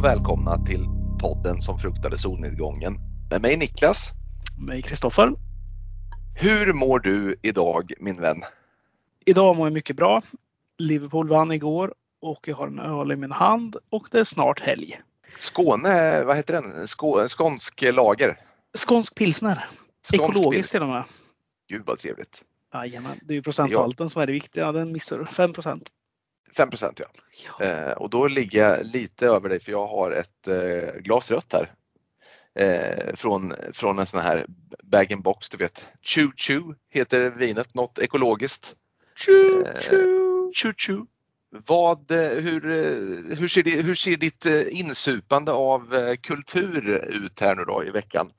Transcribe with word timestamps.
och 0.00 0.04
välkomna 0.04 0.58
till 0.58 0.86
podden 1.20 1.60
som 1.60 1.78
fruktade 1.78 2.18
solnedgången. 2.18 2.96
Med 3.30 3.42
mig 3.42 3.56
Niklas. 3.56 4.10
Mig 4.58 4.82
Kristoffer. 4.82 5.32
Hur 6.40 6.72
mår 6.72 6.98
du 6.98 7.36
idag 7.42 7.92
min 7.98 8.20
vän? 8.20 8.42
Idag 9.24 9.56
mår 9.56 9.66
jag 9.66 9.72
mycket 9.72 9.96
bra. 9.96 10.22
Liverpool 10.78 11.28
vann 11.28 11.52
igår 11.52 11.94
och 12.20 12.48
jag 12.48 12.56
har 12.56 12.66
en 12.66 12.78
öl 12.78 13.12
i 13.12 13.16
min 13.16 13.32
hand 13.32 13.76
och 13.90 14.08
det 14.10 14.20
är 14.20 14.24
snart 14.24 14.60
helg. 14.60 15.00
Skåne, 15.38 16.24
vad 16.24 16.36
heter 16.36 16.54
den? 16.54 16.88
Skå, 16.88 17.28
skånsk 17.28 17.82
lager? 17.82 18.36
Skånsk 18.76 19.14
pilsner. 19.14 19.64
Skånsk 20.02 20.30
Ekologiskt 20.38 20.72
till 20.72 20.82
och 20.82 20.88
med. 20.88 21.04
Gud 21.68 21.82
vad 21.86 21.98
trevligt. 21.98 22.42
Jajamän, 22.74 23.16
det 23.22 23.32
är 23.32 23.36
ju 23.36 23.42
procenthalten 23.42 24.08
som 24.08 24.22
är 24.22 24.26
det 24.26 24.32
viktiga. 24.32 24.72
Den 24.72 24.92
missar 24.92 25.18
du. 25.18 25.26
5 25.26 25.52
procent. 25.52 25.90
5 26.56 26.70
procent 26.70 27.00
ja. 27.00 27.06
Ja. 27.58 27.64
Eh, 27.64 27.92
och 27.92 28.10
då 28.10 28.28
ligger 28.28 28.68
jag 28.68 28.86
lite 28.86 29.26
över 29.26 29.48
dig 29.48 29.60
för 29.60 29.72
jag 29.72 29.86
har 29.86 30.10
ett 30.10 30.48
eh, 30.48 31.00
glas 31.00 31.30
rött 31.30 31.52
här. 31.52 31.74
Eh, 32.54 33.14
från, 33.14 33.54
från 33.72 33.98
en 33.98 34.06
sån 34.06 34.20
här 34.20 34.46
bag-in-box, 34.82 35.48
du 35.48 35.56
vet. 35.56 35.88
Choo 36.02 36.32
Choo 36.36 36.74
heter 36.90 37.30
vinet, 37.30 37.74
något 37.74 37.98
ekologiskt. 37.98 38.74
Choo, 39.26 39.66
Eh, 39.66 39.80
choo. 39.80 40.52
Choo 40.54 40.72
Choo. 40.76 41.06
Vad, 41.66 42.10
eh, 42.10 42.18
hur, 42.18 42.70
eh, 42.70 43.36
hur, 43.38 43.48
ser 43.48 43.62
det, 43.62 43.70
hur 43.70 43.94
ser 43.94 44.16
ditt 44.16 44.46
insupande 44.70 45.52
av 45.52 46.16
kultur 46.16 46.88
ut 47.08 47.40
här 47.40 47.54
nu 47.56 47.64
då 47.64 47.84
i 47.84 47.90
veckan? 47.90 48.30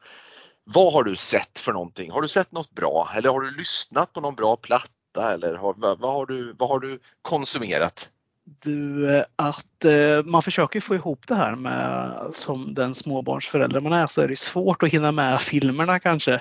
Vad 0.63 0.93
har 0.93 1.03
du 1.03 1.15
sett 1.15 1.59
för 1.59 1.73
någonting? 1.73 2.11
Har 2.11 2.21
du 2.21 2.27
sett 2.27 2.51
något 2.51 2.71
bra 2.71 3.09
eller 3.15 3.29
har 3.29 3.41
du 3.41 3.51
lyssnat 3.51 4.13
på 4.13 4.21
någon 4.21 4.35
bra 4.35 4.57
platta 4.57 4.87
eller 5.17 5.55
har, 5.55 5.73
vad, 5.77 5.99
vad, 5.99 6.13
har 6.13 6.25
du, 6.25 6.53
vad 6.57 6.69
har 6.69 6.79
du 6.79 6.99
konsumerat? 7.21 8.09
Du, 8.43 9.09
eh, 9.15 9.23
att 9.35 9.85
eh, 9.85 10.23
man 10.25 10.41
försöker 10.41 10.79
få 10.81 10.95
ihop 10.95 11.27
det 11.27 11.35
här 11.35 11.55
med 11.55 12.15
som 12.33 12.73
den 12.73 12.95
småbarnsförälder 12.95 13.79
man 13.79 13.93
är 13.93 14.07
så 14.07 14.21
är 14.21 14.27
det 14.27 14.39
svårt 14.39 14.83
att 14.83 14.89
hinna 14.89 15.11
med 15.11 15.41
filmerna 15.41 15.99
kanske. 15.99 16.33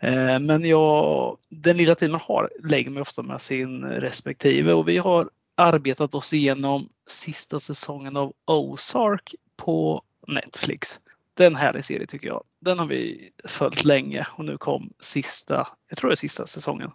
Eh, 0.00 0.38
Men 0.40 0.64
jag, 0.64 1.36
den 1.48 1.76
lilla 1.76 1.94
tiden 1.94 2.12
man 2.12 2.20
har 2.24 2.50
lägger 2.64 2.90
mig 2.90 3.00
ofta 3.00 3.22
med 3.22 3.40
sin 3.40 3.84
respektive 3.84 4.72
och 4.72 4.88
vi 4.88 4.98
har 4.98 5.30
arbetat 5.56 6.14
oss 6.14 6.32
igenom 6.32 6.88
sista 7.06 7.60
säsongen 7.60 8.16
av 8.16 8.32
Ozark 8.46 9.34
på 9.56 10.02
Netflix. 10.26 11.00
Det 11.34 11.44
är 11.44 11.46
en 11.46 11.56
härlig 11.56 11.84
serie 11.84 12.06
tycker 12.06 12.26
jag. 12.26 12.44
Den 12.60 12.78
har 12.78 12.86
vi 12.86 13.30
följt 13.44 13.84
länge 13.84 14.26
och 14.30 14.44
nu 14.44 14.58
kom 14.58 14.92
sista, 15.00 15.68
jag 15.88 15.98
tror 15.98 16.10
det 16.10 16.14
är 16.14 16.16
sista 16.16 16.46
säsongen. 16.46 16.90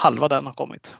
Halva 0.00 0.28
den 0.28 0.46
har 0.46 0.52
kommit. 0.52 0.96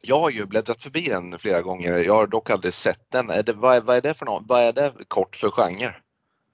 Jag 0.00 0.18
har 0.18 0.30
ju 0.30 0.46
bläddrat 0.46 0.82
förbi 0.82 1.08
den 1.08 1.38
flera 1.38 1.62
gånger. 1.62 1.92
Jag 1.92 2.14
har 2.14 2.26
dock 2.26 2.50
aldrig 2.50 2.74
sett 2.74 3.10
den. 3.10 3.30
Är 3.30 3.42
det, 3.42 3.52
vad, 3.52 3.76
är, 3.76 3.80
vad 3.80 3.96
är 3.96 4.00
det 4.00 4.14
för 4.14 4.26
något? 4.26 4.42
Vad 4.46 4.62
är 4.62 4.72
det 4.72 4.92
kort 5.08 5.36
för 5.36 5.50
genre? 5.50 5.94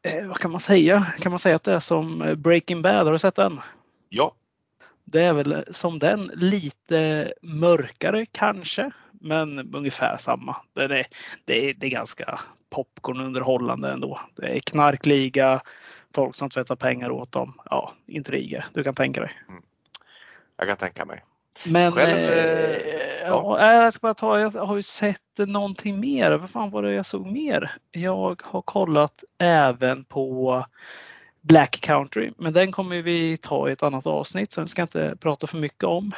Eh, 0.03 0.27
vad 0.27 0.39
kan 0.39 0.51
man 0.51 0.61
säga? 0.61 1.07
Kan 1.19 1.33
man 1.33 1.39
säga 1.39 1.57
att 1.57 1.63
det 1.63 1.73
är 1.73 1.81
som 1.81 2.23
eh, 2.23 2.35
Breaking 2.35 2.83
Bad? 2.83 3.07
Har 3.07 3.13
du 3.13 3.19
sett 3.19 3.35
den? 3.35 3.61
Ja, 4.09 4.35
Det 5.05 5.23
är 5.23 5.33
väl 5.33 5.65
som 5.71 5.99
den, 5.99 6.31
lite 6.35 7.33
mörkare 7.43 8.27
kanske, 8.27 8.91
men 9.11 9.75
ungefär 9.75 10.17
samma. 10.17 10.57
Det 10.73 10.85
är, 10.85 11.07
det 11.45 11.71
är, 11.71 11.75
det 11.75 11.87
är 11.87 11.91
ganska 11.91 12.41
popcornunderhållande 12.71 13.93
ändå. 13.93 14.21
Det 14.37 14.57
är 14.57 14.61
knarkliga, 14.61 15.61
folk 16.15 16.35
som 16.35 16.51
tvättar 16.51 16.77
pengar 16.77 17.11
åt 17.11 17.33
dem. 17.33 17.61
Ja, 17.71 17.93
intriger. 18.07 18.67
Du 18.73 18.85
kan 18.85 18.95
tänka 18.95 19.21
dig. 19.21 19.33
jag 20.57 20.69
kan 20.69 20.77
tänka 20.77 21.05
mig. 21.05 21.25
Men 21.67 21.93
Själv, 21.93 22.31
eh, 22.31 22.71
eh, 22.71 23.27
ja. 23.27 23.73
jag 23.75 23.93
ska 23.93 24.07
bara 24.07 24.15
ta, 24.15 24.41
jag 24.41 24.51
har 24.51 24.77
ju 24.77 24.83
sett 24.83 25.39
någonting 25.39 26.01
mer. 26.01 26.33
Vad 26.33 26.51
fan 26.51 26.71
var 26.71 26.83
det 26.83 26.93
jag 26.93 27.07
såg 27.07 27.27
mer? 27.27 27.73
Jag 27.91 28.43
har 28.45 28.63
kollat 28.63 29.25
även 29.39 30.05
på 30.05 30.65
Black 31.41 31.81
Country, 31.81 32.33
men 32.39 32.53
den 32.53 32.73
kommer 32.73 33.03
vi 33.03 33.37
ta 33.37 33.69
i 33.69 33.73
ett 33.73 33.83
annat 33.83 34.07
avsnitt 34.07 34.53
så 34.53 34.61
den 34.61 34.69
ska 34.69 34.83
jag 34.83 34.87
inte 34.87 35.17
prata 35.21 35.47
för 35.47 35.59
mycket 35.59 35.85
om. 35.85 36.13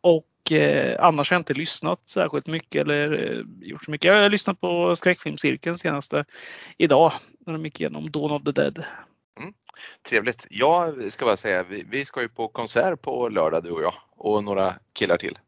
Och 0.00 0.52
eh, 0.52 1.04
annars 1.04 1.30
har 1.30 1.34
jag 1.34 1.40
inte 1.40 1.54
lyssnat 1.54 2.08
särskilt 2.08 2.46
mycket 2.46 2.82
eller 2.82 3.12
eh, 3.12 3.68
gjort 3.68 3.84
så 3.84 3.90
mycket. 3.90 4.08
Jag 4.08 4.22
har 4.22 4.30
lyssnat 4.30 4.60
på 4.60 4.96
skräckfilmscirkeln 4.96 5.76
senaste 5.76 6.24
idag 6.78 7.12
när 7.38 7.52
de 7.52 7.64
gick 7.64 7.80
igenom 7.80 8.10
Dawn 8.10 8.30
of 8.30 8.42
the 8.44 8.52
Dead. 8.52 8.84
Trevligt. 10.02 10.46
Jag 10.50 11.12
ska 11.12 11.24
bara 11.24 11.36
säga, 11.36 11.62
vi, 11.62 11.84
vi 11.90 12.04
ska 12.04 12.20
ju 12.20 12.28
på 12.28 12.48
konsert 12.48 13.02
på 13.02 13.28
lördag 13.28 13.64
du 13.64 13.70
och 13.70 13.82
jag 13.82 13.94
och 14.16 14.44
några 14.44 14.74
killar 14.92 15.16
till. 15.16 15.38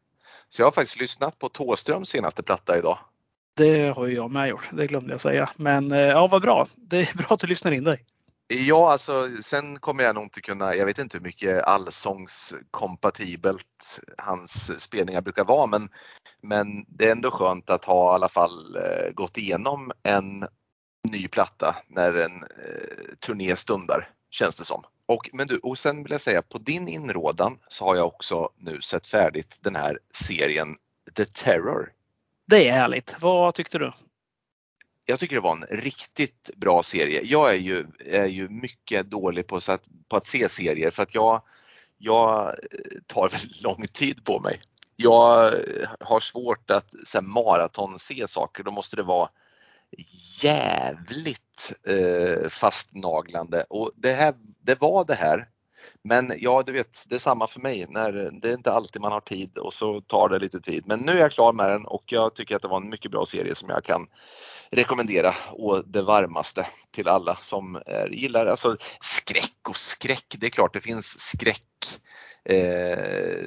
Så 0.49 0.61
jag 0.61 0.67
har 0.67 0.71
faktiskt 0.71 0.99
lyssnat 0.99 1.39
på 1.39 1.49
Tåströms 1.49 2.09
senaste 2.09 2.43
platta 2.43 2.77
idag. 2.77 2.97
Det 3.55 3.95
har 3.95 4.05
ju 4.05 4.15
jag 4.15 4.31
med 4.31 4.49
gjort, 4.49 4.69
det 4.71 4.87
glömde 4.87 5.13
jag 5.13 5.21
säga. 5.21 5.49
Men 5.55 5.91
eh, 5.91 6.01
ja, 6.01 6.27
vad 6.27 6.41
bra. 6.41 6.67
Det 6.75 6.99
är 6.99 7.17
bra 7.17 7.27
att 7.29 7.39
du 7.39 7.47
lyssnar 7.47 7.71
in 7.71 7.83
dig. 7.83 8.05
Ja, 8.47 8.91
alltså 8.91 9.29
sen 9.41 9.79
kommer 9.79 10.03
jag 10.03 10.15
nog 10.15 10.23
inte 10.23 10.41
kunna, 10.41 10.75
jag 10.75 10.85
vet 10.85 10.99
inte 10.99 11.17
hur 11.17 11.23
mycket 11.23 11.63
allsångskompatibelt 11.63 13.99
hans 14.17 14.81
spelningar 14.81 15.21
brukar 15.21 15.43
vara 15.43 15.67
men, 15.67 15.89
men 16.41 16.85
det 16.87 17.07
är 17.07 17.11
ändå 17.11 17.31
skönt 17.31 17.69
att 17.69 17.85
ha 17.85 18.13
i 18.13 18.15
alla 18.15 18.29
fall 18.29 18.75
eh, 18.75 19.11
gått 19.13 19.37
igenom 19.37 19.91
en 20.03 20.47
ny 21.11 21.27
platta 21.27 21.75
när 21.87 22.13
en 22.13 22.43
eh, 22.43 23.15
turné 23.19 23.55
stundar, 23.55 24.09
känns 24.35 24.57
det 24.57 24.65
som. 24.65 24.83
Och, 25.05 25.29
men 25.33 25.47
du, 25.47 25.57
och 25.57 25.77
sen 25.77 26.03
vill 26.03 26.11
jag 26.11 26.21
säga 26.21 26.41
på 26.41 26.57
din 26.57 26.87
inrådan 26.87 27.57
så 27.69 27.85
har 27.85 27.95
jag 27.95 28.07
också 28.07 28.49
nu 28.57 28.81
sett 28.81 29.07
färdigt 29.07 29.57
den 29.61 29.75
här 29.75 29.99
serien 30.13 30.75
The 31.15 31.25
Terror. 31.25 31.91
Det 32.47 32.67
är 32.67 32.73
härligt. 32.73 33.15
Vad 33.19 33.55
tyckte 33.55 33.77
du? 33.77 33.93
jag 35.05 35.19
tycker 35.19 35.35
det 35.35 35.41
var 35.41 35.51
en 35.51 35.77
riktigt 35.81 36.49
bra 36.55 36.83
serie. 36.83 37.21
Jag 37.23 37.49
är 37.49 37.57
ju, 37.57 37.87
är 38.05 38.25
ju 38.25 38.49
mycket 38.49 39.09
dålig 39.09 39.47
på, 39.47 39.61
så 39.61 39.71
att, 39.71 39.83
på 40.09 40.15
att 40.15 40.25
se 40.25 40.49
serier 40.49 40.91
för 40.91 41.03
att 41.03 41.15
jag, 41.15 41.41
jag 41.97 42.55
tar 43.07 43.29
väldigt 43.31 43.63
lång 43.63 43.87
tid 43.87 44.25
på 44.25 44.39
mig. 44.39 44.61
Jag 44.95 45.53
har 45.99 46.19
svårt 46.19 46.71
att 46.71 46.93
så 47.05 47.17
här, 47.17 47.25
maraton 47.25 47.99
se 47.99 48.27
saker. 48.27 48.63
Då 48.63 48.71
måste 48.71 48.95
det 48.95 49.03
vara 49.03 49.29
jävligt 50.43 51.73
eh, 51.87 52.49
fastnaglande 52.49 53.65
och 53.69 53.91
det, 53.95 54.11
här, 54.11 54.35
det 54.61 54.81
var 54.81 55.05
det 55.05 55.15
här. 55.15 55.47
Men 56.03 56.33
ja, 56.37 56.63
du 56.65 56.71
vet, 56.71 57.03
det 57.09 57.15
är 57.15 57.19
samma 57.19 57.47
för 57.47 57.59
mig. 57.59 57.85
När, 57.89 58.11
det 58.41 58.49
är 58.49 58.53
inte 58.53 58.71
alltid 58.71 59.01
man 59.01 59.11
har 59.11 59.21
tid 59.21 59.57
och 59.57 59.73
så 59.73 60.01
tar 60.01 60.29
det 60.29 60.39
lite 60.39 60.61
tid. 60.61 60.83
Men 60.87 60.99
nu 60.99 61.11
är 61.11 61.19
jag 61.19 61.31
klar 61.31 61.53
med 61.53 61.69
den 61.69 61.85
och 61.85 62.03
jag 62.05 62.35
tycker 62.35 62.55
att 62.55 62.61
det 62.61 62.67
var 62.67 62.81
en 62.81 62.89
mycket 62.89 63.11
bra 63.11 63.25
serie 63.25 63.55
som 63.55 63.69
jag 63.69 63.83
kan 63.83 64.07
rekommendera 64.71 65.33
och 65.51 65.83
det 65.87 66.01
varmaste 66.01 66.67
till 66.91 67.07
alla 67.07 67.35
som 67.35 67.75
är, 67.85 68.07
gillar 68.07 68.45
alltså 68.45 68.77
skräck 68.99 69.69
och 69.69 69.77
skräck. 69.77 70.35
Det 70.37 70.45
är 70.45 70.49
klart 70.49 70.73
det 70.73 70.81
finns 70.81 71.19
skräck 71.19 72.01
eh, 72.49 73.45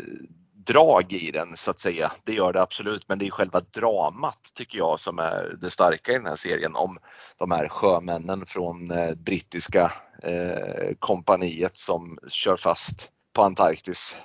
drag 0.69 1.13
i 1.13 1.31
den 1.31 1.57
så 1.57 1.71
att 1.71 1.79
säga. 1.79 2.13
Det 2.25 2.33
gör 2.33 2.53
det 2.53 2.63
absolut, 2.63 3.09
men 3.09 3.19
det 3.19 3.27
är 3.27 3.31
själva 3.31 3.61
dramat 3.61 4.51
tycker 4.55 4.79
jag 4.79 5.01
som 5.01 5.19
är 5.19 5.57
det 5.61 5.71
starka 5.71 6.13
i 6.13 6.15
den 6.15 6.27
här 6.27 6.37
serien 6.37 6.77
om 6.77 6.99
de 7.39 7.51
här 7.51 7.69
sjömännen 7.69 8.47
från 8.47 8.91
eh, 8.91 9.15
brittiska 9.15 9.93
eh, 10.23 10.95
kompaniet 10.99 11.77
som 11.77 12.19
kör 12.29 12.57
fast 12.57 13.11
på 13.33 13.43
Antarktis. 13.43 14.17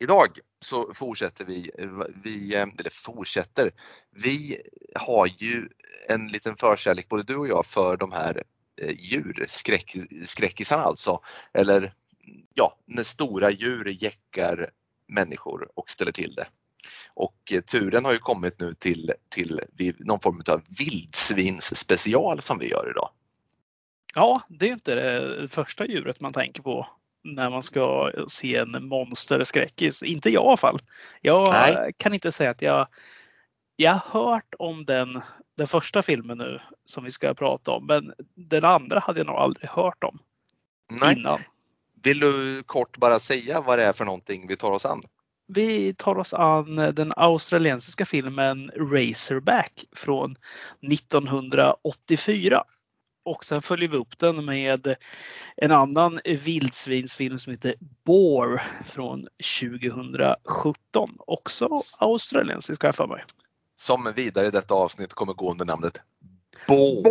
Idag 0.00 0.38
så 0.60 0.94
fortsätter 0.94 1.44
vi, 1.44 1.70
vi, 2.22 2.54
eh, 2.54 2.62
eller 2.78 2.90
fortsätter, 2.90 3.70
vi 4.10 4.62
har 4.94 5.26
ju 5.26 5.68
en 6.08 6.28
liten 6.28 6.56
förkärlek 6.56 7.08
både 7.08 7.22
du 7.22 7.36
och 7.36 7.48
jag 7.48 7.66
för 7.66 7.96
de 7.96 8.12
här 8.12 8.42
eh, 8.82 8.94
djurskräckisarna 8.98 10.82
alltså. 10.82 11.20
Eller 11.52 11.94
ja, 12.54 12.76
när 12.86 13.02
stora 13.02 13.50
djur 13.50 14.02
jäckar 14.02 14.70
människor 15.08 15.68
och 15.74 15.90
ställer 15.90 16.12
till 16.12 16.34
det. 16.34 16.46
Och 17.14 17.52
eh, 17.52 17.60
turen 17.60 18.04
har 18.04 18.12
ju 18.12 18.18
kommit 18.18 18.60
nu 18.60 18.74
till, 18.74 19.12
till 19.28 19.60
någon 19.98 20.20
form 20.20 20.42
av 20.50 20.62
vildsvinsspecial 20.78 22.40
som 22.40 22.58
vi 22.58 22.70
gör 22.70 22.90
idag. 22.90 23.10
Ja, 24.14 24.42
det 24.48 24.68
är 24.68 24.72
inte 24.72 24.94
det 24.94 25.48
första 25.48 25.86
djuret 25.86 26.20
man 26.20 26.32
tänker 26.32 26.62
på 26.62 26.86
när 27.24 27.50
man 27.50 27.62
ska 27.62 28.12
se 28.28 28.56
en 28.56 28.88
monsterskräckis. 28.88 30.02
Inte 30.02 30.30
jag 30.30 30.44
i 30.44 30.46
alla 30.46 30.56
fall. 30.56 30.78
Jag 31.20 31.48
Nej. 31.50 31.92
kan 31.96 32.14
inte 32.14 32.32
säga 32.32 32.50
att 32.50 32.62
jag 32.62 32.88
jag 33.80 33.92
har 33.92 34.24
hört 34.24 34.54
om 34.58 34.84
den, 34.84 35.20
den 35.56 35.66
första 35.66 36.02
filmen 36.02 36.38
nu 36.38 36.60
som 36.84 37.04
vi 37.04 37.10
ska 37.10 37.34
prata 37.34 37.70
om, 37.70 37.86
men 37.86 38.12
den 38.34 38.64
andra 38.64 39.00
hade 39.00 39.20
jag 39.20 39.26
nog 39.26 39.36
aldrig 39.36 39.70
hört 39.70 40.04
om 40.04 40.18
Nej. 40.90 41.18
innan. 41.18 41.38
Vill 42.02 42.20
du 42.20 42.62
kort 42.66 42.96
bara 42.96 43.18
säga 43.18 43.60
vad 43.60 43.78
det 43.78 43.84
är 43.84 43.92
för 43.92 44.04
någonting 44.04 44.46
vi 44.48 44.56
tar 44.56 44.70
oss 44.70 44.84
an? 44.84 45.02
Vi 45.46 45.94
tar 45.94 46.18
oss 46.18 46.34
an 46.34 46.76
den 46.76 47.12
australiensiska 47.16 48.04
filmen 48.06 48.70
Razorback 48.76 49.84
från 49.96 50.36
1984. 50.92 52.64
Och 53.24 53.44
sen 53.44 53.62
följer 53.62 53.88
vi 53.88 53.96
upp 53.96 54.18
den 54.18 54.44
med 54.44 54.96
en 55.56 55.72
annan 55.72 56.20
vildsvinsfilm 56.24 57.38
som 57.38 57.50
heter 57.50 57.74
Boar 58.04 58.62
från 58.86 59.28
2017. 59.60 61.16
Också 61.18 61.68
australiensisk 61.98 62.82
har 62.82 62.88
jag 62.88 62.94
för 62.94 63.06
mig. 63.06 63.24
Som 63.76 64.12
vidare 64.16 64.46
i 64.46 64.50
detta 64.50 64.74
avsnitt 64.74 65.14
kommer 65.14 65.32
gå 65.32 65.50
under 65.50 65.64
namnet 65.64 66.00
Bå! 66.68 67.06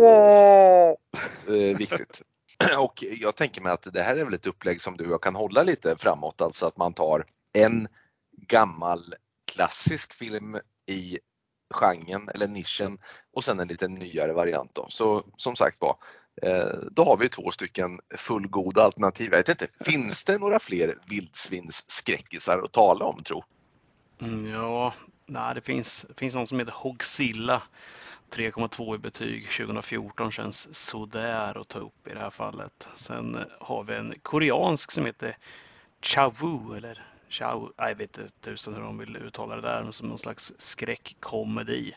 Eh, 1.48 1.76
viktigt. 1.76 2.22
Och 2.78 3.04
jag 3.20 3.36
tänker 3.36 3.62
mig 3.62 3.72
att 3.72 3.92
det 3.92 4.02
här 4.02 4.16
är 4.16 4.24
väl 4.24 4.34
ett 4.34 4.46
upplägg 4.46 4.80
som 4.80 4.96
du 4.96 5.04
och 5.04 5.12
jag 5.12 5.22
kan 5.22 5.34
hålla 5.34 5.62
lite 5.62 5.96
framåt, 5.98 6.40
alltså 6.40 6.66
att 6.66 6.76
man 6.76 6.94
tar 6.94 7.24
en 7.52 7.88
gammal 8.46 9.14
klassisk 9.52 10.14
film 10.14 10.58
i 10.86 11.18
genren 11.74 12.28
eller 12.34 12.48
nischen 12.48 12.98
och 13.32 13.44
sen 13.44 13.60
en 13.60 13.68
lite 13.68 13.88
nyare 13.88 14.32
variant. 14.32 14.74
Då. 14.74 14.86
Så 14.90 15.24
som 15.36 15.56
sagt 15.56 15.80
var, 15.80 15.96
eh, 16.42 16.78
då 16.90 17.04
har 17.04 17.16
vi 17.16 17.28
två 17.28 17.50
stycken 17.50 18.00
fullgoda 18.16 18.82
alternativ. 18.82 19.28
Jag 19.30 19.38
vet 19.38 19.48
inte, 19.48 19.68
finns 19.80 20.24
det 20.24 20.38
några 20.38 20.58
fler 20.58 20.98
vildsvinsskräckisar 21.08 22.62
att 22.64 22.72
tala 22.72 23.04
om 23.04 23.22
tro? 23.22 23.44
Mm, 24.20 24.46
ja, 24.46 24.94
nej, 25.26 25.54
det 25.54 25.60
finns, 25.60 26.06
det 26.08 26.18
finns 26.18 26.34
någon 26.34 26.46
som 26.46 26.58
heter 26.58 26.72
Hogzilla 26.72 27.62
3,2 28.30 28.94
i 28.94 28.98
betyg 28.98 29.50
2014 29.50 30.32
känns 30.32 30.74
sådär 30.74 31.60
att 31.60 31.68
ta 31.68 31.78
upp 31.78 32.08
i 32.08 32.14
det 32.14 32.20
här 32.20 32.30
fallet. 32.30 32.88
Sen 32.94 33.44
har 33.60 33.84
vi 33.84 33.94
en 33.94 34.14
koreansk 34.22 34.90
som 34.90 35.06
heter 35.06 35.36
Chavu 36.02 36.76
eller 36.76 37.06
Chau, 37.28 37.72
jag 37.76 37.94
vet 37.94 38.18
inte 38.18 38.32
tusen 38.40 38.74
hur 38.74 38.82
de 38.82 38.98
vill 38.98 39.16
uttala 39.16 39.56
det 39.56 39.62
där, 39.62 39.82
men 39.82 39.92
som 39.92 40.08
någon 40.08 40.18
slags 40.18 40.52
skräckkomedi. 40.56 41.94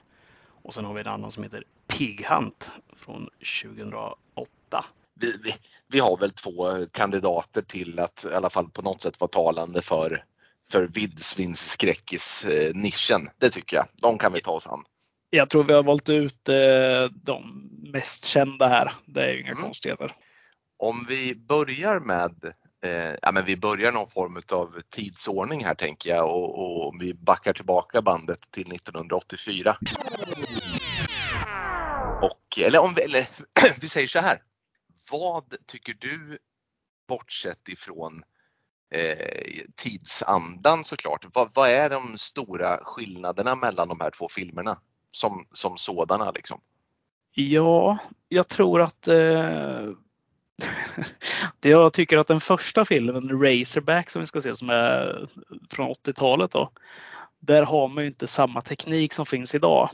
Och 0.64 0.74
sen 0.74 0.86
har 0.86 0.94
vi 0.94 1.02
en 1.02 1.08
annan 1.08 1.32
som 1.32 1.44
heter 1.44 1.64
Pig 1.88 2.26
Hunt 2.26 2.72
från 2.94 3.30
2008. 3.64 4.86
Vi, 5.14 5.38
vi, 5.44 5.54
vi, 5.88 6.00
har 6.00 6.18
väl 6.18 6.32
två 6.32 6.86
kandidater 6.92 7.62
till 7.62 8.00
att 8.00 8.26
i 8.32 8.34
alla 8.34 8.50
fall 8.50 8.70
på 8.70 8.82
något 8.82 9.02
sätt 9.02 9.20
vara 9.20 9.32
talande 9.32 9.82
för, 9.82 10.26
för 10.72 10.88
vildsvinsskräckis-nischen. 10.88 13.28
Eh, 13.28 13.34
det 13.38 13.50
tycker 13.50 13.78
jag. 13.78 13.88
De 14.02 14.18
kan 14.18 14.34
vi 14.34 14.42
ta 14.42 14.52
oss 14.52 14.68
an. 14.68 14.84
Jag 15.34 15.50
tror 15.50 15.64
vi 15.64 15.74
har 15.74 15.84
valt 15.84 16.10
ut 16.10 16.50
eh, 16.50 17.04
de 17.14 17.70
mest 17.94 18.26
kända 18.26 18.68
här. 18.68 18.94
Det 19.06 19.24
är 19.24 19.32
ju 19.32 19.42
inga 19.42 19.52
mm. 19.52 19.64
konstigheter. 19.64 20.16
Om 20.78 21.06
vi 21.10 21.36
börjar 21.36 22.00
med 22.00 22.54
eh, 22.86 23.16
ja, 23.22 23.32
men 23.32 23.46
vi 23.46 23.58
börjar 23.58 23.92
någon 23.92 24.08
form 24.08 24.42
av 24.52 24.82
tidsordning 24.90 25.66
här 25.66 25.76
tänker 25.76 26.10
jag 26.10 26.26
och, 26.26 26.60
och 26.60 26.88
om 26.88 27.00
vi 27.00 27.14
backar 27.14 27.54
tillbaka 27.54 28.02
bandet 28.02 28.52
till 28.52 28.74
1984. 28.74 29.78
Och, 32.22 32.60
eller 32.60 32.80
om 32.80 32.94
vi, 32.94 33.02
eller, 33.02 33.28
vi 33.82 33.88
säger 33.88 34.08
så 34.08 34.20
här. 34.20 34.42
Vad 35.12 35.56
tycker 35.66 35.94
du, 35.94 36.38
bortsett 37.08 37.68
ifrån 37.68 38.24
eh, 38.96 39.66
tidsandan 39.76 40.84
såklart, 40.84 41.26
vad, 41.34 41.50
vad, 41.54 41.70
är 41.70 41.90
de 41.90 42.18
stora 42.18 42.78
skillnaderna 42.84 43.56
mellan 43.56 43.88
de 43.88 44.00
här 44.00 44.12
två 44.12 44.28
filmerna 44.30 44.80
som, 45.12 45.46
som 45.52 45.78
sådana? 45.78 46.32
Liksom? 46.32 46.62
Ja, 47.34 47.98
jag 48.30 48.48
tror 48.48 48.82
att 48.82 49.08
eh, 49.08 49.90
det 51.60 51.70
jag 51.70 51.94
tycker 51.94 52.18
att 52.18 52.28
den 52.28 52.42
första 52.42 52.86
filmen, 52.86 53.44
Razorback 53.44 54.10
som 54.10 54.20
vi 54.20 54.26
ska 54.26 54.42
se 54.42 54.56
som 54.56 54.70
är 54.70 55.28
från 55.72 55.90
80-talet 55.90 56.52
då. 56.52 56.72
Där 57.40 57.64
har 57.64 57.88
man 57.88 58.04
ju 58.04 58.08
inte 58.08 58.28
samma 58.28 58.62
teknik 58.62 59.14
som 59.14 59.26
finns 59.26 59.56
idag. 59.56 59.90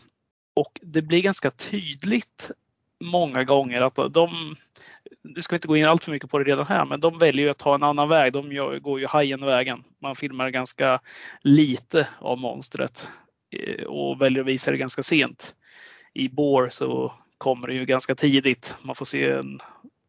Och 0.56 0.80
det 0.82 1.02
blir 1.02 1.22
ganska 1.22 1.52
tydligt 1.52 2.52
många 3.00 3.44
gånger 3.44 3.82
att 3.82 4.14
de, 4.14 4.56
nu 5.24 5.42
ska 5.42 5.54
vi 5.54 5.58
inte 5.58 5.68
gå 5.68 5.78
in 5.78 5.86
allt 5.86 6.04
för 6.04 6.12
mycket 6.12 6.30
på 6.30 6.40
det 6.40 6.46
redan 6.46 6.66
här, 6.66 6.86
men 6.86 7.00
de 7.00 7.18
väljer 7.18 7.50
att 7.50 7.58
ta 7.58 7.76
en 7.76 7.84
annan 7.84 8.10
väg. 8.10 8.34
De 8.34 8.50
går 8.82 9.00
ju 9.00 9.08
hajen-vägen. 9.08 9.84
Man 10.02 10.16
filmar 10.16 10.50
ganska 10.50 11.00
lite 11.42 12.08
av 12.20 12.38
monstret 12.38 13.08
och 13.88 14.22
väljer 14.22 14.42
att 14.42 14.48
visa 14.48 14.72
det 14.72 14.78
ganska 14.78 15.04
sent. 15.04 15.56
I 16.14 16.30
Bore 16.30 16.72
så 16.72 17.14
kommer 17.38 17.68
det 17.68 17.74
ju 17.74 17.86
ganska 17.86 18.16
tidigt. 18.16 18.76
Man 18.82 18.96
får 18.96 19.06
se 19.06 19.30
en 19.30 19.60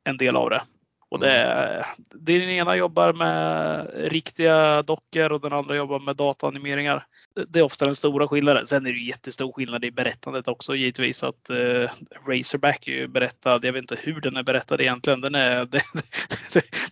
en 0.09 0.17
del 0.17 0.37
av 0.37 0.51
det. 0.51 0.63
Och 1.11 1.21
det, 1.21 1.43
mm. 1.43 1.85
det 1.97 2.39
den 2.39 2.51
ena 2.51 2.77
jobbar 2.77 3.13
med 3.13 3.91
riktiga 4.13 4.83
dockor 4.83 5.33
och 5.33 5.41
den 5.41 5.53
andra 5.53 5.77
jobbar 5.77 5.99
med 5.99 6.17
dataanimeringar. 6.17 7.07
Det 7.49 7.59
är 7.59 7.63
ofta 7.63 7.85
den 7.85 7.95
stora 7.95 8.29
skillnaden. 8.29 8.67
Sen 8.67 8.87
är 8.87 8.93
det 8.93 8.99
jättestor 8.99 9.53
skillnad 9.53 9.85
i 9.85 9.91
berättandet 9.91 10.49
också 10.49 10.75
givetvis. 10.75 11.25
Att 11.25 11.51
eh, 11.51 11.91
Razorback 12.27 12.89
är 12.89 12.93
ju 12.93 13.09
berättad, 13.09 13.65
jag 13.65 13.73
vet 13.73 13.83
inte 13.83 13.97
hur 14.01 14.21
den 14.21 14.37
är 14.37 14.43
berättad 14.43 14.81
egentligen. 14.81 15.21
Den 15.21 15.35
är, 15.35 15.65
det, 15.71 15.83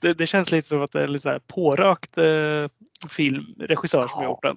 det, 0.00 0.14
det 0.14 0.26
känns 0.26 0.52
lite 0.52 0.68
som 0.68 0.82
att 0.82 0.92
det 0.92 1.02
är 1.02 1.08
lite 1.08 1.22
så 1.22 1.28
här 1.28 1.40
pårökt 1.46 2.18
eh, 2.18 2.68
film, 3.10 3.54
regissör 3.58 4.08
som 4.08 4.18
har 4.18 4.24
gjort 4.24 4.42
den 4.42 4.56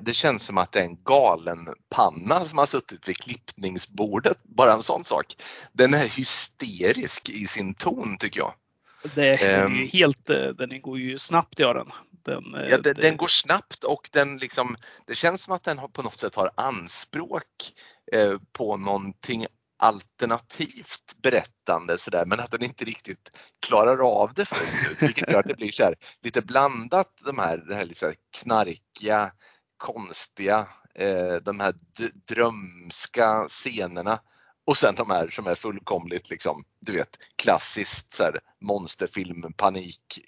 det 0.00 0.14
känns 0.14 0.42
som 0.42 0.58
att 0.58 0.72
det 0.72 0.80
är 0.80 0.84
en 0.84 1.02
galen 1.02 1.68
panna 1.88 2.44
som 2.44 2.58
har 2.58 2.66
suttit 2.66 3.08
vid 3.08 3.16
klippningsbordet. 3.16 4.38
Bara 4.42 4.72
en 4.72 4.82
sån 4.82 5.04
sak. 5.04 5.36
Den 5.72 5.94
är 5.94 6.16
hysterisk 6.16 7.28
i 7.28 7.46
sin 7.46 7.74
ton 7.74 8.16
tycker 8.18 8.40
jag. 8.40 8.52
Det 9.14 9.42
är 9.42 9.64
um, 9.64 9.88
helt, 9.92 10.30
eh, 10.30 10.48
den 10.48 10.80
går 10.80 10.98
ju 10.98 11.18
snabbt 11.18 11.58
gör 11.58 11.74
den. 11.74 11.90
Den, 12.24 12.54
eh, 12.54 12.70
ja, 12.70 12.78
det, 12.78 12.92
det... 12.92 13.02
den 13.02 13.16
går 13.16 13.28
snabbt 13.28 13.84
och 13.84 14.08
den 14.12 14.38
liksom, 14.38 14.76
det 15.06 15.14
känns 15.14 15.42
som 15.42 15.54
att 15.54 15.64
den 15.64 15.80
på 15.92 16.02
något 16.02 16.18
sätt 16.18 16.34
har 16.34 16.50
anspråk 16.54 17.72
eh, 18.12 18.38
på 18.52 18.76
någonting 18.76 19.46
alternativt 19.78 21.22
berättande 21.22 21.98
sådär 21.98 22.24
men 22.26 22.40
att 22.40 22.50
den 22.50 22.64
inte 22.64 22.84
riktigt 22.84 23.30
klarar 23.66 24.22
av 24.22 24.34
det 24.34 24.44
fullt 24.44 24.92
ut 24.92 25.02
vilket 25.02 25.30
gör 25.30 25.40
att 25.40 25.46
det 25.46 25.54
blir 25.56 25.72
så 25.72 25.84
här, 25.84 25.94
lite 26.22 26.42
blandat 26.42 27.12
de 27.24 27.38
här, 27.38 27.64
det 27.68 27.74
här 27.74 27.84
lite 27.84 28.14
knarkiga 28.42 29.32
konstiga, 29.76 30.68
eh, 30.94 31.34
de 31.42 31.60
här 31.60 31.74
drömska 32.28 33.48
scenerna 33.48 34.20
och 34.64 34.76
sen 34.76 34.94
de 34.94 35.10
här 35.10 35.28
som 35.28 35.46
är 35.46 35.54
fullkomligt 35.54 36.30
liksom, 36.30 36.64
du 36.80 36.92
vet, 36.92 37.18
klassiskt 37.36 38.10
så 38.10 38.24
här, 38.24 38.40
monsterfilm, 38.60 39.52
panik, 39.52 40.20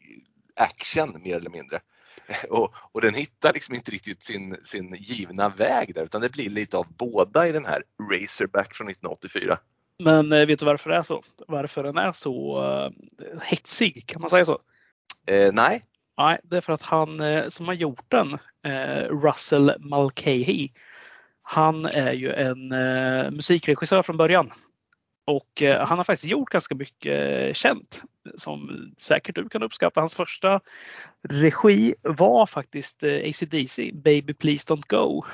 action 0.57 1.23
mer 1.25 1.37
eller 1.37 1.51
mindre. 1.51 1.81
Och, 2.51 2.75
och, 2.93 3.01
den 3.01 3.15
hittar 3.15 3.53
liksom 3.53 3.75
inte 3.75 3.91
riktigt 3.91 4.23
sin, 4.23 4.57
sin 4.65 4.95
givna 4.99 5.49
väg 5.49 5.95
där 5.95 6.05
utan 6.05 6.21
det 6.21 6.33
blir 6.33 6.51
lite 6.51 6.77
av 6.77 6.87
båda 6.97 7.49
i 7.49 7.53
den 7.53 7.65
här 7.65 7.83
Razorback 8.13 8.75
från 8.75 8.89
1984. 8.89 9.59
Men 9.99 10.33
eh, 10.33 10.47
vet 10.47 10.59
du 10.59 10.67
varför 10.67 10.91
det 10.91 10.97
är 10.97 11.03
så? 11.03 11.23
Varför 11.49 11.83
den 11.83 11.99
är 11.99 12.13
så 12.13 12.63
uh, 12.63 12.91
hetsig? 13.43 14.07
Kan 14.07 14.21
man 14.21 14.31
säga 14.31 14.45
så? 14.45 14.59
Eh, 15.27 15.53
nej, 15.53 15.85
Nej, 16.19 16.39
det 16.43 16.57
är 16.57 16.61
för 16.61 16.73
att 16.73 16.83
han 16.83 17.21
eh, 17.21 17.49
som 17.49 17.67
har 17.67 17.75
gjort 17.75 18.05
den, 18.09 18.39
eh, 18.65 19.05
Russell 19.05 19.73
Mulcahy, 19.79 20.69
han 21.43 21.87
är 21.87 22.13
ju 22.13 22.33
en 22.33 22.73
eh, 22.73 23.31
musikregissör 23.31 24.03
från 24.03 24.17
början. 24.17 24.53
Och 25.27 25.63
han 25.63 25.99
har 25.99 26.05
faktiskt 26.05 26.31
gjort 26.31 26.51
ganska 26.51 26.75
mycket 26.75 27.57
känt 27.57 28.03
som 28.35 28.91
säkert 28.99 29.35
du 29.35 29.49
kan 29.49 29.63
uppskatta. 29.63 30.01
Hans 30.01 30.15
första 30.15 30.61
regi 31.29 31.95
var 32.03 32.47
faktiskt 32.47 33.03
ACDC, 33.03 33.93
Baby 33.93 34.35
Please 34.35 34.75
Don't 34.75 34.87
Go 34.87 35.25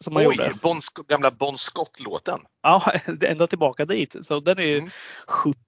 som 0.00 0.14
man 0.14 0.26
Oj, 0.26 0.36
gjorde. 0.36 0.54
Bon, 0.62 0.80
gamla 1.08 1.30
Bon 1.30 1.58
Scott-låten. 1.58 2.40
Ja, 2.62 2.92
ända 3.20 3.46
tillbaka 3.46 3.84
dit. 3.84 4.16
Så 4.22 4.40
den 4.40 4.58
är 4.58 4.62
ju 4.62 4.78
mm. 4.78 4.90
70... 5.26 5.58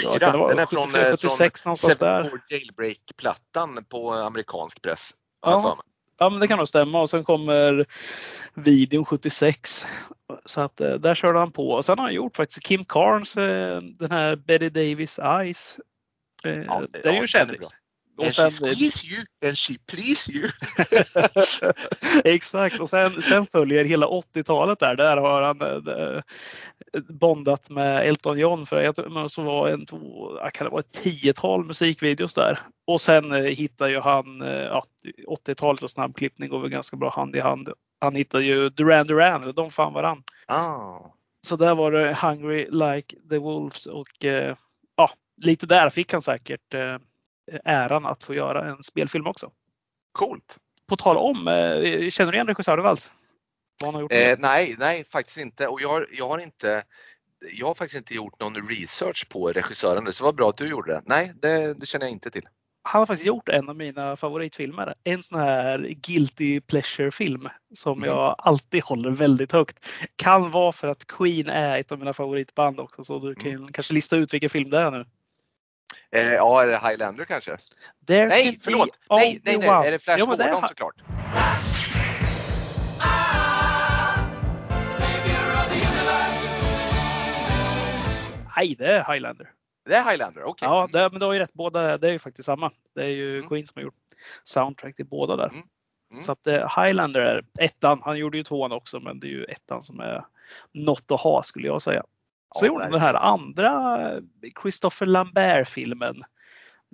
Fyra. 0.00 0.18
Ja, 0.20 0.48
den 0.48 0.58
är 0.58 0.66
74, 0.66 0.66
från, 0.66 1.10
76 1.10 1.62
från 1.62 1.70
någonstans 1.70 1.98
där. 1.98 2.30
Jailbreak-plattan 2.50 3.84
på 3.88 4.12
amerikansk 4.12 4.82
press. 4.82 5.10
Ja. 5.46 5.78
ja, 6.18 6.30
men 6.30 6.40
det 6.40 6.48
kan 6.48 6.58
nog 6.58 6.68
stämma. 6.68 7.00
Och 7.00 7.10
sen 7.10 7.24
kommer 7.24 7.86
videon 8.54 9.04
76. 9.04 9.86
Så 10.44 10.60
att 10.60 10.80
eh, 10.80 10.94
där 10.94 11.14
körde 11.14 11.38
han 11.38 11.52
på. 11.52 11.70
Och 11.70 11.84
sen 11.84 11.98
har 11.98 12.06
han 12.06 12.14
gjort 12.14 12.36
faktiskt 12.36 12.66
Kim 12.66 12.84
Carnes, 12.84 13.36
eh, 13.36 13.82
den 13.82 14.10
här 14.10 14.36
Betty 14.36 14.68
Davis 14.68 15.18
Eyes. 15.18 15.78
Eh, 16.44 16.52
ja, 16.52 16.82
det 16.90 17.08
är 17.08 17.12
ju 17.12 17.18
ja, 17.18 17.26
kändis. 17.26 17.70
Och 18.16 18.24
and 18.24 18.34
sen, 18.34 18.50
she 18.50 18.74
squeeze 18.74 19.06
you 19.06 19.24
and 19.48 19.58
she 19.58 19.74
please 19.86 20.32
you. 20.32 20.50
Exakt 22.24 22.80
och 22.80 22.88
sen, 22.88 23.22
sen 23.22 23.46
följer 23.46 23.84
hela 23.84 24.06
80-talet 24.06 24.78
där. 24.78 24.96
Där 24.96 25.16
har 25.16 25.42
han 25.42 25.60
äh, 25.88 26.22
bondat 27.08 27.70
med 27.70 28.08
Elton 28.08 28.38
John 28.38 28.66
för 28.66 28.82
jag 28.82 29.30
så 29.30 29.42
var 29.42 29.68
en, 29.68 29.86
två, 29.86 30.30
kan 30.52 30.64
det 30.64 30.70
vara 30.70 30.80
ett 30.80 31.02
tiotal 31.02 31.64
musikvideos 31.64 32.34
där. 32.34 32.58
Och 32.86 33.00
sen 33.00 33.32
äh, 33.32 33.40
hittar 33.40 33.88
ju 33.88 34.00
han, 34.00 34.40
ja, 34.40 34.84
80-talet 35.46 35.82
och 35.82 35.90
snabbklippning 35.90 36.50
går 36.50 36.60
väl 36.60 36.70
ganska 36.70 36.96
bra 36.96 37.10
hand 37.10 37.36
i 37.36 37.40
hand. 37.40 37.68
Han 38.00 38.14
hittar 38.14 38.40
ju 38.40 38.68
Duran 38.68 39.06
Duran, 39.06 39.42
eller 39.42 39.52
de 39.52 39.70
fann 39.70 39.92
varann. 39.92 40.22
Oh. 40.48 41.06
Så 41.46 41.56
där 41.56 41.74
var 41.74 41.92
det 41.92 42.18
Hungry 42.22 42.68
Like 42.70 43.16
the 43.30 43.38
Wolves 43.38 43.86
och 43.86 44.08
ja, 44.96 45.10
lite 45.42 45.66
där 45.66 45.90
fick 45.90 46.12
han 46.12 46.22
säkert 46.22 46.74
äran 47.64 48.06
att 48.06 48.22
få 48.22 48.34
göra 48.34 48.68
en 48.70 48.82
spelfilm 48.82 49.26
också. 49.26 49.50
Coolt! 50.12 50.58
På 50.88 50.96
tal 50.96 51.16
om, 51.16 51.48
eh, 51.48 52.10
känner 52.10 52.32
du 52.32 52.36
igen 52.36 52.46
regissören 52.46 52.86
alls? 52.86 53.12
Eh, 54.10 54.36
nej, 54.38 54.74
nej 54.78 55.04
faktiskt 55.04 55.38
inte. 55.38 55.66
Och 55.68 55.80
jag, 55.80 56.06
jag, 56.12 56.28
har 56.28 56.38
inte 56.38 56.82
jag 57.52 57.66
har 57.66 57.74
faktiskt 57.74 57.96
inte 57.96 58.14
gjort 58.14 58.40
någon 58.40 58.68
research 58.68 59.28
på 59.28 59.48
regissören, 59.52 60.12
så 60.12 60.24
det 60.24 60.26
var 60.26 60.32
bra 60.32 60.48
att 60.48 60.56
du 60.56 60.68
gjorde 60.68 60.92
det. 60.92 61.02
Nej, 61.06 61.32
det, 61.42 61.74
det 61.74 61.86
känner 61.86 62.06
jag 62.06 62.12
inte 62.12 62.30
till. 62.30 62.42
han 62.84 62.98
har 62.98 63.06
faktiskt 63.06 63.26
gjort 63.26 63.48
en 63.48 63.68
av 63.68 63.76
mina 63.76 64.16
favoritfilmer. 64.16 64.94
En 65.04 65.22
sån 65.22 65.38
här 65.40 65.78
guilty 65.78 66.60
pleasure-film 66.60 67.48
som 67.74 67.98
Mhm. 67.98 68.04
jag 68.08 68.34
alltid 68.38 68.82
håller 68.82 69.10
väldigt 69.10 69.52
högt. 69.52 69.86
Kan 70.16 70.50
vara 70.50 70.72
för 70.72 70.88
att 70.88 71.06
Queen 71.06 71.50
är 71.50 71.78
ett 71.80 71.92
av 71.92 71.98
mina 71.98 72.12
favoritband 72.12 72.80
också 72.80 73.04
så 73.04 73.18
du 73.18 73.34
kan 73.34 73.52
Mm. 73.52 73.72
kanske 73.72 73.94
lista 73.94 74.16
ut 74.16 74.34
vilken 74.34 74.50
film 74.50 74.70
det 74.70 74.78
är 74.78 74.90
nu. 74.90 75.04
Eh, 76.12 76.32
ja, 76.32 76.62
är 76.62 76.66
det 76.66 76.88
Highlander 76.88 77.24
kanske? 77.24 77.56
There 78.06 78.28
Nej, 78.28 78.58
förlåt! 78.62 78.88
Nej, 79.10 79.40
nej, 79.44 79.58
nej, 79.58 79.70
one. 79.70 79.86
är 79.86 79.90
det 79.92 79.98
Flash 79.98 80.16
det 80.16 80.22
är 80.22 80.26
Gordon 80.26 80.60
han- 80.60 80.68
såklart? 80.68 80.94
Nej, 88.56 88.74
det 88.78 88.86
är 88.86 89.12
Highlander. 89.12 89.50
Det 89.84 89.94
är 89.94 90.10
Highlander, 90.10 90.42
okej. 90.44 90.68
Ja, 90.68 90.88
det, 90.92 91.10
men 91.10 91.20
du 91.20 91.26
har 91.26 91.32
ju 91.32 91.38
rätt. 91.38 91.52
Båda 91.52 91.98
det 91.98 92.08
är 92.08 92.12
ju 92.12 92.18
faktiskt 92.18 92.46
samma. 92.46 92.70
Det 92.94 93.02
är 93.02 93.08
ju 93.08 93.36
Mm. 93.36 93.48
Queen 93.48 93.66
som 93.66 93.72
har 93.78 93.82
gjort 93.82 93.94
soundtrack 94.44 94.96
till 94.96 95.06
båda 95.06 95.36
där. 95.36 95.48
Mm. 95.48 95.62
Mm. 96.10 96.22
Så 96.22 96.32
att 96.32 96.46
eh, 96.46 96.82
Highlander 96.84 97.20
är 97.20 97.44
ettan. 97.60 98.00
Han 98.04 98.18
gjorde 98.18 98.36
ju 98.36 98.42
tvåan 98.44 98.72
också, 98.72 99.00
men 99.00 99.20
det 99.20 99.26
är 99.26 99.30
ju 99.30 99.44
ettan 99.44 99.82
som 99.82 100.00
är 100.00 100.24
något 100.72 101.10
att 101.10 101.20
ha 101.20 101.42
skulle 101.42 101.66
jag 101.66 101.82
säga. 101.82 102.02
Så 102.52 102.64
Ja, 102.64 102.68
gjorde 102.68 102.84
han 102.84 102.92
den 102.92 103.00
här 103.00 103.14
andra 103.14 104.20
Christopher 104.62 105.06
Lambert-filmen. 105.06 106.24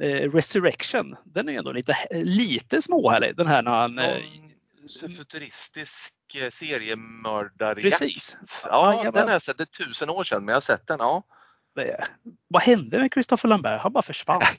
Eh, 0.03 0.33
Resurrection. 0.33 1.17
Den 1.25 1.49
är 1.49 1.53
ju 1.53 1.59
ändå 1.59 1.73
lite, 1.73 1.97
lite 2.11 2.83
småhärlig. 2.83 3.37
Den 3.37 3.47
här 3.47 3.63
när 3.63 3.71
han... 3.71 3.99
Eh, 3.99 4.23
futuristisk 5.17 6.15
eh, 6.35 6.49
seriemördare. 6.49 7.81
precis. 7.81 8.39
Ja, 8.65 8.93
jajamän. 8.93 9.13
den 9.13 9.27
har 9.27 9.33
jag 9.33 9.43
sett. 9.43 9.59
Det 9.59 9.65
är 9.65 9.85
tusen 9.85 10.11
år 10.11 10.25
sedan, 10.25 10.45
men 10.45 10.49
jag 10.49 10.57
har 10.57 10.61
sett 10.61 10.87
den. 10.87 10.97
Ja. 11.01 11.23
Det, 11.75 12.05
vad 12.49 12.63
hände 12.63 12.99
med 12.99 13.11
Christopher 13.13 13.49
Lambert? 13.49 13.81
Han 13.81 13.93
bara 13.93 14.03
försvann. 14.03 14.41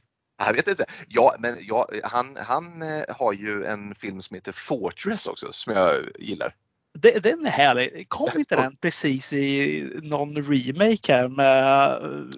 Jag 0.46 0.54
vet 0.54 0.68
inte. 0.68 0.86
Ja, 1.08 1.36
men 1.40 1.58
ja, 1.62 1.90
han, 2.04 2.38
han 2.38 2.82
eh, 2.82 3.04
har 3.10 3.34
ju 3.34 3.64
en 3.64 3.96
film 3.96 4.22
som 4.22 4.36
heter 4.36 4.52
Fortress 4.52 5.28
också 5.28 5.52
som 5.52 5.74
jag 5.74 5.96
gillar. 6.20 6.56
Det- 6.94 7.20
Den 7.24 7.46
är 7.46 7.50
härlig. 7.50 8.10
Kom 8.10 8.30
inte 8.36 8.56
den 8.56 8.76
precis 8.78 9.34
i 9.34 9.84
någon 10.04 10.36
remake 10.44 11.14
här 11.14 11.28
med 11.28 11.90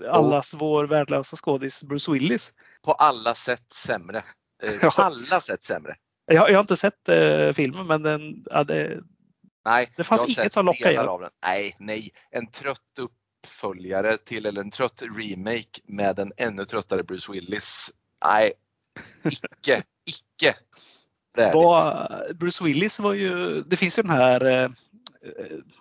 eh, 0.06 0.14
allas 0.14 0.54
vår 0.54 0.88
värdelösa 0.88 1.36
skådis 1.36 1.84
Bruce 1.84 2.12
Willis? 2.12 2.54
På 2.86 2.92
alla 2.94 3.36
sätt 3.36 3.74
sämre. 3.74 4.24
Eh. 4.64 4.80
På 4.96 5.02
alla 5.02 5.40
sätt 5.40 5.62
sämre. 5.62 5.96
Jag, 6.26 6.50
jag 6.50 6.56
har 6.56 6.62
inte 6.62 6.76
sett 6.76 7.10
eh, 7.10 7.52
filmen 7.52 7.88
men 7.88 8.04
den, 8.04 8.44
ja, 8.46 8.64
det, 8.64 9.00
Nej, 9.66 9.92
Det 9.98 10.04
fanns 10.04 10.22
jag 10.28 10.30
inget 10.44 10.54
som 10.54 10.66
lockade 10.66 10.96
den. 10.96 11.08
av 11.10 11.22
den. 11.22 11.30
Nej, 11.46 11.76
nej. 11.80 12.12
En 12.32 12.48
trött 12.48 12.80
uppföljare 13.00 14.18
till 14.18 14.46
eller 14.46 14.62
en 14.62 14.72
trött 14.72 15.02
remake 15.18 15.80
med 15.84 16.20
en 16.20 16.32
ännu 16.38 16.66
tröttare 16.66 17.04
Bruce 17.04 17.32
Willis. 17.32 17.92
Nej, 18.26 18.54
icke, 19.24 19.84
icke. 20.06 20.56
Var, 21.36 22.34
Bruce 22.34 22.64
Willis 22.64 23.00
var 23.00 23.14
ju, 23.14 23.62
det 23.64 23.76
finns 23.76 24.00
ju 24.00 24.04
den 24.04 24.12
här 24.12 24.46
eh, 24.46 24.64
eh, 24.64 24.70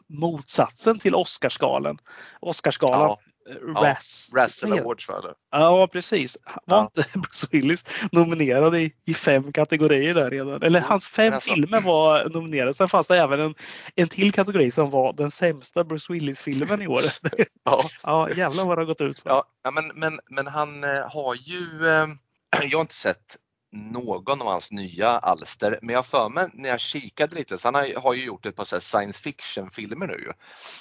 motsatsen 0.08 0.98
till 0.98 1.14
Oscarsgalan. 1.14 1.98
Oscarsgalan. 2.40 3.00
Ja, 3.00 3.18
eh, 3.50 3.56
ja. 3.74 3.96
Russell 4.42 4.72
Awards 4.72 5.08
va? 5.08 5.18
eller? 5.18 5.34
Ja 5.50 5.86
precis. 5.92 6.38
Var 6.64 6.76
Ja. 6.76 6.82
inte 6.96 7.10
Bruce 7.18 7.46
Willis 7.50 7.84
nominerad 8.12 8.76
i, 8.76 8.92
i 9.06 9.14
fem 9.14 9.52
kategorier 9.52 10.14
där 10.14 10.30
redan? 10.30 10.62
Eller 10.62 10.80
hans 10.80 11.08
fem 11.08 11.32
alltså- 11.34 11.54
filmer 11.54 11.80
var 11.80 12.28
nominerade. 12.28 12.74
Sen 12.74 12.88
fanns 12.88 13.06
det 13.06 13.18
även 13.18 13.40
en, 13.40 13.54
en 13.96 14.08
till 14.08 14.32
kategori 14.32 14.70
som 14.70 14.90
var 14.90 15.12
den 15.12 15.30
sämsta 15.30 15.84
Bruce 15.84 16.12
Willis-filmen 16.12 16.82
i 16.82 16.86
år. 16.86 17.00
Ja. 17.64 17.84
ja 18.02 18.30
jävlar 18.30 18.64
vad 18.64 18.78
det 18.78 18.80
har 18.80 18.86
gått 18.86 19.00
ut. 19.00 19.22
Ja, 19.24 19.44
ja, 19.64 19.70
men, 19.70 19.86
men, 19.94 20.20
men 20.30 20.46
han 20.46 20.84
eh, 20.84 21.10
har 21.10 21.34
ju, 21.34 21.66
jag 22.70 22.78
har 22.78 22.80
inte 22.80 22.94
sett 22.94 23.36
någon 23.72 24.42
av 24.42 24.48
hans 24.48 24.70
nya 24.72 25.08
alster, 25.08 25.78
men 25.82 25.92
jag 25.92 25.98
har 25.98 26.02
för 26.02 26.28
mig 26.28 26.48
när 26.54 26.68
jag 26.68 26.80
kikade 26.80 27.34
lite, 27.34 27.58
så 27.58 27.68
han 27.68 27.74
har, 27.74 28.00
har 28.00 28.14
ju 28.14 28.24
gjort 28.24 28.46
ett 28.46 28.56
par 28.56 28.64
så 28.64 28.76
här 28.76 28.80
science 28.80 29.22
fiction 29.22 29.70
filmer 29.70 30.06
nu 30.06 30.14
ju. 30.14 30.32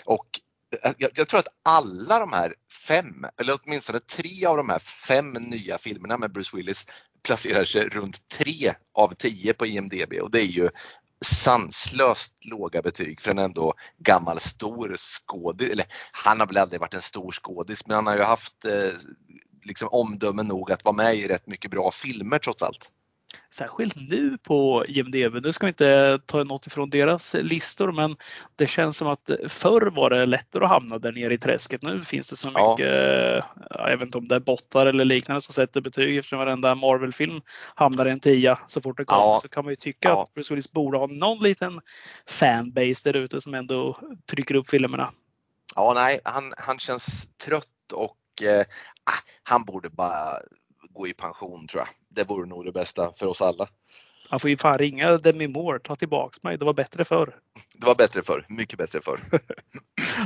Och 0.05 0.25
eh, 0.84 0.91
jag, 0.98 1.12
jag 1.15 1.27
tror 1.27 1.39
att 1.39 1.48
alla 1.63 2.19
de 2.19 2.34
här 2.34 2.53
fem, 2.88 3.25
eller 3.38 3.60
åtminstone 3.63 4.00
tre 4.00 4.46
av 4.46 4.58
de 4.58 4.69
här 4.69 4.79
fem 4.79 5.34
nya 5.34 5.77
filmerna 5.77 6.17
med 6.17 6.31
Bruce 6.31 6.58
Willis 6.58 6.88
placerar 7.24 7.65
sig 7.65 7.89
runt 7.89 8.29
tre 8.29 8.74
av 8.93 9.13
tio 9.13 9.53
på 9.53 9.65
IMDB 9.65 10.13
och 10.22 10.31
det 10.31 10.41
är 10.41 10.46
ju 10.46 10.69
sanslöst 11.25 12.34
låga 12.46 12.81
betyg 12.81 13.22
för 13.22 13.31
en 13.31 13.39
ändå 13.39 13.74
gammal 13.98 14.39
stor 14.39 14.96
skådis. 14.98 15.72
Eller 15.72 15.86
han 16.12 16.39
har 16.39 16.48
väl 16.48 16.58
aldrig 16.58 16.81
varit 16.81 16.93
en 16.93 17.01
stor 17.01 17.31
skådis 17.31 17.88
men 17.88 17.96
han 17.96 18.08
har 18.08 18.17
ju 18.17 18.24
haft 18.24 18.65
eh, 18.65 18.91
liksom 19.63 19.89
omdöme 19.92 20.44
nog 20.44 20.72
att 20.72 20.86
vara 20.86 20.96
med 20.96 21.16
i 21.16 21.28
rätt 21.28 21.48
mycket 21.48 21.72
bra 21.72 21.92
filmer 21.92 22.39
trots 22.39 22.63
allt. 22.63 22.92
Särskilt 23.54 23.96
nu 23.96 24.38
på 24.38 24.86
IMDB. 24.88 25.44
Nu 25.44 25.54
ska 25.54 25.66
vi 25.66 25.70
inte 25.70 26.20
ta 26.25 26.44
något 26.44 26.68
ifrån 26.68 26.89
deras 26.89 27.36
listor 27.39 27.92
men 27.92 28.18
det 28.56 28.68
känns 28.68 28.98
som 28.98 29.08
att 29.08 29.30
förr 29.48 29.92
var 29.96 30.10
det 30.10 30.25
lättare 30.25 30.63
att 30.63 30.70
hamna 30.70 31.00
där 31.00 31.12
nere 31.12 31.34
i 31.34 31.38
träsket. 31.38 31.82
Nu 31.82 32.04
finns 32.04 32.30
det 32.30 32.36
så 32.36 32.50
Ja. 32.54 32.72
mycket, 32.72 33.46
jag 33.70 33.98
vet 33.98 34.01
inte 34.01 34.18
om 34.18 34.28
det 34.28 34.36
är 34.36 34.39
bottar 34.39 34.86
eller 34.86 35.06
liknande 35.06 35.42
som 35.42 35.54
sätter 35.54 35.82
betyg 35.82 36.18
eftersom 36.18 36.39
varenda 36.39 36.75
Marvel-film 36.75 37.42
hamnar 37.75 38.06
i 38.06 38.10
en 38.12 38.20
tia 38.20 38.60
så 38.68 38.82
fort 38.82 38.98
det 38.98 39.06
kommer. 39.06 39.22
Ja. 39.34 39.39
Så 39.42 39.50
kan 39.50 39.63
man 39.66 39.72
ju 39.72 39.75
tycka 39.75 40.10
Ja. 40.10 40.24
att 40.24 40.34
Bruce 40.34 40.54
Willis 40.54 40.72
borde 40.72 40.98
ha 40.98 41.08
någon 41.08 41.44
liten 41.44 41.82
fanbase 42.28 43.12
där 43.12 43.16
ute 43.18 43.42
som 43.42 43.54
ändå 43.54 43.98
trycker 44.32 44.56
upp 44.56 44.70
filmerna. 44.70 45.12
Ja, 45.75 45.92
nej, 45.96 46.20
han, 46.24 46.54
han 46.58 46.80
känns 46.80 47.28
trött 47.38 47.94
och 47.94 48.16
eh, 48.41 48.65
ah, 49.03 49.19
han 49.43 49.63
borde 49.63 49.89
bara 49.89 50.39
gå 50.89 51.08
i 51.08 51.13
pension 51.13 51.67
tror 51.67 51.81
jag. 51.81 51.89
Det 52.10 52.29
vore 52.29 52.48
nog 52.48 52.65
det 52.65 52.72
bästa 52.72 53.13
för 53.13 53.27
oss 53.27 53.41
alla. 53.41 53.69
Han 54.29 54.39
får 54.39 54.50
ju 54.50 54.58
fan 54.58 54.77
ringa 54.77 55.17
Demi 55.17 55.48
Moore, 55.48 55.79
ta 55.79 55.96
tillbaks 55.96 56.43
mig, 56.43 56.58
det 56.58 56.65
var 56.65 56.74
bättre 56.74 57.05
förr. 57.05 57.36
Det 57.77 57.86
var 57.86 57.96
bättre 57.96 58.22
förr, 58.22 58.46
mycket 58.50 58.77
bättre 58.77 59.01
förr. 59.01 59.19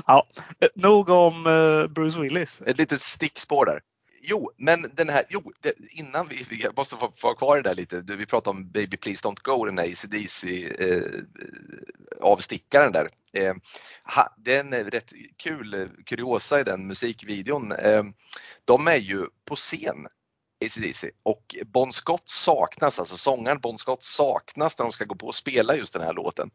Ja, 0.07 0.27
eh, 0.59 0.67
nog 0.75 1.09
om 1.09 1.47
eh, 1.47 1.87
Bruce 1.87 2.19
Willis. 2.19 2.61
Ett 2.65 2.77
litet 2.77 3.01
stickspår 3.01 3.65
där. 3.65 3.81
Jo, 4.25 4.51
men 4.57 4.91
den 4.93 5.09
här, 5.09 5.25
jo, 5.29 5.51
det, 5.61 5.73
innan 5.91 6.27
vi, 6.27 6.45
vi 6.49 6.67
måste 6.77 6.95
få 6.95 7.11
få 7.15 7.27
ha 7.27 7.35
kvar 7.35 7.55
det 7.57 7.69
där 7.69 7.75
lite. 7.75 8.01
Du, 8.01 8.15
Vi 8.15 8.25
pratade 8.25 8.57
om 8.57 8.71
Baby 8.71 8.97
Please 8.97 9.27
Don't 9.27 9.41
Go, 9.41 9.65
den 9.65 9.77
här 9.77 9.85
ACDC 9.85 10.67
eh, 10.79 10.97
eh, 10.97 11.21
avstickaren 12.21 12.91
där. 12.91 13.09
Eh, 13.33 13.53
ha, 14.03 14.35
det 14.37 14.55
är 14.55 14.59
en 14.59 14.73
rätt 14.73 15.13
kul 15.37 15.89
kuriosa 16.05 16.59
i 16.59 16.63
den 16.63 16.87
musikvideon. 16.87 17.71
Eh, 17.71 18.03
de 18.65 18.87
är 18.87 18.95
ju 18.97 19.25
på 19.45 19.55
scen 19.55 20.07
ACDC 20.65 21.11
och 21.23 21.55
Bon 21.65 21.91
Scott 21.91 22.29
saknas, 22.29 22.99
alltså 22.99 23.17
sångaren 23.17 23.59
Bon 23.59 23.77
Scott 23.77 24.03
saknas 24.03 24.79
när 24.79 24.85
de 24.85 24.91
ska 24.91 25.05
gå 25.05 25.15
på 25.15 25.27
och 25.27 25.35
spela 25.35 25.75
just 25.75 25.93
den 25.93 26.03
här 26.03 26.13
låten. 26.13 26.51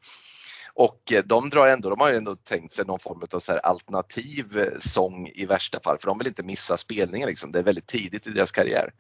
Och 0.79 1.13
eh, 1.13 1.23
de 1.25 1.51
drar 1.51 1.67
ändå, 1.67 1.91
de 1.91 2.01
har 2.01 2.11
ju 2.11 2.17
ändå 2.17 2.37
tänkt 2.37 2.73
sig 2.73 2.85
någon 2.85 2.99
form 2.99 3.23
av 3.35 3.39
så 3.39 3.53
här 3.53 3.59
alternativ 3.59 4.59
eh, 4.59 4.79
sång 4.79 5.29
i 5.35 5.47
värsta 5.47 5.81
fall, 5.81 5.99
för 5.99 6.09
de 6.09 6.19
vill 6.19 6.27
inte 6.27 6.43
missa 6.43 6.77
spelningen. 6.77 7.29
Liksom. 7.29 7.53
Det 7.53 7.59
är 7.59 7.63
väldigt 7.63 7.87
tidigt 7.87 8.27
i 8.27 8.31
deras 8.31 8.53
karriär. 8.53 8.91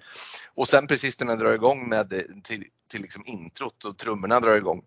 Och 0.55 0.69
sen 0.69 0.87
precis 0.87 1.21
när 1.21 1.27
den 1.27 1.39
drar 1.39 1.55
igång 1.55 1.89
med 1.89 2.13
eh, 2.13 2.21
till, 2.45 2.65
till 2.91 3.03
liksom 3.03 3.27
introt 3.27 3.85
och 3.85 3.99
trummorna 3.99 4.41
drar 4.41 4.57
igång, 4.57 4.83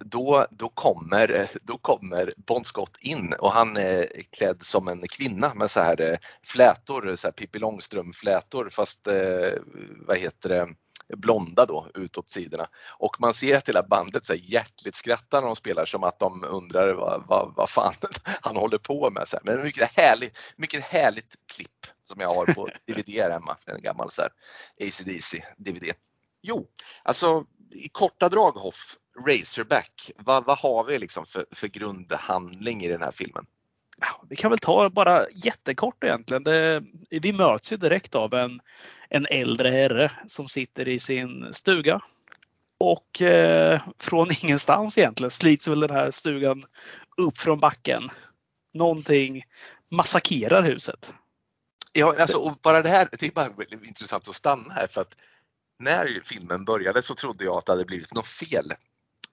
då, 0.00 0.46
då, 0.50 0.68
kommer, 0.68 1.48
då 1.62 1.78
kommer 1.78 2.34
Bon 2.36 2.64
Scott 2.64 2.96
in 3.00 3.32
och 3.32 3.52
han 3.52 3.76
är 3.76 4.06
klädd 4.30 4.62
som 4.62 4.88
en 4.88 5.08
kvinna 5.08 5.54
med 5.54 5.70
så 5.70 5.80
här 5.80 6.18
flätor, 6.42 7.16
så 7.16 7.26
här 7.26 7.32
Pippi 7.32 7.58
Långstrump-flätor 7.58 8.68
fast 8.70 9.08
vad 10.06 10.18
heter 10.18 10.48
det, 10.48 10.74
blonda 11.08 11.66
då 11.66 11.86
utåt 11.94 12.30
sidorna. 12.30 12.68
Och 12.90 13.16
man 13.20 13.34
ser 13.34 13.56
att 13.56 13.68
hela 13.68 13.82
bandet 13.82 14.24
så 14.24 14.32
här 14.32 14.40
hjärtligt 14.40 14.94
skrattar 14.94 15.40
när 15.40 15.46
de 15.46 15.56
spelar 15.56 15.84
som 15.84 16.04
att 16.04 16.18
de 16.18 16.44
undrar 16.44 16.94
vad, 16.94 17.24
vad, 17.28 17.52
vad 17.56 17.70
fan 17.70 17.94
han 18.40 18.56
håller 18.56 18.78
på 18.78 19.10
med. 19.10 19.28
Så 19.28 19.36
här. 19.36 19.44
Men 19.44 19.62
mycket 19.62 19.90
härligt, 19.96 20.38
mycket 20.56 20.84
härligt 20.84 21.36
klipp 21.46 21.86
som 22.12 22.20
jag 22.20 22.34
har 22.34 22.46
på 22.46 22.68
DVD 22.86 23.08
här 23.08 23.30
hemma, 23.30 23.56
en 23.66 23.82
gammal 23.82 24.10
så 24.10 24.22
här 24.22 24.30
ACDC 24.80 25.44
DVD. 25.56 25.92
Jo, 26.42 26.68
alltså 27.02 27.46
i 27.70 27.88
korta 27.88 28.28
drag 28.28 28.52
Hoff, 28.52 28.96
Razorback, 29.28 30.10
vad, 30.16 30.44
vad 30.44 30.58
har 30.58 30.84
vi 30.84 30.98
liksom 30.98 31.26
för, 31.26 31.46
för 31.50 31.68
grundhandling 31.68 32.84
i 32.84 32.88
den 32.88 33.02
här 33.02 33.12
filmen? 33.12 33.46
Ja, 34.00 34.24
vi 34.28 34.36
kan 34.36 34.50
väl 34.50 34.58
ta 34.58 34.90
bara 34.90 35.26
jättekort 35.30 36.04
egentligen. 36.04 36.44
Det, 36.44 36.82
vi 37.10 37.32
möts 37.32 37.72
ju 37.72 37.76
direkt 37.76 38.14
av 38.14 38.34
en, 38.34 38.60
en 39.14 39.26
äldre 39.30 39.70
herre 39.70 40.12
som 40.26 40.48
sitter 40.48 40.88
i 40.88 40.98
sin 40.98 41.54
stuga. 41.54 42.00
Och 42.78 43.22
eh, 43.22 43.82
från 43.98 44.28
ingenstans 44.42 44.98
egentligen 44.98 45.30
slits 45.30 45.68
väl 45.68 45.80
den 45.80 45.90
här 45.90 46.10
stugan 46.10 46.62
upp 47.16 47.38
från 47.38 47.60
backen. 47.60 48.02
Någonting 48.74 49.42
massakrerar 49.90 50.62
huset. 50.62 51.14
Ja, 51.92 52.14
alltså, 52.18 52.36
och 52.36 52.58
bara 52.62 52.82
det 52.82 52.88
här, 52.88 53.08
det 53.18 53.26
är 53.26 53.30
bara 53.30 53.50
intressant 53.86 54.28
att 54.28 54.34
stanna 54.34 54.74
här 54.74 54.86
för 54.86 55.00
att 55.00 55.14
när 55.78 56.20
filmen 56.24 56.64
började 56.64 57.02
så 57.02 57.14
trodde 57.14 57.44
jag 57.44 57.58
att 57.58 57.66
det 57.66 57.72
hade 57.72 57.84
blivit 57.84 58.14
något 58.14 58.26
fel 58.26 58.72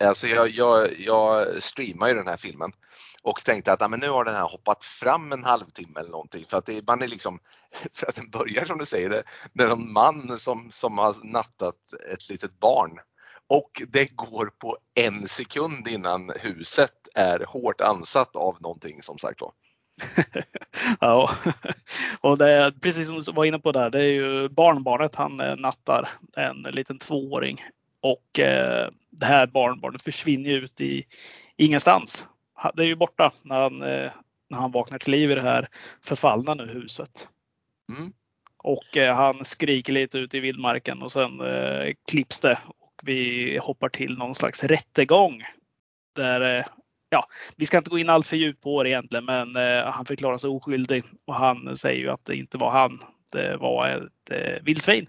Alltså 0.03 0.27
jag, 0.27 0.49
jag, 0.49 0.99
jag 0.99 1.63
streamar 1.63 2.07
ju 2.07 2.13
den 2.13 2.27
här 2.27 2.37
filmen 2.37 2.71
och 3.23 3.43
tänkte 3.45 3.73
att 3.73 3.81
ah, 3.81 3.87
men 3.87 3.99
nu 3.99 4.09
har 4.09 4.25
den 4.25 4.35
här 4.35 4.47
hoppat 4.47 4.83
fram 4.83 5.31
en 5.31 5.43
halvtimme 5.43 5.99
eller 5.99 6.09
någonting 6.09 6.45
för 6.49 6.57
att 6.57 6.65
det, 6.65 6.87
man 6.87 7.01
är 7.01 7.07
liksom, 7.07 7.39
för 7.93 8.07
att 8.07 8.15
den 8.15 8.29
börjar 8.29 8.65
som 8.65 8.77
du 8.77 8.85
säger, 8.85 9.09
det, 9.09 9.23
det 9.53 9.63
är 9.63 9.71
en 9.71 9.91
man 9.91 10.39
som, 10.39 10.71
som 10.71 10.97
har 10.97 11.15
nattat 11.23 11.93
ett 12.13 12.29
litet 12.29 12.59
barn 12.59 12.99
och 13.47 13.81
det 13.87 14.15
går 14.15 14.51
på 14.59 14.77
en 14.95 15.27
sekund 15.27 15.87
innan 15.87 16.31
huset 16.39 16.93
är 17.15 17.45
hårt 17.47 17.81
ansatt 17.81 18.35
av 18.35 18.57
någonting 18.61 19.01
som 19.01 19.17
sagt 19.17 19.41
var. 19.41 19.51
ja, 20.99 21.31
och 22.21 22.37
det 22.37 22.51
är 22.51 22.71
precis 22.71 23.05
som 23.05 23.19
du 23.19 23.31
var 23.31 23.45
inne 23.45 23.59
på 23.59 23.71
där, 23.71 23.89
det 23.89 23.99
är 23.99 24.11
ju 24.11 24.49
barnbarnet 24.49 25.15
han 25.15 25.39
eh, 25.39 25.55
nattar, 25.55 26.09
en 26.37 26.61
liten 26.61 26.99
tvååring. 26.99 27.63
Och 28.01 28.39
eh, 28.39 28.89
det 29.09 29.25
här 29.25 29.47
barnbarnet 29.47 30.01
försvinner 30.01 30.49
ut 30.49 30.81
i 30.81 31.05
ingenstans. 31.57 32.27
Det 32.73 32.83
är 32.83 32.87
ju 32.87 32.95
borta 32.95 33.31
när 33.41 33.59
han, 33.59 33.81
eh, 33.81 34.11
när 34.49 34.57
han 34.57 34.71
vaknar 34.71 34.99
till 34.99 35.11
liv 35.11 35.31
i 35.31 35.35
det 35.35 35.41
här 35.41 35.67
förfallna 36.01 36.53
nu 36.53 36.65
huset. 36.65 37.29
Mm. 37.89 38.13
Och 38.57 38.97
eh, 38.97 39.15
han 39.15 39.45
skriker 39.45 39.93
lite 39.93 40.17
ut 40.17 40.33
i 40.33 40.39
vildmarken 40.39 41.01
och 41.01 41.11
sen 41.11 41.41
eh, 41.41 41.93
klipps 42.07 42.39
det. 42.39 42.59
Och 42.67 43.01
vi 43.03 43.57
hoppar 43.61 43.89
till 43.89 44.17
någon 44.17 44.35
slags 44.35 44.63
rättegång. 44.63 45.43
Där 46.15 46.65
ja, 47.09 47.27
vi 47.55 47.65
ska 47.65 47.77
inte 47.77 47.89
gå 47.89 47.99
in 47.99 48.09
allt 48.09 48.27
för 48.27 48.37
djupt 48.37 48.61
på 48.63 48.83
det 48.83 48.89
egentligen, 48.89 49.25
men 49.25 49.55
han 49.85 50.05
förklarar 50.05 50.37
sig 50.37 50.49
oskyldig 50.49 51.03
och 51.25 51.35
han 51.35 51.77
säger 51.77 51.99
ju 51.99 52.09
att 52.09 52.25
det 52.25 52.35
inte 52.35 52.57
var 52.57 52.71
han. 52.71 53.03
Det 53.31 53.57
var 53.57 53.87
ett 53.87 54.61
vildsvin. 54.61 55.07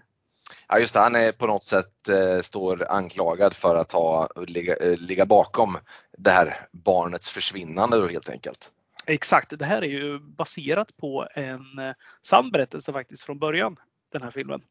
Ja 0.67 0.79
just 0.79 0.93
det, 0.93 0.99
han 0.99 1.15
är 1.15 1.31
på 1.31 1.47
något 1.47 1.63
sätt 1.63 2.09
eh, 2.09 2.41
står 2.41 2.91
anklagad 2.91 3.55
för 3.55 3.75
att 3.75 3.91
ha 3.91 4.29
ligga, 4.47 4.75
eh, 4.75 4.97
ligga 4.97 5.25
bakom 5.25 5.77
det 6.17 6.31
här 6.31 6.67
barnets 6.71 7.29
försvinnande 7.29 7.97
då 7.97 8.07
helt 8.07 8.29
enkelt. 8.29 8.71
Exakt, 9.07 9.59
det 9.59 9.65
här 9.65 9.81
är 9.81 9.87
ju 9.87 10.19
baserat 10.19 10.97
på 10.97 11.27
en 11.35 11.79
eh, 11.79 11.93
sann 12.21 12.51
berättelse 12.51 12.93
faktiskt 12.93 13.23
från 13.23 13.39
början, 13.39 13.75
den 14.11 14.21
här 14.21 14.31
filmen. 14.31 14.61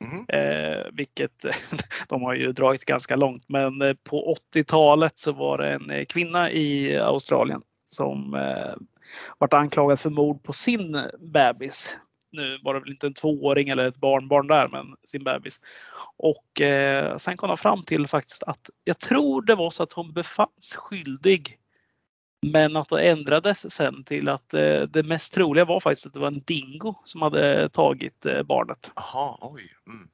Mm. 0.00 0.24
Eh, 0.28 0.86
vilket 0.92 1.44
de 2.08 2.22
har 2.22 2.34
ju 2.34 2.52
dragit 2.52 2.84
ganska 2.84 3.16
långt. 3.16 3.44
Men 3.48 3.82
eh, 3.82 3.94
på 3.94 4.36
80-talet 4.54 5.18
så 5.18 5.32
var 5.32 5.56
det 5.56 5.72
en 5.72 5.90
eh, 5.90 6.04
kvinna 6.04 6.50
i 6.50 6.98
Australien 6.98 7.62
som 7.84 8.34
eh, 8.34 8.74
vart 9.38 9.52
anklagad 9.52 10.00
för 10.00 10.10
mord 10.10 10.42
på 10.42 10.52
sin 10.52 11.02
bebis. 11.18 11.96
Nu 12.30 12.58
var 12.62 12.74
det 12.74 12.80
väl 12.80 12.90
inte 12.90 13.06
en 13.06 13.14
tvååring 13.14 13.68
eller 13.68 13.88
ett 13.88 14.00
barnbarn 14.00 14.46
där, 14.46 14.68
men 14.68 14.96
sin 15.04 15.24
bebis. 15.24 15.60
Och 16.16 16.60
eh, 16.60 17.16
sen 17.16 17.36
kom 17.36 17.48
de 17.48 17.56
fram 17.56 17.82
till 17.82 18.06
faktiskt 18.06 18.42
att 18.42 18.70
jag 18.84 18.98
tror 18.98 19.42
det 19.42 19.54
var 19.54 19.70
så 19.70 19.82
att 19.82 19.92
hon 19.92 20.12
befanns 20.12 20.76
skyldig. 20.76 21.58
Men 22.46 22.76
att 22.76 22.88
det 22.88 23.08
ändrades 23.08 23.74
sen 23.74 24.04
till 24.04 24.28
att 24.28 24.54
eh, 24.54 24.80
det 24.80 25.02
mest 25.02 25.34
troliga 25.34 25.64
var 25.64 25.80
faktiskt 25.80 26.06
att 26.06 26.14
det 26.14 26.20
var 26.20 26.28
en 26.28 26.42
dingo 26.46 26.94
som 27.04 27.22
hade 27.22 27.68
tagit 27.68 28.26
eh, 28.26 28.42
barnet. 28.42 28.92
Aha, 28.94 29.38
oj. 29.40 29.72
Mm. 29.86 30.08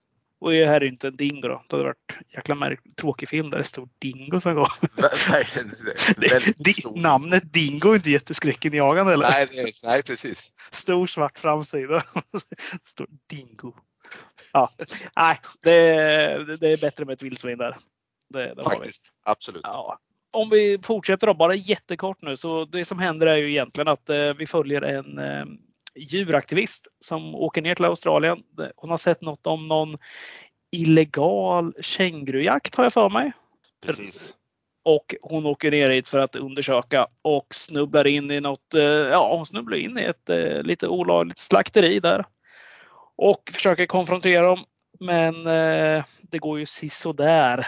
Och 0.44 0.52
det 0.52 0.66
här 0.66 0.80
är 0.80 0.84
inte 0.84 1.08
en 1.08 1.16
dingo 1.16 1.48
då. 1.48 1.62
Det 1.68 1.76
hade 1.76 1.84
varit 1.84 1.96
en 2.08 2.24
jäkla 2.34 2.54
märk- 2.54 2.96
tråkig 2.96 3.28
film 3.28 3.50
där 3.50 3.58
det 3.58 3.64
stod 3.64 3.90
dingo 3.98 4.40
som 4.40 4.54
går. 4.54 4.72
namnet 7.00 7.52
dingo 7.52 7.90
är 7.90 7.94
inte 7.94 8.10
jätteskräckinjagande 8.10 9.12
eller? 9.12 9.30
Nej, 9.30 9.72
nej, 9.84 10.02
precis. 10.02 10.52
Stor 10.70 11.06
svart 11.06 11.38
framsida. 11.38 12.02
står 12.82 13.06
dingo. 13.30 13.72
Ja, 14.52 14.70
nej, 15.16 15.40
det, 15.62 16.56
det 16.56 16.72
är 16.72 16.80
bättre 16.80 17.04
med 17.04 17.12
ett 17.12 17.22
vildsvin 17.22 17.58
där. 17.58 17.76
Det, 18.32 18.54
det 18.54 18.62
Faktiskt, 18.62 19.12
absolut. 19.22 19.62
Ja. 19.64 19.98
Om 20.32 20.50
vi 20.50 20.78
fortsätter 20.82 21.26
då, 21.26 21.34
bara 21.34 21.54
jättekort 21.54 22.22
nu, 22.22 22.36
så 22.36 22.64
det 22.64 22.84
som 22.84 22.98
händer 22.98 23.26
är 23.26 23.36
ju 23.36 23.50
egentligen 23.50 23.88
att 23.88 24.08
eh, 24.08 24.34
vi 24.38 24.46
följer 24.46 24.82
en 24.82 25.18
eh, 25.18 25.44
djuraktivist 25.96 26.86
som 27.00 27.34
åker 27.34 27.62
ner 27.62 27.74
till 27.74 27.84
Australien. 27.84 28.42
Hon 28.76 28.90
har 28.90 28.96
sett 28.96 29.20
något 29.20 29.46
om 29.46 29.68
någon 29.68 29.96
illegal 30.72 31.74
kängurujakt 31.80 32.74
har 32.74 32.84
jag 32.84 32.92
för 32.92 33.10
mig. 33.10 33.32
Precis. 33.86 34.34
Och 34.84 35.14
hon 35.22 35.46
åker 35.46 35.70
ner 35.70 35.90
hit 35.90 36.08
för 36.08 36.18
att 36.18 36.36
undersöka 36.36 37.06
och 37.22 37.54
snubblar 37.54 38.06
in 38.06 38.30
i 38.30 38.40
något, 38.40 38.74
eh, 38.74 38.82
ja 38.84 39.36
hon 39.36 39.46
snubblar 39.46 39.76
in 39.76 39.98
i 39.98 40.02
ett 40.02 40.28
eh, 40.28 40.62
lite 40.62 40.88
olagligt 40.88 41.38
slakteri 41.38 42.00
där. 42.00 42.24
Och 43.16 43.50
försöker 43.52 43.86
konfrontera 43.86 44.46
dem. 44.46 44.64
Men 45.00 45.46
eh, 45.46 46.04
det 46.20 46.38
går 46.38 46.58
ju 46.58 46.66
sisådär. 46.66 47.66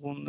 Hon 0.00 0.28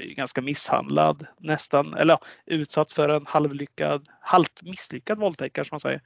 blir 0.00 0.14
ganska 0.14 0.40
misshandlad 0.40 1.26
nästan, 1.38 1.94
eller 1.94 2.14
ja, 2.14 2.26
utsatt 2.46 2.92
för 2.92 3.08
en 3.08 3.26
halvlyckad, 3.26 4.08
halvt 4.20 4.62
misslyckad 4.62 5.18
våldtäkt 5.18 5.54
kanske 5.54 5.74
man 5.74 5.80
säger. 5.80 6.02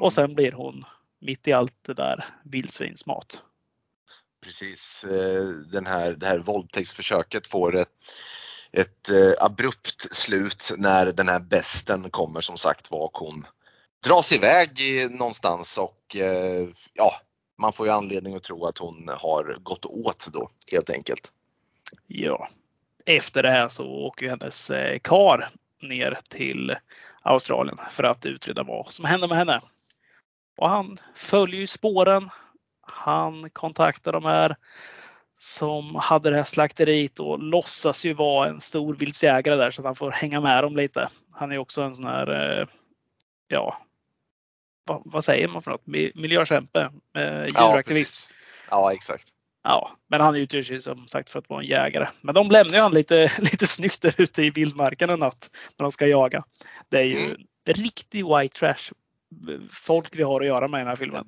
Och 0.00 0.12
sen 0.12 0.34
blir 0.34 0.52
hon 0.52 0.84
mitt 1.20 1.48
i 1.48 1.52
allt 1.52 1.76
det 1.86 1.94
där 1.94 2.24
vildsvinsmat. 2.44 3.42
Precis, 4.44 5.04
eh, 5.04 5.48
den 5.72 5.86
här, 5.86 6.12
det 6.12 6.26
här 6.26 6.38
våldtäktsförsöket 6.38 7.46
får 7.46 7.76
ett, 7.76 7.88
ett 8.72 9.10
eh, 9.10 9.32
abrupt 9.40 10.16
slut 10.16 10.72
när 10.76 11.12
den 11.12 11.28
här 11.28 11.40
besten 11.40 12.10
kommer 12.10 12.40
som 12.40 12.58
sagt 12.58 12.90
var 12.90 13.00
och 13.00 13.16
hon 13.16 13.46
dras 14.04 14.32
iväg 14.32 14.80
någonstans 15.10 15.78
och 15.78 16.16
eh, 16.16 16.68
ja, 16.92 17.12
man 17.58 17.72
får 17.72 17.86
ju 17.86 17.92
anledning 17.92 18.34
att 18.34 18.42
tro 18.42 18.66
att 18.66 18.78
hon 18.78 19.08
har 19.08 19.58
gått 19.62 19.86
åt 19.86 20.26
då 20.32 20.48
helt 20.72 20.90
enkelt. 20.90 21.32
Ja, 22.06 22.48
efter 23.06 23.42
det 23.42 23.50
här 23.50 23.68
så 23.68 23.86
åker 23.86 24.28
hennes 24.28 24.70
eh, 24.70 24.98
kar 24.98 25.48
ner 25.80 26.18
till 26.28 26.76
Australien 27.22 27.78
för 27.90 28.02
att 28.02 28.26
utreda 28.26 28.62
vad 28.62 28.92
som 28.92 29.04
hände 29.04 29.28
med 29.28 29.38
henne. 29.38 29.60
Och 30.56 30.68
han 30.68 30.98
följer 31.14 31.60
ju 31.60 31.66
spåren. 31.66 32.28
Han 32.82 33.50
kontaktar 33.50 34.12
de 34.12 34.24
här 34.24 34.56
som 35.38 35.94
hade 35.94 36.30
det 36.30 36.36
här 36.36 36.44
slakteriet 36.44 37.20
och 37.20 37.38
låtsas 37.38 38.04
ju 38.04 38.14
vara 38.14 38.48
en 38.48 38.60
stor 38.60 38.94
viltjägare 38.94 39.56
där 39.56 39.70
så 39.70 39.80
att 39.80 39.86
han 39.86 39.94
får 39.94 40.10
hänga 40.10 40.40
med 40.40 40.64
dem 40.64 40.76
lite. 40.76 41.08
Han 41.32 41.52
är 41.52 41.58
också 41.58 41.82
en 41.82 41.94
sån 41.94 42.04
här, 42.04 42.58
eh, 42.60 42.66
ja, 43.48 43.78
vad, 44.84 45.02
vad 45.04 45.24
säger 45.24 45.48
man 45.48 45.62
för 45.62 45.70
något? 45.70 45.86
Miljökämpe, 46.14 46.90
eh, 47.16 47.42
djuraktivist. 47.42 48.30
Ja, 48.70 48.76
ja, 48.76 48.92
exakt. 48.92 49.28
Ja, 49.64 49.90
men 50.10 50.20
han 50.20 50.36
utger 50.36 50.62
sig 50.62 50.82
som 50.82 51.08
sagt 51.08 51.30
för 51.30 51.38
att 51.38 51.48
vara 51.48 51.60
en 51.62 51.68
jägare. 51.68 52.08
Men 52.20 52.34
de 52.34 52.50
lämnar 52.50 52.74
ju 52.74 52.80
han 52.80 52.94
lite, 52.94 53.32
lite 53.38 53.66
snyggt 53.66 54.02
där 54.02 54.14
ute 54.18 54.42
i 54.42 54.50
vildmarken 54.50 55.10
en 55.10 55.20
natt 55.20 55.50
när 55.78 55.84
de 55.84 55.92
ska 55.92 56.06
jaga. 56.06 56.44
Det 56.88 56.98
är 56.98 57.04
ju 57.04 57.24
mm. 57.24 57.36
riktig 57.66 58.24
white 58.26 58.58
trash 58.58 58.92
folk 59.70 60.08
vi 60.12 60.22
har 60.22 60.40
att 60.40 60.46
göra 60.46 60.68
med 60.68 60.78
i 60.78 60.80
den 60.80 60.88
här 60.88 60.96
filmen. 60.96 61.24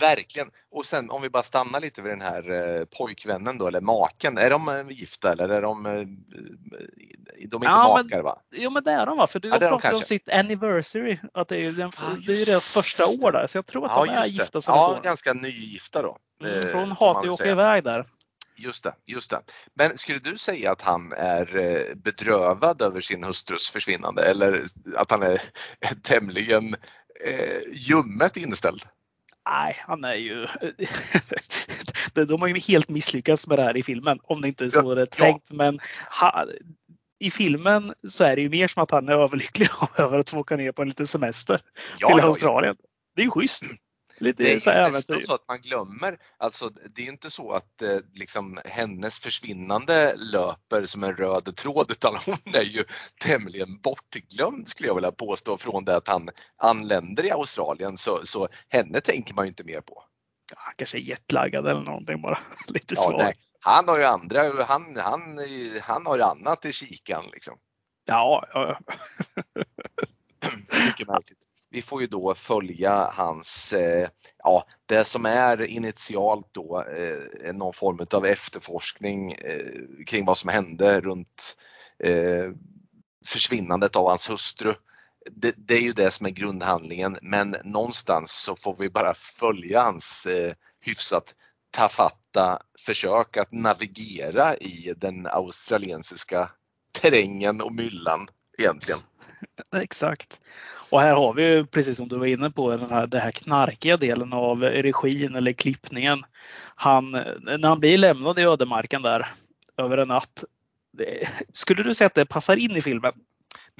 Verkligen! 0.00 0.50
Och 0.70 0.86
sen 0.86 1.10
om 1.10 1.22
vi 1.22 1.30
bara 1.30 1.42
stannar 1.42 1.80
lite 1.80 2.02
vid 2.02 2.12
den 2.12 2.20
här 2.20 2.50
eh, 2.50 2.84
pojkvännen 2.84 3.58
då, 3.58 3.66
eller 3.66 3.80
maken. 3.80 4.38
Är 4.38 4.50
de 4.50 4.68
eh, 4.68 4.90
gifta 4.90 5.32
eller 5.32 5.48
är 5.48 5.62
de, 5.62 5.86
eh, 5.86 5.92
de 5.92 6.02
är 6.02 7.54
inte 7.54 7.66
ja, 7.66 8.02
makar 8.02 8.22
va? 8.22 8.38
Jo 8.52 8.70
men 8.70 8.84
det 8.84 8.90
är 8.90 9.06
de 9.06 9.16
va? 9.16 9.26
För 9.26 9.40
du 9.40 9.48
ja, 9.48 9.58
pratar 9.58 9.94
om 9.94 10.02
sitt 10.02 10.28
anniversary. 10.28 11.18
Att 11.34 11.48
det 11.48 11.66
är, 11.66 11.72
den, 11.72 11.88
ah, 11.88 12.14
det 12.26 12.32
är 12.32 12.46
deras 12.46 12.74
första 12.74 13.26
år 13.26 13.32
där. 13.32 13.46
Så 13.46 13.58
jag 13.58 13.66
tror 13.66 13.86
att 13.86 13.92
ja, 13.92 14.04
de 14.04 14.12
är 14.12 14.26
gifta 14.26 14.60
Ja, 14.66 15.00
ganska 15.04 15.32
nygifta 15.32 16.02
då. 16.02 16.16
Mm, 16.44 16.68
för 16.68 16.78
hon 16.78 16.92
hatar 16.92 17.24
ju 17.24 17.28
att 17.28 17.40
åka 17.40 17.50
iväg 17.50 17.84
där. 17.84 18.06
Just 18.58 18.82
det, 18.82 18.94
just 19.06 19.30
det. 19.30 19.42
Men 19.74 19.98
skulle 19.98 20.18
du 20.18 20.38
säga 20.38 20.72
att 20.72 20.82
han 20.82 21.12
är 21.12 21.56
eh, 21.56 21.94
bedrövad 21.94 22.82
över 22.82 23.00
sin 23.00 23.24
hustrus 23.24 23.68
försvinnande 23.68 24.22
eller 24.22 24.64
att 24.96 25.10
han 25.10 25.22
är 25.22 25.40
tämligen 26.02 26.74
eh, 27.24 27.60
ljummet 27.72 28.36
inställd? 28.36 28.82
Nej, 29.48 29.76
han 29.86 30.04
är 30.04 30.14
ju... 30.14 30.46
De 32.26 32.40
har 32.40 32.48
ju 32.48 32.58
helt 32.58 32.88
misslyckats 32.88 33.46
med 33.46 33.58
det 33.58 33.62
här 33.62 33.76
i 33.76 33.82
filmen 33.82 34.18
om 34.22 34.40
det 34.40 34.48
inte 34.48 34.64
är 34.64 34.70
så 34.70 34.90
ja, 34.90 34.94
det 34.94 35.02
är 35.02 35.06
tänkt. 35.06 35.46
Ja. 35.48 35.56
Men 35.56 35.80
ha, 36.20 36.46
i 37.18 37.30
filmen 37.30 37.94
så 38.08 38.24
är 38.24 38.36
det 38.36 38.42
ju 38.42 38.48
mer 38.48 38.68
som 38.68 38.82
att 38.82 38.90
han 38.90 39.08
är 39.08 39.12
överlycklig 39.12 39.68
över 39.96 40.18
att 40.18 40.30
få 40.30 40.38
åka 40.38 40.56
ner 40.56 40.72
på 40.72 40.82
en 40.82 40.88
liten 40.88 41.06
semester 41.06 41.60
ja, 41.98 42.08
till 42.08 42.20
Australien. 42.24 42.76
Det 43.14 43.22
är 43.22 43.24
ju 43.24 43.30
schysst. 43.30 43.62
Lite 44.18 44.42
det 44.42 44.54
är 44.54 44.60
så 44.60 44.70
nästan 44.70 45.22
så 45.22 45.34
att 45.34 45.48
man 45.48 45.60
glömmer, 45.60 46.18
alltså 46.38 46.68
det 46.68 47.02
är 47.02 47.06
inte 47.08 47.30
så 47.30 47.52
att 47.52 47.82
eh, 47.82 47.98
liksom, 48.12 48.60
hennes 48.64 49.18
försvinnande 49.18 50.14
löper 50.16 50.86
som 50.86 51.04
en 51.04 51.16
röd 51.16 51.56
tråd 51.56 51.90
utan 51.90 52.16
hon 52.26 52.54
är 52.54 52.62
ju 52.62 52.84
tämligen 53.20 53.80
bortglömd 53.80 54.68
skulle 54.68 54.88
jag 54.88 54.94
vilja 54.94 55.12
påstå 55.12 55.58
från 55.58 55.84
det 55.84 55.96
att 55.96 56.08
han 56.08 56.28
anländer 56.56 57.24
i 57.24 57.30
Australien 57.30 57.96
så, 57.96 58.20
så 58.24 58.48
henne 58.68 59.00
tänker 59.00 59.34
man 59.34 59.44
ju 59.44 59.48
inte 59.48 59.64
mer 59.64 59.80
på. 59.80 60.02
Ja, 60.54 60.72
kanske 60.76 60.98
är 60.98 61.00
jetlaggad 61.00 61.66
eller 61.66 61.82
någonting 61.82 62.22
bara. 62.22 62.38
Lite 62.68 62.94
ja, 62.94 63.02
svag. 63.02 63.32
Han 63.60 63.88
har 63.88 63.98
ju 63.98 64.04
andra, 64.04 64.64
han, 64.64 64.96
han, 64.96 65.38
han 65.82 66.06
har 66.06 66.16
ju 66.16 66.22
annat 66.22 66.64
i 66.64 66.72
kikan 66.72 67.24
liksom. 67.32 67.58
Ja, 68.06 68.46
ja. 68.52 68.78
Mycket 70.86 71.08
märkligt 71.08 71.45
vi 71.70 71.82
får 71.82 72.00
ju 72.00 72.06
då 72.06 72.34
följa 72.34 73.10
hans, 73.12 73.72
eh, 73.72 74.08
ja 74.38 74.64
det 74.86 75.04
som 75.04 75.26
är 75.26 75.62
initialt 75.62 76.48
då 76.52 76.84
eh, 76.84 77.54
någon 77.54 77.72
form 77.72 78.06
av 78.10 78.26
efterforskning 78.26 79.32
eh, 79.32 80.04
kring 80.06 80.24
vad 80.24 80.38
som 80.38 80.50
hände 80.50 81.00
runt 81.00 81.56
eh, 81.98 82.50
försvinnandet 83.26 83.96
av 83.96 84.08
hans 84.08 84.30
hustru. 84.30 84.74
Det, 85.30 85.54
det, 85.56 85.74
är 85.74 85.80
ju 85.80 85.92
det 85.92 86.10
som 86.10 86.26
är 86.26 86.30
grundhandlingen 86.30 87.18
men 87.22 87.56
någonstans 87.64 88.32
så 88.32 88.56
får 88.56 88.76
vi 88.78 88.90
bara 88.90 89.14
följa 89.14 89.82
hans 89.82 90.26
eh, 90.26 90.54
hyfsat 90.80 91.34
tafatta 91.70 92.58
försök 92.86 93.36
att 93.36 93.52
navigera 93.52 94.56
i 94.56 94.94
den 94.96 95.26
australiensiska 95.26 96.50
terrängen 96.92 97.60
och 97.60 97.74
myllan 97.74 98.28
egentligen. 98.58 99.00
Exakt. 99.82 100.40
Och 100.90 101.00
här 101.00 101.14
har 101.14 101.34
vi 101.34 101.42
ju, 101.42 101.66
precis 101.66 101.96
som 101.96 102.08
du 102.08 102.18
var 102.18 102.26
inne 102.26 102.50
på, 102.50 102.70
den 102.70 102.90
här, 102.90 103.06
den 103.06 103.20
här 103.20 103.30
knarkiga 103.30 103.96
delen 103.96 104.32
av 104.32 104.62
regin 104.62 105.34
eller 105.34 105.52
klippningen. 105.52 106.22
Han, 106.74 107.10
när 107.10 107.68
han 107.68 107.80
blir 107.80 107.98
lämnad 107.98 108.38
i 108.38 108.42
ödemarken 108.42 109.02
där 109.02 109.26
över 109.76 109.98
en 109.98 110.08
natt. 110.08 110.44
Det, 110.92 111.28
skulle 111.52 111.82
du 111.82 111.94
säga 111.94 112.06
att 112.06 112.14
det 112.14 112.26
passar 112.26 112.56
in 112.56 112.76
i 112.76 112.82
filmen? 112.82 113.12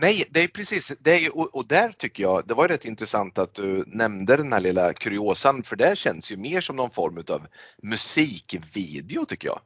Nej, 0.01 0.25
det 0.31 0.43
är 0.43 0.49
precis 0.49 0.93
det 1.01 1.25
är, 1.25 1.37
och, 1.37 1.55
och, 1.55 1.67
där 1.67 1.93
tycker 1.93 2.23
jag 2.23 2.47
det 2.47 2.55
var 2.55 2.69
rätt 2.69 2.85
intressant 2.85 3.39
att 3.39 3.55
du 3.55 3.85
nämnde 3.87 4.37
den 4.37 4.53
här 4.53 4.61
lilla 4.61 4.93
kuriosan 4.93 5.63
för 5.63 5.77
det 5.77 5.99
känns 5.99 6.33
ju 6.33 6.37
mer 6.37 6.61
som 6.61 6.77
någon 6.77 6.91
form 6.91 7.23
av 7.29 7.47
musikvideo 7.83 9.25
tycker 9.25 9.49
jag. 9.49 9.61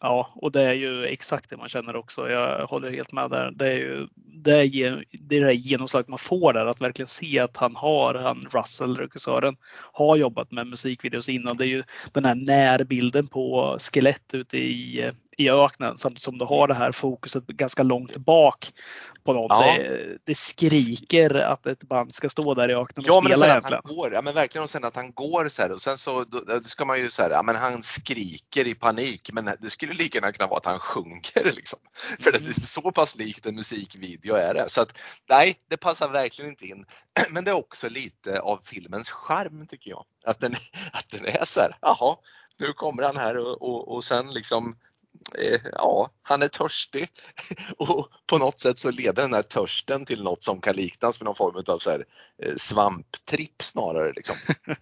Ja, 0.00 0.32
och 0.34 0.52
det 0.52 0.62
är 0.62 0.72
ju 0.72 1.04
exakt 1.04 1.50
det 1.50 1.56
man 1.56 1.68
känner 1.68 1.96
också. 1.96 2.30
Jag 2.30 2.66
håller 2.66 2.90
helt 2.90 3.12
med 3.12 3.30
där. 3.30 3.50
Det 3.50 3.66
är 3.66 3.76
ju 3.76 4.08
det, 4.14 4.52
är, 4.52 5.04
det, 5.12 5.36
är 5.36 5.44
det 5.44 5.54
genomslag 5.54 6.08
man 6.08 6.18
får 6.18 6.52
där, 6.52 6.66
att 6.66 6.80
verkligen 6.80 7.06
se 7.06 7.38
att 7.40 7.56
han 7.56 7.76
har, 7.76 8.14
han 8.14 8.46
Russell, 8.52 8.96
regissören, 8.96 9.56
har 9.92 10.16
jobbat 10.16 10.50
med 10.50 10.66
musikvideos 10.66 11.28
innan. 11.28 11.56
Det 11.56 11.64
är 11.64 11.68
ju 11.68 11.84
den 12.12 12.24
här 12.24 12.34
närbilden 12.34 13.26
på 13.26 13.76
skelett 13.80 14.34
ute 14.34 14.58
i, 14.58 15.12
i 15.38 15.50
öknen 15.50 15.96
samtidigt 15.96 16.22
som 16.22 16.38
du 16.38 16.44
har 16.44 16.68
det 16.68 16.74
här 16.74 16.92
fokuset 16.92 17.46
ganska 17.46 17.82
långt 17.82 18.16
bak 18.16 18.72
på 19.24 19.32
något. 19.32 19.50
Ja. 19.50 19.76
Det, 19.78 20.18
det, 20.24 20.34
skriker 20.34 21.34
att 21.34 21.66
ett 21.66 21.82
band 21.82 22.14
ska 22.14 22.28
stå 22.28 22.54
där 22.54 22.70
i 22.70 22.74
öknen 22.74 23.04
och 23.04 23.08
ja, 23.08 23.22
spela 23.22 23.38
men 23.38 23.50
egentligen. 23.50 23.82
Han 23.84 23.96
går, 23.96 24.12
ja 24.12 24.22
men 24.22 24.34
verkligen 24.34 24.62
och 24.62 24.70
sen 24.70 24.84
att 24.84 24.96
han 24.96 25.12
går 25.12 25.48
så 25.48 25.62
här 25.62 25.72
och 25.72 25.82
sen 25.82 25.98
så 25.98 26.24
då, 26.24 26.40
då 26.40 26.60
ska 26.60 26.84
man 26.84 26.98
ju 26.98 27.10
så 27.10 27.22
här, 27.22 27.30
ja 27.30 27.42
men 27.42 27.56
han 27.56 27.82
skriker 27.82 28.66
i 28.66 28.74
panik 28.74 29.30
men 29.32 29.44
det 29.60 29.70
skulle 29.70 29.92
lika 29.92 30.18
gärna 30.18 30.32
kunna 30.32 30.46
vara 30.46 30.58
att 30.58 30.66
han 30.66 30.78
sjunker 30.78 31.44
liksom. 31.56 31.78
För 32.20 32.32
det 32.32 32.38
är 32.38 32.66
så 32.66 32.92
pass 32.92 33.16
likt 33.16 33.46
en 33.46 33.54
musikvideo 33.54 34.34
är 34.34 34.54
det. 34.54 34.68
Så 34.68 34.80
att 34.80 34.98
nej, 35.28 35.56
det 35.70 35.76
passar 35.76 36.08
verkligen 36.08 36.50
inte 36.50 36.66
in. 36.66 36.84
Men 37.30 37.44
det 37.44 37.50
är 37.50 37.56
också 37.56 37.88
lite 37.88 38.40
av 38.40 38.60
filmens 38.64 39.10
charm 39.10 39.66
tycker 39.66 39.90
jag. 39.90 40.04
Att 40.24 40.40
den, 40.40 40.52
att 40.92 41.10
den 41.10 41.26
är 41.26 41.44
så 41.44 41.60
här, 41.60 41.76
jaha, 41.80 42.16
nu 42.58 42.72
kommer 42.72 43.02
han 43.02 43.16
här 43.16 43.38
och, 43.38 43.62
och, 43.62 43.94
och 43.94 44.04
sen 44.04 44.32
liksom 44.32 44.76
ja, 45.72 46.10
han 46.22 46.42
är 46.42 46.48
törstig 46.48 47.08
och 47.76 48.08
på 48.26 48.38
något 48.38 48.60
sätt 48.60 48.78
så 48.78 48.90
leder 48.90 49.22
den 49.22 49.34
här 49.34 49.42
törsten 49.42 50.04
till 50.04 50.22
något 50.22 50.42
som 50.42 50.60
kan 50.60 50.76
liknas 50.76 51.20
med 51.20 51.24
någon 51.24 51.34
form 51.34 51.62
av 51.66 51.78
så 51.78 51.90
här, 51.90 52.04
eh, 52.42 52.52
svamptripp 52.56 53.62
snarare. 53.62 54.12
Liksom. 54.12 54.36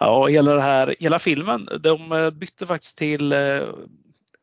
ja, 0.00 0.26
hela, 0.26 0.54
det 0.54 0.62
här, 0.62 0.96
hela 1.00 1.18
filmen, 1.18 1.68
de 1.80 2.12
eh, 2.12 2.30
bytte 2.30 2.66
faktiskt 2.66 2.98
till 2.98 3.32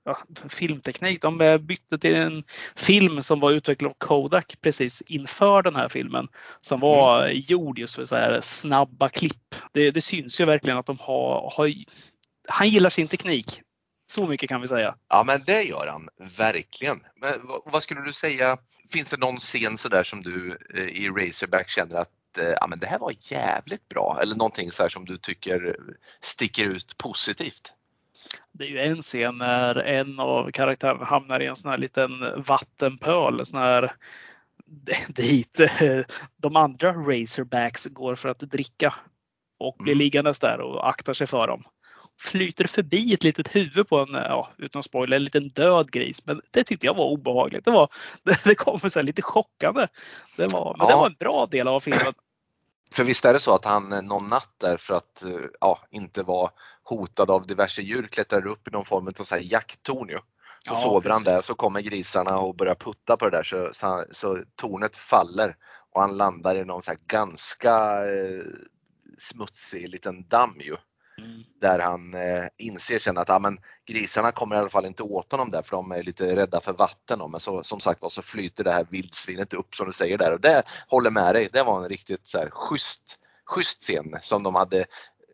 ja, 0.05 0.17
filmteknik. 0.49 1.21
De 1.21 1.59
bytte 1.61 1.97
till 1.97 2.15
en 2.15 2.43
film 2.75 3.21
som 3.21 3.39
var 3.39 3.51
utvecklad 3.51 3.91
av 3.91 3.95
Kodak 3.97 4.55
precis 4.61 5.01
inför 5.01 5.61
den 5.61 5.75
här 5.75 5.87
filmen. 5.87 6.27
Som 6.61 6.79
var 6.79 7.23
mm. 7.23 7.43
gjord 7.47 7.79
just 7.79 7.95
för 7.95 8.05
så 8.05 8.15
här 8.15 8.41
snabba 8.41 9.09
klipp. 9.09 9.55
Det, 9.71 9.91
det 9.91 10.01
syns 10.01 10.41
ju 10.41 10.45
verkligen 10.45 10.77
att 10.77 10.85
de 10.85 10.97
har, 10.99 11.53
har 11.55 11.73
han 12.47 12.69
gillar 12.69 12.89
sin 12.89 13.07
teknik 13.07 13.61
så 14.09 14.27
mycket 14.27 14.49
kan 14.49 14.61
vi 14.61 14.67
säga. 14.67 14.95
Ja 15.09 15.23
men 15.23 15.43
det 15.45 15.63
gör 15.63 15.87
han 15.87 16.09
verkligen. 16.37 17.03
Men 17.15 17.33
vad 17.65 17.83
skulle 17.83 18.01
du 18.01 18.13
säga, 18.13 18.57
finns 18.91 19.09
det 19.09 19.17
någon 19.17 19.37
scen 19.37 19.77
sådär 19.77 20.03
som 20.03 20.23
du 20.23 20.57
eh, 20.75 20.83
i 20.83 21.09
Razorback 21.09 21.69
känner 21.69 21.95
att 21.95 22.37
eh, 22.37 22.53
ja, 22.61 22.67
men 22.67 22.79
det 22.79 22.87
här 22.87 22.99
var 22.99 23.13
jävligt 23.19 23.89
bra 23.89 24.19
eller 24.21 24.35
någonting 24.35 24.71
så 24.71 24.89
som 24.89 25.05
du 25.05 25.17
tycker 25.17 25.75
sticker 26.21 26.65
ut 26.65 26.97
positivt? 26.97 27.73
Det 28.51 28.63
är 28.63 28.69
ju 28.69 28.79
en 28.79 29.01
scen 29.01 29.37
när 29.37 29.77
en 29.77 30.19
av 30.19 30.51
karaktärerna 30.51 31.05
hamnar 31.05 31.39
i 31.39 31.45
en 31.45 31.55
sån 31.55 31.71
här 31.71 31.77
liten 31.77 32.43
vattenpöl, 32.43 33.45
sån 33.45 33.59
här 33.59 33.93
dit 35.07 35.59
eh, 35.59 35.99
de 36.37 36.55
andra 36.55 36.93
Razorbacks 36.93 37.85
går 37.85 38.15
för 38.15 38.29
att 38.29 38.39
dricka 38.39 38.93
och 39.59 39.75
blir 39.79 39.93
mm. 39.93 39.99
liggandes 39.99 40.39
där 40.39 40.61
och 40.61 40.89
aktar 40.89 41.13
sig 41.13 41.27
för 41.27 41.47
dem 41.47 41.63
flyter 42.17 42.67
förbi 42.67 43.13
ett 43.13 43.23
litet 43.23 43.55
huvud 43.55 43.87
på 43.87 43.99
en, 43.99 44.13
ja, 44.13 44.49
utan 44.57 44.83
spoiler, 44.83 45.17
en 45.17 45.23
liten 45.23 45.49
död 45.49 45.91
gris. 45.91 46.25
Men 46.25 46.41
det 46.51 46.63
tyckte 46.63 46.85
jag 46.85 46.93
var 46.93 47.05
obehagligt. 47.05 47.65
Det, 47.65 47.71
var, 47.71 47.89
det, 48.43 48.55
kom 48.55 48.89
så 48.89 49.01
lite 49.01 49.21
chockande. 49.21 49.87
Det 50.37 50.53
var, 50.53 50.75
men 50.77 50.87
ja. 50.87 50.93
det 50.93 50.99
var 50.99 51.05
en 51.05 51.15
bra 51.19 51.45
del 51.45 51.67
av 51.67 51.79
filmen. 51.79 52.13
För 52.91 53.03
visst 53.03 53.25
är 53.25 53.33
det 53.33 53.39
så 53.39 53.55
att 53.55 53.65
han 53.65 53.89
någon 53.89 54.29
natt 54.29 54.53
där 54.57 54.77
för 54.77 54.93
att 54.93 55.23
ja, 55.59 55.79
inte 55.91 56.23
vara 56.23 56.51
hotad 56.83 57.31
av 57.31 57.47
diverse 57.47 57.81
djur 57.81 58.07
klättrar 58.07 58.47
upp 58.47 58.67
i 58.67 58.71
någon 58.71 58.85
form 58.85 59.07
av 59.07 59.23
så 59.23 59.35
här 59.35 59.41
jakttorn 59.41 60.09
ju. 60.09 60.19
Så 60.67 60.73
ja, 60.73 60.75
sover 60.75 61.09
han 61.09 61.23
där 61.23 61.37
så 61.37 61.55
kommer 61.55 61.81
grisarna 61.81 62.37
och 62.39 62.55
börjar 62.55 62.75
putta 62.75 63.17
på 63.17 63.29
det 63.29 63.37
där 63.37 63.43
så, 63.43 63.69
så, 63.73 64.05
så 64.11 64.43
tornet 64.55 64.97
faller 64.97 65.55
och 65.93 66.01
han 66.01 66.17
landar 66.17 66.55
i 66.55 66.65
någon 66.65 66.81
så 66.81 66.93
ganska 67.07 67.75
eh, 68.05 68.43
smutsig 69.17 69.89
liten 69.89 70.27
damm 70.27 70.55
ju. 70.59 70.77
Mm. 71.17 71.43
Där 71.61 71.79
han 71.79 72.13
eh, 72.13 72.45
inser 72.57 72.99
sen 72.99 73.17
att 73.17 73.29
ja, 73.29 73.39
men, 73.39 73.59
grisarna 73.85 74.31
kommer 74.31 74.55
i 74.55 74.59
alla 74.59 74.69
fall 74.69 74.85
inte 74.85 75.03
åt 75.03 75.31
honom 75.31 75.49
där 75.49 75.61
för 75.61 75.75
de 75.75 75.91
är 75.91 76.03
lite 76.03 76.35
rädda 76.35 76.59
för 76.59 76.73
vatten. 76.73 77.31
Men 77.31 77.39
så, 77.39 77.63
som 77.63 77.79
sagt 77.79 78.01
var 78.01 78.09
så 78.09 78.21
flyter 78.21 78.63
det 78.63 78.71
här 78.71 78.87
vildsvinet 78.89 79.53
upp 79.53 79.75
som 79.75 79.87
du 79.87 79.93
säger 79.93 80.17
där 80.17 80.33
och 80.33 80.41
det 80.41 80.63
håller 80.87 81.09
med 81.09 81.35
dig. 81.35 81.49
Det 81.53 81.63
var 81.63 81.83
en 81.83 81.89
riktigt 81.89 82.27
så 82.27 82.37
här, 82.37 82.49
schysst, 82.49 83.19
schysst 83.45 83.81
scen 83.81 84.17
som 84.21 84.43
de 84.43 84.55
hade. 84.55 84.85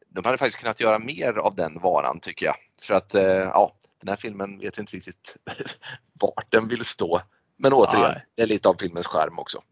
De 0.09 0.25
hade 0.25 0.37
faktiskt 0.37 0.59
kunnat 0.59 0.79
göra 0.79 0.99
mer 0.99 1.37
av 1.37 1.55
den 1.55 1.79
varan 1.79 2.19
tycker 2.19 2.45
jag. 2.45 2.55
För 2.81 2.93
att 2.93 3.15
eh, 3.15 3.23
ja, 3.23 3.75
den 3.99 4.09
här 4.09 4.15
filmen 4.15 4.59
vet 4.59 4.77
inte 4.77 4.95
riktigt 4.95 5.37
vart 6.21 6.51
den 6.51 6.67
vill 6.67 6.85
stå. 6.85 7.21
Men 7.57 7.73
återigen, 7.73 8.11
Nej. 8.11 8.25
det 8.35 8.41
är 8.41 8.47
lite 8.47 8.69
av 8.69 8.75
filmens 8.79 9.07
skärm 9.07 9.39
också. 9.39 9.63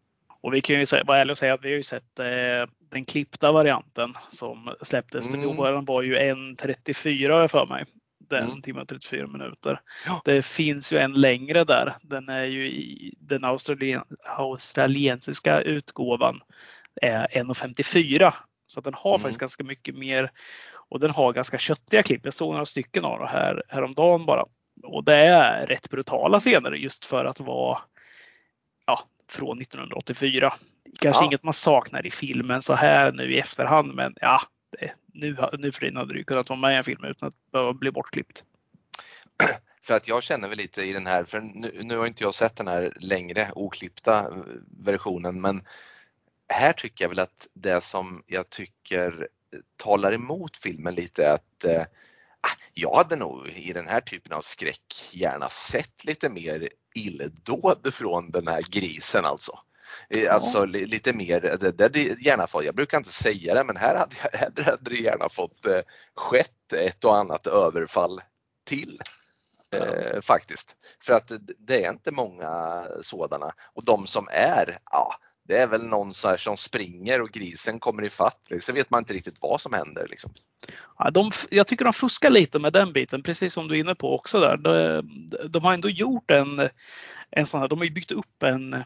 Och 0.41 0.53
vi 0.53 0.61
kan 0.61 0.79
ju 0.79 0.85
vara 1.05 1.19
ärliga 1.19 1.31
och 1.31 1.37
säga 1.37 1.53
att 1.53 1.65
vi 1.65 1.69
har 1.69 1.75
ju 1.75 1.83
sett 1.83 2.19
eh, 2.19 2.73
den 2.91 3.05
klippta 3.05 3.51
varianten 3.51 4.13
som 4.29 4.75
släpptes. 4.81 5.27
Mm. 5.33 5.57
Den 5.57 5.85
var 5.85 6.01
ju 6.01 6.17
1.34 6.17 7.31
har 7.31 7.39
jag 7.39 7.51
för 7.51 7.65
mig. 7.65 7.85
Den 8.29 8.43
mm. 8.43 8.61
timme 8.61 8.81
och 8.81 8.87
34 8.87 9.27
minuter. 9.27 9.81
Ja. 10.05 10.21
Det 10.25 10.45
finns 10.45 10.93
ju 10.93 10.97
en 10.97 11.13
längre 11.13 11.63
där. 11.63 11.93
Den 12.01 12.29
är 12.29 12.45
ju 12.45 12.67
i 12.71 13.15
den 13.19 13.45
australien, 13.45 14.03
australiensiska 14.25 15.61
utgåvan 15.61 16.41
är 17.01 17.27
1.54. 17.27 18.33
Så 18.67 18.81
den 18.81 18.93
har 18.93 19.11
mm. 19.11 19.19
faktiskt 19.19 19.39
ganska 19.39 19.63
mycket 19.63 19.95
mer 19.95 20.31
och 20.89 20.99
den 20.99 21.11
har 21.11 21.33
ganska 21.33 21.57
köttiga 21.57 22.03
klipp. 22.03 22.21
Jag 22.23 22.33
såg 22.33 22.51
några 22.51 22.65
stycken 22.65 23.05
av 23.05 23.19
det 23.19 23.27
här 23.27 23.63
häromdagen 23.67 24.25
bara. 24.25 24.45
Och 24.83 25.03
det 25.03 25.15
är 25.15 25.65
rätt 25.65 25.89
brutala 25.89 26.39
scener 26.39 26.71
just 26.71 27.05
för 27.05 27.25
att 27.25 27.39
vara 27.39 27.79
ja, 28.85 28.99
från 29.31 29.61
1984. 29.61 30.53
Kanske 30.99 31.23
ja. 31.23 31.25
inget 31.25 31.43
man 31.43 31.53
saknar 31.53 32.05
i 32.05 32.11
filmen 32.11 32.61
så 32.61 32.73
här 32.73 33.11
nu 33.11 33.33
i 33.33 33.39
efterhand, 33.39 33.93
men 33.93 34.13
ja, 34.21 34.41
det, 34.79 34.91
nu, 35.13 35.37
nu 35.57 35.71
för 35.71 35.79
tiden 35.79 35.97
hade 35.97 36.13
det 36.13 36.23
kunnat 36.23 36.49
vara 36.49 36.59
med 36.59 36.73
i 36.73 36.75
en 36.75 36.83
film 36.83 37.03
utan 37.03 37.27
att 37.27 37.51
behöva 37.51 37.73
bli 37.73 37.91
bortklippt. 37.91 38.43
För 39.83 39.93
att 39.93 40.07
jag 40.07 40.23
känner 40.23 40.47
väl 40.47 40.57
lite 40.57 40.81
i 40.83 40.93
den 40.93 41.07
här, 41.07 41.23
för 41.23 41.39
nu, 41.39 41.79
nu 41.83 41.97
har 41.97 42.07
inte 42.07 42.23
jag 42.23 42.33
sett 42.33 42.55
den 42.55 42.67
här 42.67 42.93
längre 42.99 43.51
oklippta 43.55 44.43
versionen, 44.83 45.41
men 45.41 45.63
här 46.53 46.73
tycker 46.73 47.03
jag 47.03 47.09
väl 47.09 47.19
att 47.19 47.47
det 47.53 47.81
som 47.81 48.23
jag 48.27 48.49
tycker 48.49 49.27
talar 49.77 50.13
emot 50.13 50.57
filmen 50.57 50.95
lite 50.95 51.25
är 51.25 51.33
att 51.33 51.65
eh, 51.65 51.83
jag 52.73 52.95
hade 52.95 53.15
nog 53.15 53.47
i 53.47 53.73
den 53.73 53.87
här 53.87 54.01
typen 54.01 54.33
av 54.33 54.41
skräck 54.41 55.09
gärna 55.11 55.49
sett 55.49 56.05
lite 56.05 56.29
mer 56.29 56.69
illdåd 56.95 57.93
från 57.93 58.31
den 58.31 58.47
här 58.47 58.61
grisen 58.69 59.25
alltså. 59.25 59.59
Eh, 60.09 60.23
ja. 60.23 60.31
Alltså 60.31 60.65
lite 60.65 61.13
mer, 61.13 61.57
det, 61.59 61.87
det 61.87 62.21
gärna 62.21 62.47
fått, 62.47 62.65
jag 62.65 62.75
brukar 62.75 62.97
inte 62.97 63.11
säga 63.11 63.53
det 63.53 63.63
men 63.63 63.77
här 63.77 63.95
hade, 63.95 64.15
jag, 64.23 64.39
här 64.39 64.63
hade 64.63 64.89
det 64.89 65.01
gärna 65.01 65.29
fått 65.29 65.65
eh, 65.65 65.81
skett 66.15 66.73
ett 66.73 67.03
och 67.03 67.17
annat 67.17 67.47
överfall 67.47 68.21
till. 68.65 69.01
Eh, 69.73 70.21
faktiskt. 70.21 70.75
För 71.03 71.13
att 71.13 71.31
det 71.57 71.85
är 71.85 71.91
inte 71.91 72.11
många 72.11 72.83
sådana 73.01 73.51
och 73.73 73.85
de 73.85 74.07
som 74.07 74.27
är, 74.31 74.77
ja 74.91 75.15
det 75.47 75.57
är 75.57 75.67
väl 75.67 75.87
någon 75.87 76.13
så 76.13 76.37
som 76.37 76.57
springer 76.57 77.21
och 77.21 77.31
grisen 77.31 77.79
kommer 77.79 78.03
ifatt. 78.03 78.41
Liksom. 78.49 78.73
Så 78.73 78.75
vet 78.75 78.89
man 78.89 79.01
inte 79.01 79.13
riktigt 79.13 79.37
vad 79.41 79.61
som 79.61 79.73
händer. 79.73 80.07
Liksom. 80.09 80.33
Ja, 80.97 81.11
de, 81.11 81.31
jag 81.49 81.67
tycker 81.67 81.85
de 81.85 81.93
fuskar 81.93 82.29
lite 82.29 82.59
med 82.59 82.73
den 82.73 82.93
biten, 82.93 83.23
precis 83.23 83.53
som 83.53 83.67
du 83.67 83.75
är 83.75 83.79
inne 83.79 83.95
på 83.95 84.15
också 84.15 84.39
där. 84.39 84.57
De, 84.57 85.01
de 85.49 85.63
har 85.63 85.73
ändå 85.73 85.89
gjort 85.89 86.31
en, 86.31 86.69
en 87.31 87.45
sån 87.45 87.61
här, 87.61 87.67
de 87.67 87.77
har 87.77 87.85
ju 87.85 87.91
byggt 87.91 88.11
upp 88.11 88.43
en 88.43 88.83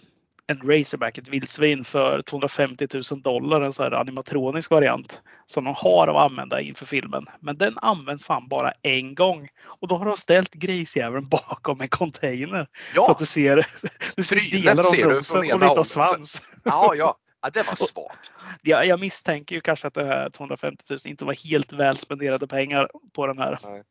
en 0.48 0.62
Razorback, 0.62 1.18
ett 1.18 1.30
vildsvin, 1.30 1.84
för 1.84 2.22
250 2.22 2.88
000 3.12 3.22
dollar. 3.22 3.62
En 3.62 3.74
sån 3.74 3.84
här 3.84 3.92
animatronisk 3.92 4.72
variant 4.72 5.22
som 5.46 5.64
de 5.64 5.74
har 5.78 6.08
att 6.08 6.32
använda 6.32 6.62
inför 6.62 6.86
filmen. 6.86 7.26
Men 7.40 7.58
den 7.58 7.78
används 7.78 8.26
fan 8.26 8.48
bara 8.48 8.74
en 8.82 9.16
gång. 9.16 9.50
Och 9.66 9.88
då 9.88 9.96
har 9.96 10.06
de 10.06 10.18
ställt 10.18 10.54
grisjäveln 10.54 11.30
bakom 11.30 11.82
en 11.82 11.88
container. 11.88 12.68
Ja. 12.96 13.04
Så 13.04 13.12
att 13.12 13.20
du 13.20 13.26
ser, 13.26 13.68
du 14.16 14.24
ser 14.24 14.52
delar 14.52 15.04
av 15.04 15.16
nosen 15.16 15.40
och 15.40 15.46
lite 15.46 15.68
av 15.68 15.84
svans. 15.84 16.42
Ja, 16.64 16.94
ja. 16.96 17.18
ja 17.42 17.50
det 17.50 17.68
var 17.68 17.76
svagt. 17.76 18.32
Jag, 18.62 18.88
jag 18.88 19.00
misstänker 19.00 19.56
ju 19.56 19.62
kanske 19.62 19.88
att 19.88 19.94
det 19.94 20.06
här 20.06 20.30
250 20.30 20.84
000 20.90 21.00
inte 21.06 21.26
var 21.26 21.50
helt 21.50 21.74
väl 21.74 21.98
spenderade 21.98 22.48
pengar 22.48 22.90
på 23.14 23.28
den 23.28 23.38
här. 23.38 23.60
Nej. 23.64 23.84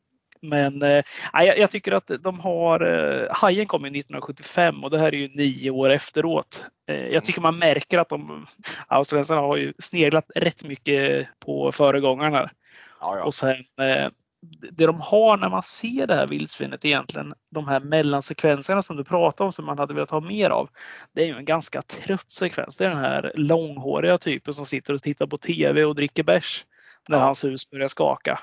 Men 0.49 0.83
eh, 0.83 1.03
jag, 1.33 1.59
jag 1.59 1.71
tycker 1.71 1.93
att 1.93 2.11
de 2.21 2.41
har, 2.41 2.81
eh, 2.81 3.27
Hajen 3.31 3.67
kom 3.67 3.83
ju 3.85 3.87
1975 3.91 4.85
och 4.85 4.91
det 4.91 4.99
här 4.99 5.15
är 5.15 5.17
ju 5.19 5.29
nio 5.29 5.71
år 5.71 5.91
efteråt. 5.91 6.67
Eh, 6.89 7.07
jag 7.07 7.25
tycker 7.25 7.41
man 7.41 7.59
märker 7.59 7.99
att 7.99 8.09
de, 8.09 8.47
australiensarna 8.87 9.41
har 9.41 9.57
ju 9.57 9.73
sneglat 9.79 10.31
rätt 10.35 10.65
mycket 10.65 11.29
på 11.39 11.73
föregångarna. 11.73 12.51
Ja, 13.01 13.17
ja. 13.19 13.25
Och 13.25 13.35
sen 13.35 13.57
eh, 13.81 14.09
det 14.71 14.87
de 14.87 15.01
har 15.01 15.37
när 15.37 15.49
man 15.49 15.63
ser 15.63 16.07
det 16.07 16.15
här 16.15 16.27
vildsvinet 16.27 16.85
egentligen, 16.85 17.35
de 17.51 17.69
här 17.69 17.81
mellansekvenserna 17.81 18.83
som 18.83 18.97
du 18.97 19.05
pratade 19.05 19.47
om 19.47 19.53
som 19.53 19.67
man 19.67 19.79
hade 19.79 19.95
velat 19.95 20.11
ha 20.11 20.21
mer 20.21 20.51
av. 20.51 20.69
Det 21.15 21.23
är 21.23 21.27
ju 21.27 21.37
en 21.37 21.45
ganska 21.45 21.83
trött 21.83 22.31
sekvens. 22.31 22.77
Det 22.77 22.85
är 22.85 22.89
den 22.89 22.99
här 22.99 23.33
långhåriga 23.35 24.19
typen 24.19 24.55
som 24.55 24.67
sitter 24.67 24.95
och 24.95 25.03
tittar 25.03 25.27
på 25.27 25.37
TV 25.37 25.85
och 25.85 25.95
dricker 25.95 26.23
bärs 26.23 26.65
när 27.09 27.19
Ja. 27.19 27.25
hans 27.25 27.45
hus 27.45 27.71
börjar 27.71 27.89
skaka. 27.89 28.41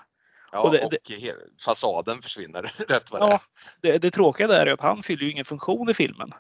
Ja 0.51 0.59
och 0.59 0.71
det- 0.71 0.85
och 0.85 0.93
he- 0.93 1.59
fasaden 1.65 2.21
försvinner 2.21 2.61
rätt 2.87 3.11
vad 3.11 3.21
det. 3.21 3.25
Ja, 3.27 3.39
det, 3.81 3.97
det 3.97 4.11
tråkiga 4.11 4.47
där 4.47 4.65
är 4.67 4.73
att 4.73 4.81
han 4.81 5.03
fyller 5.03 5.23
ju 5.23 5.31
ingen 5.31 5.45
funktion 5.45 5.89
i 5.89 5.93
filmen. 5.93 6.31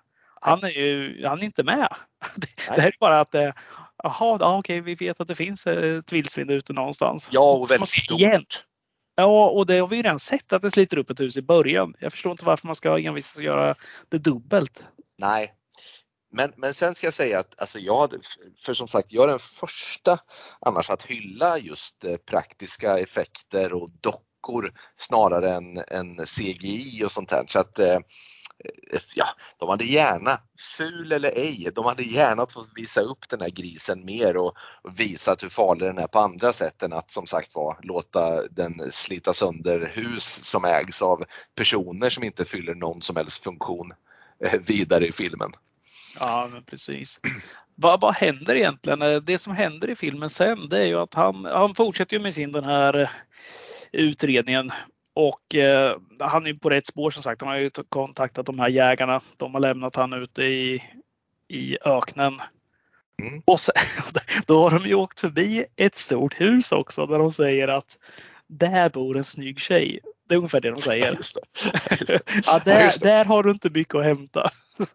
Han 0.41 0.63
är 0.63 0.69
ju 0.69 1.25
han 1.25 1.39
är 1.39 1.43
inte 1.43 1.63
med. 1.63 1.87
Det, 2.35 2.47
det 2.75 2.81
här 2.81 2.87
är 2.87 2.95
bara 2.99 3.19
att 3.19 3.35
eh, 3.35 3.51
Jaha, 4.03 4.37
ja, 4.39 4.57
okej, 4.57 4.81
vi 4.81 4.95
vet 4.95 5.19
att 5.21 5.27
det 5.27 5.35
finns 5.35 5.67
ett 5.67 6.13
vildsvin 6.13 6.49
ute 6.49 6.73
någonstans. 6.73 7.29
Ja, 7.31 7.51
och 7.51 7.71
väldigt 7.71 7.89
stort. 7.89 8.19
igen. 8.19 8.45
Ja, 9.15 9.49
och 9.49 9.65
det 9.65 9.77
har 9.79 9.87
vi 9.87 9.95
ju 9.95 10.01
redan 10.01 10.19
sett 10.19 10.53
att 10.53 10.61
det 10.61 10.71
sliter 10.71 10.97
upp 10.97 11.09
ett 11.09 11.19
hus 11.19 11.37
i 11.37 11.41
början. 11.41 11.93
Jag 11.99 12.11
förstår 12.11 12.31
inte 12.31 12.45
varför 12.45 12.67
man 12.67 12.75
ska 12.75 12.99
envisas 12.99 13.41
göra 13.41 13.75
det 14.09 14.17
dubbelt. 14.17 14.83
Nej. 15.19 15.53
Men, 16.31 16.53
men 16.57 16.73
sen 16.73 16.95
ska 16.95 17.07
jag 17.07 17.13
säga 17.13 17.39
att 17.39 17.61
alltså 17.61 17.79
jag 17.79 18.15
för 18.57 18.73
som 18.73 18.87
sagt, 18.87 19.11
jag 19.11 19.23
är 19.23 19.27
den 19.27 19.39
första 19.39 20.19
annars 20.59 20.89
att 20.89 21.03
hylla 21.03 21.57
just 21.57 22.03
eh, 22.03 22.17
praktiska 22.17 22.99
effekter 22.99 23.73
och 23.73 23.89
dockor 24.01 24.73
snarare 24.99 25.53
än, 25.53 25.77
än 25.87 26.25
CGI 26.25 27.03
och 27.05 27.11
sånt 27.11 27.31
här. 27.31 27.45
Så 27.47 27.59
att 27.59 27.79
eh, 27.79 27.95
eh, 27.95 29.01
ja, 29.15 29.25
de 29.57 29.69
hade 29.69 29.85
gärna, 29.85 30.39
ful 30.77 31.11
eller 31.11 31.29
ej, 31.29 31.71
de 31.75 31.85
hade 31.85 32.03
gärna 32.03 32.47
fått 32.47 32.69
visa 32.75 33.01
upp 33.01 33.29
den 33.29 33.41
här 33.41 33.49
grisen 33.49 34.05
mer 34.05 34.37
och, 34.37 34.53
och 34.81 34.99
visat 34.99 35.43
hur 35.43 35.49
farlig 35.49 35.87
den 35.87 35.97
är 35.97 36.07
på 36.07 36.19
andra 36.19 36.53
sätt 36.53 36.83
än 36.83 36.93
att 36.93 37.11
som 37.11 37.27
sagt 37.27 37.55
var 37.55 37.79
låta 37.83 38.47
den 38.47 38.91
slita 38.91 39.33
sönder 39.33 39.91
hus 39.95 40.25
som 40.25 40.65
ägs 40.65 41.01
av 41.01 41.23
personer 41.55 42.09
som 42.09 42.23
inte 42.23 42.45
fyller 42.45 42.75
någon 42.75 43.01
som 43.01 43.15
helst 43.15 43.43
funktion 43.43 43.93
vidare 44.67 45.07
i 45.07 45.11
filmen. 45.11 45.51
Ja, 46.19 46.49
men 46.53 46.63
precis. 46.63 47.19
Vad, 47.75 48.01
vad 48.01 48.15
händer 48.15 48.55
egentligen? 48.55 49.01
Eh, 49.01 49.15
Det 49.21 49.37
som 49.37 49.55
händer 49.55 49.89
i 49.89 49.95
filmen 49.95 50.29
sen 50.29 50.69
det 50.69 50.81
är 50.81 50.85
ju 50.85 50.99
att 50.99 51.13
han, 51.13 51.45
han 51.45 51.75
fortsätter 51.75 52.17
ju 52.17 52.23
med 52.23 52.33
sin 52.33 52.51
den 52.51 52.63
här 52.63 53.01
eh, 53.01 53.09
utredningen 53.91 54.71
och 55.15 55.55
eh, 55.55 55.97
han 56.19 56.43
är 56.43 56.47
ju 56.47 56.55
på 56.59 56.69
rätt 56.69 56.87
spår 56.87 57.09
som 57.11 57.23
sagt. 57.23 57.41
Han 57.41 57.49
har 57.49 57.57
ju 57.57 57.69
kontaktat 57.89 58.45
de 58.45 58.59
här 58.59 58.69
jägarna. 58.69 59.21
De 59.37 59.53
har 59.53 59.61
lämnat 59.61 59.95
han 59.95 60.13
ute 60.13 60.43
i, 60.43 60.83
i 61.47 61.77
öknen. 61.85 62.39
Mm. 63.21 63.41
Och 63.45 63.59
sen, 63.59 63.75
då 64.47 64.69
har 64.69 64.79
de 64.79 64.89
ju 64.89 64.95
åkt 64.95 65.19
förbi 65.19 65.65
ett 65.75 65.95
stort 65.95 66.41
hus 66.41 66.71
också 66.71 67.05
där 67.05 67.19
de 67.19 67.31
säger 67.31 67.67
att 67.67 67.97
där 68.47 68.89
bor 68.89 69.17
en 69.17 69.23
snygg 69.23 69.59
tjej. 69.59 69.99
Det 70.29 70.35
är 70.35 70.37
ungefär 70.37 70.61
det 70.61 70.71
de 70.71 70.81
säger. 70.81 71.11
Just 71.15 71.35
det. 71.35 71.41
Ja, 72.13 72.19
Ja, 72.45 72.61
där, 72.65 72.83
det. 72.83 72.99
där 72.99 73.25
har 73.25 73.43
du 73.43 73.51
inte 73.51 73.69
mycket 73.69 73.95
att 73.95 74.03
hämta. 74.05 74.49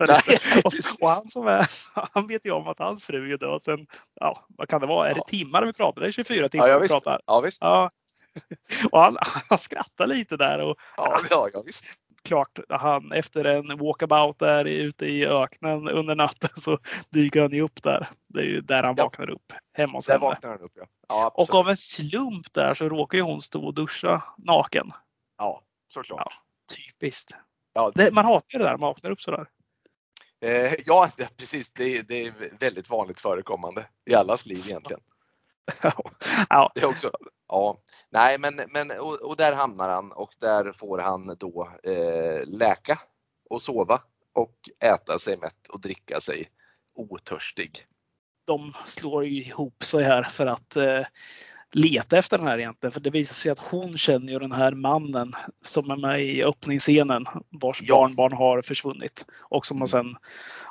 Nej, 0.08 0.20
och, 1.00 1.08
han 1.08 1.28
som 1.28 1.46
är, 1.48 1.70
han 2.12 2.26
vet 2.26 2.44
ju 2.46 2.50
om 2.50 2.68
att 2.68 2.78
hans 2.78 3.02
fru 3.04 3.32
är 3.32 3.38
död 3.38 3.62
sen, 3.62 3.86
ja 4.20 4.46
vad 4.48 4.68
kan 4.68 4.80
det 4.80 4.86
vara, 4.86 5.10
är 5.10 5.14
det 5.14 5.20
Ja. 5.20 5.24
timmar 5.28 5.64
vi 5.66 5.72
pratar? 5.72 6.00
Det 6.00 6.06
är 6.06 6.10
24 6.10 6.48
timmar 6.48 6.66
Ja, 6.66 6.72
ja, 6.72 6.78
vi 6.78 6.88
pratar. 6.88 7.20
Ja, 7.26 7.40
visst. 7.40 7.58
Ja. 7.60 7.90
Och 8.90 9.00
han, 9.00 9.16
han 9.48 9.58
skrattar 9.58 10.06
lite 10.06 10.36
där 10.36 10.58
och 10.64 10.76
Ja, 10.96 11.18
ja, 11.30 11.48
ja, 11.52 11.62
visst. 11.66 11.84
klart, 12.24 12.58
han 12.68 13.12
efter 13.12 13.44
en 13.44 13.78
walkabout 13.78 14.38
där 14.38 14.64
ute 14.64 15.06
i 15.06 15.26
öknen 15.26 15.88
under 15.88 16.14
natten 16.14 16.50
så 16.56 16.78
dyker 17.10 17.40
han 17.42 17.50
ju 17.52 17.62
upp 17.62 17.82
där. 17.82 18.08
Det 18.28 18.40
är 18.40 18.44
ju 18.44 18.60
där 18.60 18.82
han 18.82 18.94
Ja. 18.98 19.04
vaknar 19.04 19.30
upp, 19.30 19.52
hemma 19.76 19.92
hos 19.98 20.06
Där 20.06 20.14
henne. 20.14 20.24
vaknar 20.26 20.50
han 20.50 20.60
upp. 20.60 20.72
Ja, 20.74 20.84
ja 21.08 21.28
Och 21.34 21.54
av 21.54 21.68
en 21.68 21.76
slump 21.76 22.52
där 22.52 22.74
så 22.74 22.88
råkar 22.88 23.18
ju 23.18 23.22
hon 23.24 23.40
stå 23.40 23.64
och 23.66 23.74
duscha 23.74 24.22
naken. 24.38 24.92
Ja, 25.38 25.62
såklart. 25.88 26.38
Typiskt. 26.76 27.34
Ja, 27.72 27.92
Det, 27.94 28.12
man 28.12 28.24
hatar 28.24 28.46
ju 28.52 28.58
det 28.58 28.64
där 28.64 28.76
man 28.76 28.88
vaknar 28.88 29.10
upp 29.10 29.20
sådär. 29.20 29.46
Eh, 30.40 30.74
ja, 30.86 31.10
precis. 31.36 31.72
Det, 31.72 32.02
det 32.02 32.26
är 32.26 32.32
väldigt 32.60 32.90
vanligt 32.90 33.20
förekommande 33.20 33.86
i 34.04 34.14
allas 34.14 34.46
liv 34.46 34.62
egentligen. 34.66 35.02
Det 36.74 36.80
är 36.80 36.86
också, 36.86 37.10
ja, 37.48 37.82
nej 38.10 38.38
men, 38.38 38.60
men 38.68 38.90
och, 38.90 39.14
och 39.14 39.36
där 39.36 39.52
hamnar 39.52 39.88
han 39.88 40.12
och 40.12 40.34
där 40.38 40.72
får 40.72 40.98
han 40.98 41.36
då 41.38 41.70
eh, 41.82 42.46
läka 42.46 42.98
och 43.50 43.62
sova 43.62 44.02
och 44.32 44.56
äta 44.80 45.18
sig 45.18 45.36
mätt 45.36 45.68
och 45.68 45.80
dricka 45.80 46.20
sig 46.20 46.50
otörstig. 46.94 47.86
de 48.44 48.72
slår 48.84 49.24
ihop 49.26 49.84
sig 49.84 50.04
här 50.04 50.22
för 50.22 50.46
att 50.46 50.76
eh, 50.76 51.06
leta 51.76 52.18
efter 52.18 52.38
den 52.38 52.46
här 52.46 52.58
egentligen. 52.58 52.92
För 52.92 53.00
det 53.00 53.10
visar 53.10 53.34
sig 53.34 53.50
att 53.50 53.58
hon 53.58 53.98
känner 53.98 54.32
ju 54.32 54.38
den 54.38 54.52
här 54.52 54.72
mannen 54.72 55.32
som 55.64 55.90
är 55.90 55.96
med 55.96 56.24
i 56.24 56.42
öppningsscenen 56.42 57.24
vars 57.50 57.80
Ja. 57.82 57.94
barnbarn 57.96 58.32
har 58.32 58.62
försvunnit. 58.62 59.26
Och 59.38 59.66
som 59.66 59.80
har 59.80 59.86
sen 59.86 60.16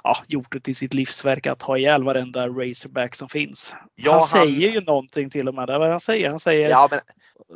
ja, 0.04 0.18
gjort 0.28 0.52
det 0.52 0.60
till 0.60 0.76
sitt 0.76 0.94
livsverk 0.94 1.48
att 1.48 1.62
ha 1.62 1.78
ihjäl 1.78 2.04
varenda 2.04 2.48
Razorback 2.48 3.15
som 3.15 3.30
finns. 3.30 3.74
Ja, 3.96 4.12
han, 4.12 4.20
han- 4.20 4.48
säger 4.48 4.72
ju 4.72 4.82
någonting 4.82 5.30
till 5.30 5.48
och 5.48 5.54
med. 5.54 5.68
Det 5.68 5.74
är 5.74 5.80
vad 5.80 5.89
han 5.89 6.00
säger. 6.00 6.30
Han 6.30 6.39
säger 6.39 6.70
Ja, 6.70 6.88
men, 6.91 7.00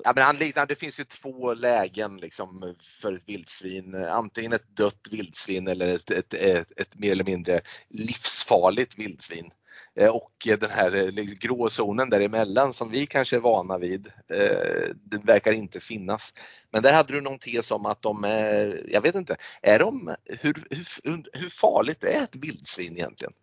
ja, 0.04 0.12
men 0.16 0.24
han 0.24 0.38
liknar, 0.38 0.66
det 0.66 0.76
finns 0.76 1.00
ju 1.00 1.04
två 1.04 1.54
lägen 1.54 2.18
liksom 2.18 2.76
för 3.02 3.14
ett 3.14 3.24
vildsvin. 3.26 3.96
Antingen 3.96 4.54
ett 4.54 4.76
dött 4.78 5.08
vildsvin 5.12 5.68
eller 5.68 5.96
ett, 5.96 6.12
ett, 6.12 6.34
ett, 6.34 6.80
ett 6.80 6.96
mer 7.00 7.12
eller 7.12 7.24
mindre 7.24 7.62
livsfarligt 7.90 8.98
vildsvin. 9.00 9.52
Eh, 9.96 10.08
Och 10.10 10.48
den 10.60 10.70
här 10.70 10.96
eh, 10.96 11.12
liksom 11.12 11.38
gråzonen 11.40 12.10
däremellan 12.10 12.74
som 12.74 12.90
vi 12.92 13.06
kanske 13.06 13.36
är 13.36 13.40
vana 13.40 13.78
vid, 13.78 14.08
eh, 14.08 14.94
det 15.04 15.18
verkar 15.24 15.52
inte 15.52 15.80
finnas. 15.80 16.34
Men 16.72 16.84
där 16.84 16.94
hade 16.94 17.14
du 17.14 17.22
någon 17.22 17.40
tes 17.40 17.72
om 17.72 17.86
att 17.86 18.02
de 18.02 18.24
är, 18.24 18.84
jag 18.88 19.02
vet 19.02 19.16
inte, 19.16 19.36
är 19.62 19.80
de, 19.80 20.16
hur, 20.26 20.68
hur, 21.04 21.30
hur 21.34 21.50
farligt 21.50 22.04
är 22.04 22.24
ett 22.24 22.36
vildsvin 22.36 22.98
egentligen? 22.98 23.34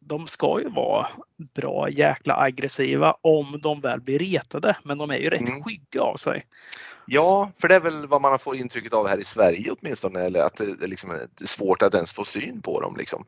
de 0.00 0.26
ska 0.26 0.60
ju 0.60 0.68
vara 0.68 1.06
bra 1.54 1.90
jäkla 1.90 2.36
aggressiva 2.36 3.16
om 3.20 3.60
de 3.62 3.80
väl 3.80 4.00
blir 4.00 4.18
retade. 4.18 4.76
Men 4.84 4.98
de 4.98 5.10
är 5.10 5.16
ju 5.16 5.30
rätt 5.30 5.48
Mm. 5.48 5.62
skygga 5.62 6.00
av 6.02 6.16
sig. 6.16 6.46
Ja, 7.06 7.50
för 7.60 7.68
det 7.68 7.74
är 7.74 7.80
väl 7.80 8.06
vad 8.06 8.20
man 8.20 8.30
har 8.30 8.38
fått 8.38 8.56
intrycket 8.56 8.92
av 8.92 9.08
här 9.08 9.18
i 9.18 9.24
Sverige 9.24 9.70
åtminstone, 9.80 10.20
eller 10.20 10.40
att 10.40 10.56
det 10.56 10.64
är 10.64 10.86
liksom 10.86 11.10
är 11.10 11.46
svårt 11.46 11.82
att 11.82 11.94
ens 11.94 12.12
få 12.12 12.24
syn 12.24 12.62
på 12.62 12.80
dem. 12.80 12.96
Liksom. 12.96 13.24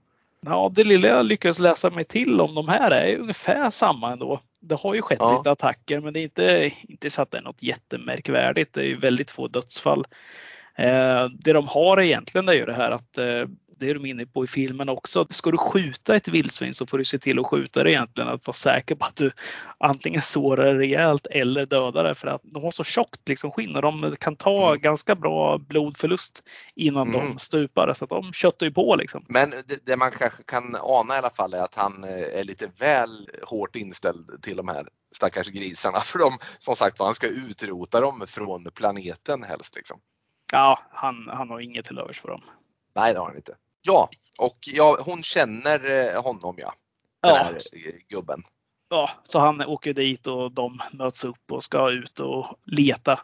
Ja, 0.46 0.70
det 0.74 0.84
lilla 0.84 1.08
jag 1.08 1.26
lyckades 1.26 1.58
läsa 1.58 1.90
mig 1.90 2.04
till 2.04 2.40
om 2.40 2.54
de 2.54 2.68
här 2.68 2.90
är 2.90 3.16
ungefär 3.16 3.70
samma 3.70 4.12
ändå. 4.12 4.40
Det 4.60 4.74
har 4.74 4.94
ju 4.94 5.02
skett 5.02 5.18
Ja. 5.20 5.36
lite 5.38 5.50
attacker 5.50 6.00
men 6.00 6.12
det 6.12 6.20
är 6.20 6.24
inte, 6.24 6.70
inte 6.82 7.10
så 7.10 7.22
att 7.22 7.30
det 7.30 7.38
är 7.38 7.42
något 7.42 7.62
jättemärkvärdigt. 7.62 8.72
Det 8.74 8.80
är 8.80 8.84
ju 8.84 8.96
väldigt 8.96 9.30
få 9.30 9.48
dödsfall. 9.48 10.04
Eh, 10.76 11.26
det 11.32 11.52
de 11.52 11.68
har 11.68 12.00
egentligen 12.00 12.48
är 12.48 12.52
ju 12.52 12.66
det 12.66 12.74
här 12.74 12.90
att 12.90 13.18
eh, 13.18 13.44
det 13.80 13.90
är 13.90 13.94
de 13.94 14.06
inne 14.06 14.26
på 14.26 14.44
i 14.44 14.46
filmen 14.46 14.88
också. 14.88 15.26
Ska 15.30 15.50
du 15.50 15.58
skjuta 15.58 16.16
ett 16.16 16.28
vildsvin 16.28 16.74
så 16.74 16.86
får 16.86 16.98
du 16.98 17.04
se 17.04 17.18
till 17.18 17.38
att 17.38 17.46
skjuta 17.46 17.82
det 17.84 17.90
egentligen. 17.90 18.28
Att 18.30 18.46
vara 18.46 18.54
säker 18.54 18.94
på 18.94 19.06
att 19.06 19.16
du 19.16 19.30
antingen 19.78 20.22
sårar 20.22 20.66
det 20.66 20.78
rejält 20.78 21.26
eller 21.26 21.66
dödar 21.66 22.04
det. 22.04 22.14
För 22.14 22.28
att 22.28 22.40
de 22.44 22.62
har 22.62 22.70
så 22.70 22.84
tjockt 22.84 23.28
liksom 23.28 23.50
skinn 23.50 23.76
och 23.76 23.82
de 23.82 24.16
kan 24.20 24.36
ta 24.36 24.68
Mm. 24.68 24.80
ganska 24.80 25.14
bra 25.14 25.58
blodförlust 25.58 26.42
innan 26.74 27.08
Mm. 27.14 27.20
de 27.28 27.38
stupar. 27.38 27.94
Så 27.94 28.04
att 28.04 28.10
de 28.10 28.32
köttar 28.32 28.66
ju 28.66 28.72
på 28.72 28.96
liksom. 28.96 29.24
Men 29.28 29.50
det, 29.50 29.86
det 29.86 29.96
man 29.96 30.10
kanske 30.10 30.42
kan 30.42 30.76
ana 30.80 31.14
i 31.14 31.18
alla 31.18 31.30
fall 31.30 31.54
är 31.54 31.62
att 31.62 31.74
han 31.74 32.04
eh, 32.04 32.38
är 32.40 32.44
lite 32.44 32.70
väl 32.78 33.30
hårt 33.42 33.76
inställd 33.76 34.42
till 34.42 34.56
de 34.56 34.68
här 34.68 34.88
stackars 35.12 35.46
grisarna. 35.48 36.00
För 36.04 36.18
de, 36.18 36.38
som 36.58 36.74
sagt 36.76 36.98
var, 36.98 37.06
han 37.06 37.14
ska 37.14 37.26
utrota 37.26 38.00
dem 38.00 38.24
från 38.28 38.64
planeten 38.74 39.42
helst. 39.42 39.76
Liksom. 39.76 39.98
Ja, 40.52 40.78
han, 40.90 41.28
han 41.32 41.50
har 41.50 41.60
inget 41.60 41.84
till 41.86 41.98
övers 41.98 42.20
för 42.20 42.28
dem. 42.28 42.42
Nej, 42.96 43.12
det 43.12 43.18
har 43.18 43.26
han 43.26 43.36
inte. 43.36 43.54
Ja, 43.82 44.08
och 44.38 44.58
ja, 44.66 44.98
hon 45.04 45.22
känner 45.22 45.90
eh, 46.14 46.22
honom 46.22 46.54
ja. 46.58 46.74
Den 47.22 47.30
Ja, 47.30 47.36
här 47.36 47.52
eh, 47.52 47.92
gubben. 48.08 48.42
ja, 48.90 49.10
så 49.22 49.38
han 49.38 49.60
åker 49.60 49.92
dit 49.92 50.26
och 50.26 50.52
de 50.52 50.80
möts 50.92 51.24
upp 51.24 51.52
och 51.52 51.62
ska 51.62 51.90
ut 51.90 52.20
och 52.20 52.58
leta 52.66 53.20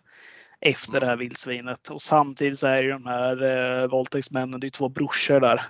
efter 0.61 0.88
Mm. 0.90 1.01
det 1.01 1.07
här 1.07 1.16
vildsvinet. 1.16 1.90
Och 1.90 2.03
samtidigt 2.03 2.59
så 2.59 2.66
är 2.66 2.83
ju 2.83 2.90
de 2.90 3.07
här 3.07 3.42
eh, 3.83 3.88
våldtäktsmännen, 3.88 4.61
det 4.61 4.66
är 4.66 4.71
två 4.71 4.88
brorsor 4.88 5.40
där. 5.40 5.62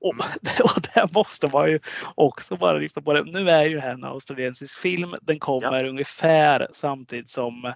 Och, 0.00 0.14
och 0.64 0.80
där 0.94 1.08
måste 1.14 1.48
man 1.52 1.68
ju 1.70 1.80
också 2.14 2.56
bara 2.56 2.78
lyfta 2.78 3.00
på 3.02 3.12
det. 3.12 3.22
Nu 3.24 3.50
är 3.50 3.64
ju 3.64 3.74
det 3.74 3.80
här 3.80 3.92
en 3.92 4.04
australiensisk 4.04 4.78
film. 4.78 5.14
Den 5.22 5.38
kommer 5.38 5.84
ja. 5.84 5.88
ungefär 5.90 6.68
samtidigt 6.72 7.30
som 7.30 7.72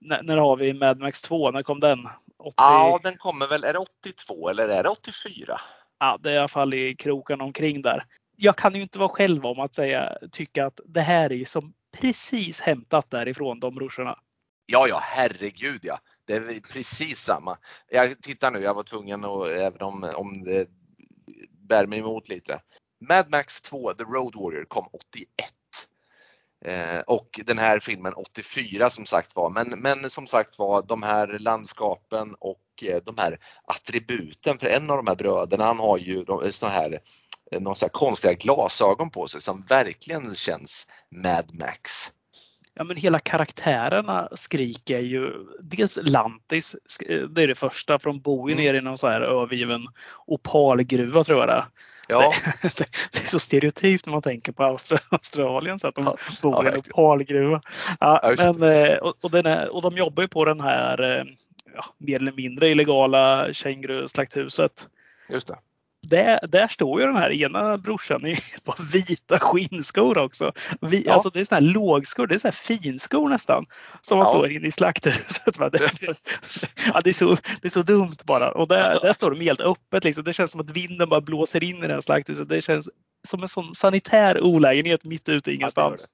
när, 0.00 0.22
när 0.22 0.36
har 0.36 0.56
vi 0.56 0.72
Mad 0.74 0.98
Max 0.98 1.22
2? 1.22 1.50
När 1.50 1.62
kom 1.62 1.80
den? 1.80 1.98
80... 2.38 2.54
Ja, 2.56 3.00
den 3.02 3.16
kommer 3.16 3.46
väl, 3.46 3.64
är 3.64 3.72
det 3.72 3.78
82 3.78 4.48
eller 4.48 4.68
är 4.68 4.82
det 4.82 4.88
84? 4.88 5.60
Ja, 6.00 6.18
det 6.22 6.30
är 6.30 6.34
i 6.34 6.38
alla 6.38 6.48
fall 6.48 6.74
i 6.74 6.94
kroken 6.94 7.40
omkring 7.40 7.82
där. 7.82 8.04
Jag 8.36 8.56
kan 8.56 8.74
ju 8.74 8.82
inte 8.82 8.98
vara 8.98 9.08
själv 9.08 9.46
om 9.46 9.60
att 9.60 9.74
säga, 9.74 10.18
tycka 10.32 10.66
att 10.66 10.80
det 10.84 11.00
här 11.00 11.30
är 11.30 11.34
ju 11.34 11.44
som 11.44 11.74
precis 12.00 12.60
hämtat 12.60 13.10
därifrån, 13.10 13.60
de 13.60 13.74
brorsorna. 13.74 14.18
Ja, 14.66 14.86
ja, 14.88 15.00
herregud 15.02 15.80
ja. 15.82 15.98
Det 16.24 16.34
är 16.34 16.72
precis 16.72 17.18
samma. 17.18 17.58
Jag 17.88 18.22
tittar 18.22 18.50
nu, 18.50 18.58
jag 18.58 18.74
var 18.74 18.82
tvungen 18.82 19.24
att, 19.24 19.48
även 19.48 19.82
om, 19.82 20.12
om 20.16 20.44
det 20.44 20.68
bär 21.68 21.86
mig 21.86 21.98
emot 21.98 22.28
lite. 22.28 22.60
Mad 23.08 23.30
Max 23.30 23.62
2, 23.62 23.94
The 23.94 24.04
Road 24.04 24.34
Warrior 24.34 24.64
kom 24.64 24.88
81. 24.92 25.28
Eh, 26.64 27.00
och 27.06 27.40
den 27.44 27.58
här 27.58 27.80
filmen 27.80 28.14
84 28.14 28.90
som 28.90 29.06
sagt 29.06 29.36
var. 29.36 29.50
Men, 29.50 29.68
men 29.68 30.10
som 30.10 30.26
sagt 30.26 30.58
var 30.58 30.82
de 30.82 31.02
här 31.02 31.38
landskapen 31.38 32.34
och 32.40 32.60
eh, 32.82 32.98
de 33.04 33.14
här 33.18 33.38
attributen. 33.64 34.58
För 34.58 34.66
en 34.66 34.90
av 34.90 34.96
de 34.96 35.06
här 35.06 35.16
bröderna 35.16 35.64
han 35.64 35.78
har 35.78 35.98
ju 35.98 36.24
så 36.50 36.66
här, 36.66 37.00
eh, 37.52 37.60
några 37.60 37.74
så 37.74 37.84
här 37.84 37.90
konstiga 37.90 38.34
glasögon 38.34 39.10
på 39.10 39.28
sig 39.28 39.40
som 39.40 39.64
verkligen 39.68 40.34
känns 40.34 40.86
Mad 41.10 41.54
Max. 41.54 42.10
Ja 42.74 42.84
men 42.84 42.96
hela 42.96 43.18
karaktärerna 43.18 44.28
skriker 44.32 44.98
ju 44.98 45.32
dels 45.60 45.98
Lantis, 46.02 46.76
det 47.30 47.42
är 47.42 47.46
det 47.46 47.54
första, 47.54 47.98
från 47.98 48.20
Bowie 48.20 48.54
mm. 48.54 48.64
ner 48.64 48.74
i 48.74 48.80
någon 48.80 48.98
så 48.98 49.08
här 49.08 49.20
övergiven 49.20 49.86
opalgruva 50.26 51.24
tror 51.24 51.38
jag 51.38 51.48
det. 51.48 51.64
Ja. 52.10 52.32
Det, 52.62 52.86
det, 53.12 53.18
är 53.18 53.26
så 53.26 53.38
stereotypt 53.38 54.06
när 54.06 54.12
man 54.12 54.22
tänker 54.22 54.52
på 54.52 54.78
Australien 55.10 55.78
så 55.78 55.88
att 55.88 55.94
de 55.94 56.16
bor 56.42 56.66
i 56.66 56.68
en 56.68 56.76
opalgruva. 56.76 57.60
Ja, 58.00 58.34
men, 58.38 58.62
eh, 58.62 58.96
och, 58.96 59.14
och, 59.20 59.34
är, 59.34 59.74
och 59.74 59.82
de 59.82 59.96
jobbar 59.96 60.22
ju 60.22 60.28
på 60.28 60.44
den 60.44 60.60
här 60.60 61.18
eh, 61.18 61.24
ja, 61.74 61.84
mer 61.98 62.16
eller 62.16 62.32
mindre 62.32 62.68
illegala 62.68 63.52
känguru-slakthuset. 63.52 64.88
Just 65.28 65.48
det 65.48 65.58
där, 66.02 66.38
där 66.48 66.68
står 66.68 67.00
ju 67.00 67.06
den 67.06 67.16
här 67.16 67.30
ena 67.30 67.78
brorsan 67.78 68.26
i 68.26 68.32
ett 68.54 68.64
par 68.64 68.92
vita 68.92 69.38
skinnskor 69.38 70.18
också. 70.18 70.52
Vi, 70.80 71.02
ja. 71.06 71.12
Alltså 71.12 71.30
det 71.30 71.40
är 71.40 71.44
såna 71.44 71.60
här 71.60 71.72
lågskor, 71.72 72.26
det 72.26 72.34
är 72.34 72.38
såna 72.38 72.50
här 72.50 72.76
finskor 72.76 73.28
nästan. 73.28 73.66
Som 74.00 74.18
man 74.18 74.26
ja. 74.26 74.32
står 74.32 74.50
inne 74.50 74.66
i 74.66 74.70
slakthuset. 74.70 75.58
Det, 75.72 75.90
ja, 76.94 77.00
det, 77.04 77.10
är 77.10 77.14
så, 77.14 77.36
det 77.62 77.68
är 77.68 77.70
så 77.70 77.82
dumt 77.82 78.16
bara. 78.24 78.52
Och 78.52 78.68
där, 78.68 79.00
där 79.02 79.12
står 79.12 79.30
de 79.30 79.40
helt 79.40 79.60
öppet. 79.60 80.04
Liksom. 80.04 80.24
Det 80.24 80.32
känns 80.32 80.50
som 80.50 80.60
att 80.60 80.70
vinden 80.70 81.08
bara 81.08 81.20
blåser 81.20 81.64
in 81.64 81.84
i 81.84 81.86
det 81.86 81.94
här 81.94 82.00
slakthuset. 82.00 82.48
Det 82.48 82.62
känns 82.62 82.88
som 83.28 83.42
en 83.42 83.48
sån 83.48 83.74
sanitär 83.74 84.40
olägenhet 84.40 85.04
mitt 85.04 85.28
ute 85.28 85.50
i 85.50 85.54
ingenstans. 85.54 86.08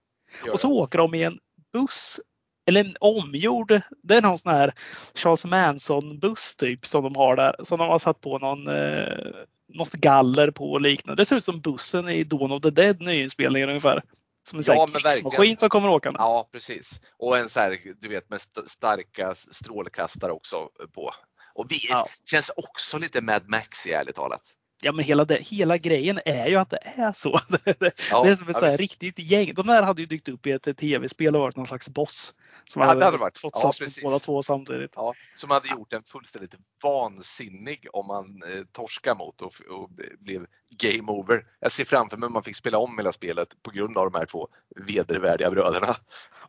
Ja, 0.47 0.53
och 0.53 0.61
så 0.61 0.73
åker 0.73 0.99
de 0.99 1.15
i 1.15 1.23
en 1.23 1.39
buss 1.73 2.21
eller 2.67 2.85
en 2.85 2.95
omgjord, 3.01 3.81
det 4.03 4.17
är 4.17 4.23
någon 4.23 4.39
sån 4.39 4.53
här 4.53 4.73
Charles 5.15 5.45
Manson 5.45 6.19
buss 6.19 6.57
typ 6.57 6.87
som 6.87 7.05
de 7.05 7.17
har 7.17 7.37
där. 7.37 7.57
Som 7.63 7.79
de 7.79 7.89
har 7.89 7.99
satt 7.99 8.21
på 8.21 8.39
någon 8.39 8.69
eh, 8.69 9.35
något 9.69 9.93
galler 9.93 10.51
på 10.51 10.73
och 10.73 10.81
liknande. 10.81 11.23
Det 11.23 11.27
ser 11.27 11.37
ut 11.37 11.45
som 11.45 11.61
bussen 11.61 12.09
i 12.09 12.25
Dawn 12.25 12.53
of 12.53 12.63
the 12.63 12.71
Dead 12.71 13.01
nyinspelningen 13.01 13.69
ungefär. 13.69 14.03
Som 14.49 14.59
en 14.59 14.65
ja, 14.67 14.87
krigsmaskin 14.87 15.57
som 15.57 15.69
kommer 15.69 15.89
åkande. 15.89 16.19
Ja 16.21 16.49
precis. 16.53 17.01
Och 17.19 17.39
en 17.39 17.49
så 17.49 17.61
här, 17.61 17.79
du 18.01 18.09
vet 18.09 18.31
med 18.31 18.37
st 18.37 18.61
starka 18.67 19.35
strålkastare 19.35 20.33
också 20.33 20.69
på. 20.95 21.13
Och 21.55 21.67
vi, 21.69 21.87
ja. 21.89 22.09
känns 22.31 22.51
också 22.57 22.99
lite 22.99 23.21
Mad 23.21 23.49
Max 23.49 23.87
i 23.87 23.93
ärligt 23.93 24.15
talat. 24.15 24.43
Ja 24.83 24.93
men 24.93 25.05
hela, 25.05 25.25
det, 25.25 25.43
hela 25.43 25.79
grejen 25.79 26.21
är 26.25 26.47
ju 26.47 26.57
att 26.57 26.71
det 26.71 26.79
är 26.83 27.13
så. 27.13 27.41
det, 27.79 27.93
ja, 28.11 28.27
är 28.27 28.35
som 28.35 28.49
ett 28.49 28.57
ja, 28.61 28.77
riktigt 28.77 29.19
gäng. 29.19 29.55
De 29.55 29.67
där 29.67 29.83
hade 29.83 30.01
ju 30.01 30.07
dykt 30.07 30.29
upp 30.29 30.47
i 30.47 30.51
ett 30.51 30.77
tv-spel 30.77 31.37
och 31.37 31.41
varit 31.41 31.57
någon 31.57 31.67
slags 31.67 31.89
boss. 31.89 32.35
Som 32.65 32.83
ja, 32.83 32.89
hade, 32.89 33.05
hade 33.05 33.17
varit. 33.17 33.39
fått 33.39 33.61
ja, 33.63 33.73
precis. 33.79 34.03
båda 34.03 34.19
två 34.19 34.43
samtidigt. 34.43 34.93
Ja, 34.97 35.15
som 35.35 35.51
hade 35.51 35.69
gjort 35.69 35.93
en 35.93 36.03
fullständigt 36.03 36.55
vansinnig 36.83 37.87
om 37.93 38.07
man 38.07 38.43
eh, 38.43 38.65
torskar 38.73 39.15
mot 39.15 39.43
och, 39.43 39.53
och 39.71 39.91
blev 40.19 40.47
game 40.71 41.13
over. 41.13 41.45
Jag 41.61 41.73
ser 41.73 41.85
framför 41.85 42.17
mig 42.17 42.29
man 42.29 42.43
fick 42.43 42.57
spela 42.57 42.79
om 42.79 42.99
hela 42.99 43.13
spelet 43.13 43.63
på 43.63 43.71
grund 43.71 43.99
av 43.99 44.11
de 44.11 44.19
här 44.19 44.27
två 44.27 44.49
vedervärdiga 44.87 45.51
bröderna. 45.51 45.97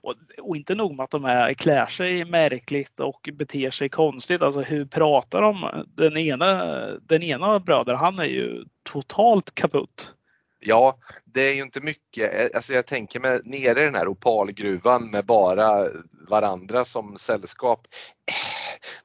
Och, 0.02 0.16
och, 0.42 0.56
inte 0.56 0.76
nog 0.76 0.96
med 0.96 1.04
att 1.04 1.12
de 1.12 1.26
är, 1.26 1.54
klär 1.54 1.86
sig 1.86 2.26
märkligt 2.26 3.00
och 3.00 3.30
beter 3.34 3.72
sig 3.72 3.90
konstigt. 3.90 4.42
Alltså 4.42 4.62
hur 4.62 4.86
pratar 4.86 5.42
de? 5.42 5.86
Den 5.96 6.18
ena, 6.18 6.76
den 7.00 7.24
ena 7.24 7.60
bröder, 7.60 7.94
han 7.94 8.17
är 8.20 8.26
ju 8.26 8.66
totalt 8.84 9.56
kaputt. 9.56 10.14
Ja, 10.60 10.98
det 11.26 11.42
är 11.42 11.54
ju 11.54 11.62
inte 11.62 11.82
mycket. 11.82 12.56
Alltså 12.56 12.74
jag 12.74 12.86
tänker 12.86 13.20
mig 13.20 13.42
nere 13.44 13.82
i 13.82 13.86
den 13.86 13.96
här 13.96 14.08
opalgruvan 14.08 15.12
med 15.12 15.26
bara 15.26 15.88
varandra 16.30 16.86
som 16.86 17.18
sällskap. 17.18 17.88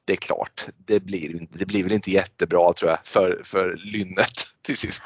Det 0.05 0.13
är 0.13 0.17
klart, 0.17 0.65
det 0.77 0.99
blir, 0.99 1.41
det 1.49 1.65
blir 1.65 1.83
väl 1.83 1.91
inte 1.91 2.11
jättebra 2.11 2.73
tror 2.73 2.91
jag 2.91 2.99
för, 3.03 3.41
för 3.43 3.77
lynnet 3.77 4.33
till 4.61 4.77
sist. 4.77 5.03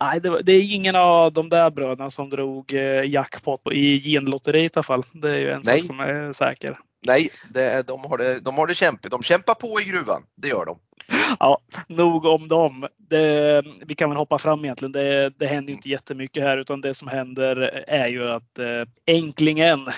Nej, 0.00 0.20
det, 0.20 0.42
det, 0.42 0.52
är 0.52 0.74
ingen 0.74 0.96
av 0.96 1.32
de 1.32 1.48
där 1.48 1.70
bröderna 1.70 2.10
som 2.10 2.30
drog 2.30 2.72
eh, 2.72 3.04
jackpot 3.04 3.60
i 3.72 4.00
genlotteriet 4.00 4.76
i 4.76 4.78
alla 4.78 4.82
fall. 4.82 5.04
Det 5.12 5.30
är 5.30 5.38
ju 5.38 5.50
en 5.50 5.64
sak 5.64 5.82
som 5.82 6.00
är 6.00 6.32
säker. 6.32 6.78
Nej, 7.06 7.30
det, 7.50 7.86
de, 7.86 8.04
har 8.04 8.18
det, 8.18 8.40
de 8.40 8.58
har 8.58 8.66
det 8.66 8.74
kämpigt. 8.74 9.10
De 9.10 9.22
kämpar 9.22 9.54
på 9.54 9.80
i 9.80 9.84
gruvan. 9.84 10.22
Det 10.34 10.48
gör 10.48 10.66
de. 10.66 10.78
Ja, 11.40 11.58
nog 11.86 12.24
om 12.24 12.48
dem. 12.48 12.88
Det, 12.96 13.62
vi 13.86 13.94
kan 13.94 14.10
väl 14.10 14.16
hoppa 14.16 14.38
fram 14.38 14.64
egentligen. 14.64 14.92
Det, 14.92 15.30
det 15.30 15.46
händer 15.46 15.72
inte 15.72 15.88
jättemycket 15.88 16.42
här 16.42 16.56
utan 16.56 16.80
det 16.80 16.94
som 16.94 17.08
händer 17.08 17.56
är 17.86 18.08
ju 18.08 18.30
att 18.30 18.58
eh, 18.58 18.66
änklingen, 19.06 19.88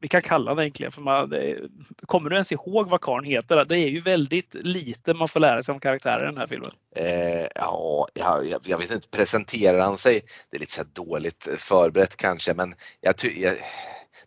vi 0.00 0.08
kan 0.08 0.22
kalla 0.22 0.54
den 0.54 0.64
änklingen 0.64 0.92
för 0.92 1.02
man, 1.02 1.30
det, 1.30 1.58
kommer 2.06 2.30
du 2.30 2.36
ens 2.36 2.52
ihåg 2.52 2.88
vad 2.88 3.00
karln 3.00 3.24
heter? 3.24 3.64
Det 3.64 3.78
är 3.78 3.88
ju 3.88 4.00
väldigt 4.00 4.54
lite 4.54 5.14
man 5.14 5.28
får 5.28 5.40
lära 5.40 5.62
sig 5.62 5.72
om 5.72 5.80
karaktärer 5.80 6.22
i 6.22 6.26
den 6.26 6.38
här 6.38 6.46
filmen. 6.46 6.70
Eh, 6.96 7.48
ja, 7.54 8.08
jag, 8.14 8.44
jag, 8.64 8.78
vet 8.78 8.90
inte, 8.90 9.08
presenterar 9.08 9.78
han 9.78 9.98
sig? 9.98 10.22
Det 10.50 10.56
är 10.56 10.60
lite 10.60 10.72
så 10.72 10.84
dåligt 10.92 11.48
förberett 11.58 12.16
kanske 12.16 12.54
men 12.54 12.74
jag, 13.00 13.14
jag, 13.36 13.56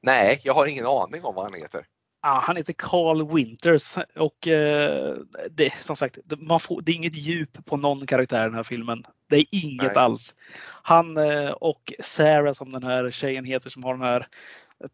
nej, 0.02 0.42
jag 0.44 0.54
har 0.54 0.66
ingen 0.66 0.86
aning 0.86 1.24
om 1.24 1.36
vad 1.36 1.46
han 1.46 1.54
heter. 1.54 1.86
Ja, 2.22 2.44
han 2.44 2.56
heter 2.56 2.74
Carl 2.74 3.36
Winters 3.36 3.98
och 4.16 4.48
eh, 4.48 5.16
det, 5.52 5.74
som 5.74 5.96
sagt, 5.96 6.18
man 6.38 6.60
får, 6.60 6.82
det 6.82 6.92
är 6.92 6.96
inget 6.96 7.16
djup 7.16 7.66
på 7.66 7.78
någon 7.78 8.06
karaktär 8.06 8.42
i 8.42 8.46
den 8.46 8.56
här 8.56 8.64
filmen. 8.64 9.04
Det 9.30 9.36
är 9.36 9.46
inget 9.52 9.96
Nej. 9.96 10.04
alls. 10.04 10.36
Han 10.84 11.18
eh, 11.18 11.50
och 11.50 11.94
Sarah 12.00 12.54
som 12.54 12.72
den 12.72 12.84
här 12.84 13.12
tjejen 13.12 13.46
heter 13.46 13.70
som 13.70 13.84
har 13.84 13.94
den 13.94 14.04
här 14.04 14.28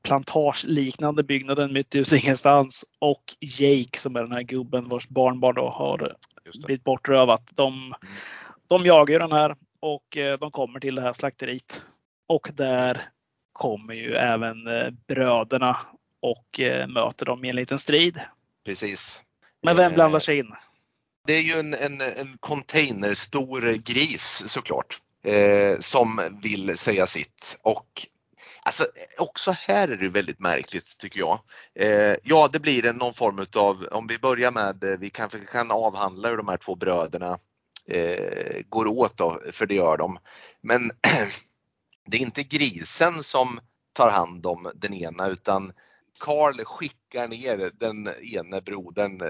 plantageliknande 0.03 1.23
byggnaden 1.23 1.73
mitt 1.73 1.95
ute 1.95 2.15
i 2.15 2.19
ingenstans 2.19 2.85
och 2.99 3.35
Jake 3.39 3.99
som 3.99 4.15
är 4.15 4.21
den 4.21 4.31
här 4.31 4.41
gubben 4.41 4.89
vars 4.89 5.07
barnbarn 5.07 5.55
då 5.55 5.69
har 5.69 6.15
blivit 6.65 6.83
bortrövat. 6.83 7.51
De, 7.55 7.73
mm. 7.73 7.93
de 8.67 8.85
jagar 8.85 9.19
den 9.19 9.31
här 9.31 9.55
och 9.79 10.17
eh, 10.17 10.39
de 10.39 10.51
kommer 10.51 10.79
till 10.79 10.95
det 10.95 11.01
här 11.01 11.13
slakteriet. 11.13 11.83
Och 12.27 12.49
där 12.53 13.01
kommer 13.53 13.93
ju 13.93 14.15
även 14.15 14.67
eh, 14.67 14.89
bröderna 15.07 15.77
och 16.25 16.59
eh, 16.59 16.87
möter 16.87 17.25
dem 17.25 17.45
i 17.45 17.49
en 17.49 17.55
liten 17.55 17.79
strid. 17.79 18.21
Precis. 18.65 19.23
Men 19.63 19.75
vem 19.75 19.93
blandar 19.93 20.19
sig 20.19 20.37
in? 20.39 20.55
Det 21.27 21.33
är 21.33 21.41
ju 21.41 21.53
en, 21.53 21.73
en, 21.73 22.01
en 22.01 22.37
containerstor 22.39 23.61
gris 23.85 24.43
såklart 24.47 24.97
eh, 25.23 25.79
som 25.79 26.39
vill 26.43 26.77
säga 26.77 27.07
sitt 27.07 27.59
och 27.61 28.07
Alltså 28.67 28.87
också 29.17 29.51
här 29.51 29.87
är 29.87 29.97
det 29.97 30.09
väldigt 30.09 30.39
märkligt 30.39 30.97
tycker 30.97 31.19
jag. 31.19 31.39
Eh, 31.79 32.15
ja, 32.23 32.49
det 32.53 32.59
blir 32.59 32.85
en, 32.85 32.95
någon 32.95 33.13
form 33.13 33.45
av, 33.55 33.87
om 33.91 34.07
vi 34.07 34.19
börjar 34.19 34.51
med, 34.51 34.83
eh, 34.83 34.99
vi 34.99 35.09
kanske 35.09 35.39
kan 35.39 35.71
avhandla 35.71 36.29
hur 36.29 36.37
de 36.37 36.47
här 36.47 36.57
två 36.57 36.75
bröderna 36.75 37.37
eh, 37.87 38.61
går 38.69 38.87
åt 38.87 39.17
då, 39.17 39.41
för 39.51 39.65
det 39.65 39.75
gör 39.75 39.97
de. 39.97 40.17
Men 40.61 40.91
det 42.07 42.17
är 42.17 42.21
inte 42.21 42.43
grisen 42.43 43.23
som 43.23 43.59
tar 43.93 44.11
hand 44.11 44.45
om 44.45 44.71
den 44.75 44.93
ena 44.93 45.27
utan 45.27 45.73
Karl 46.19 46.63
skickar 46.63 47.27
ner 47.27 47.71
den 47.73 48.09
ene 48.21 48.61
brodern 48.61 49.21
eh, 49.21 49.27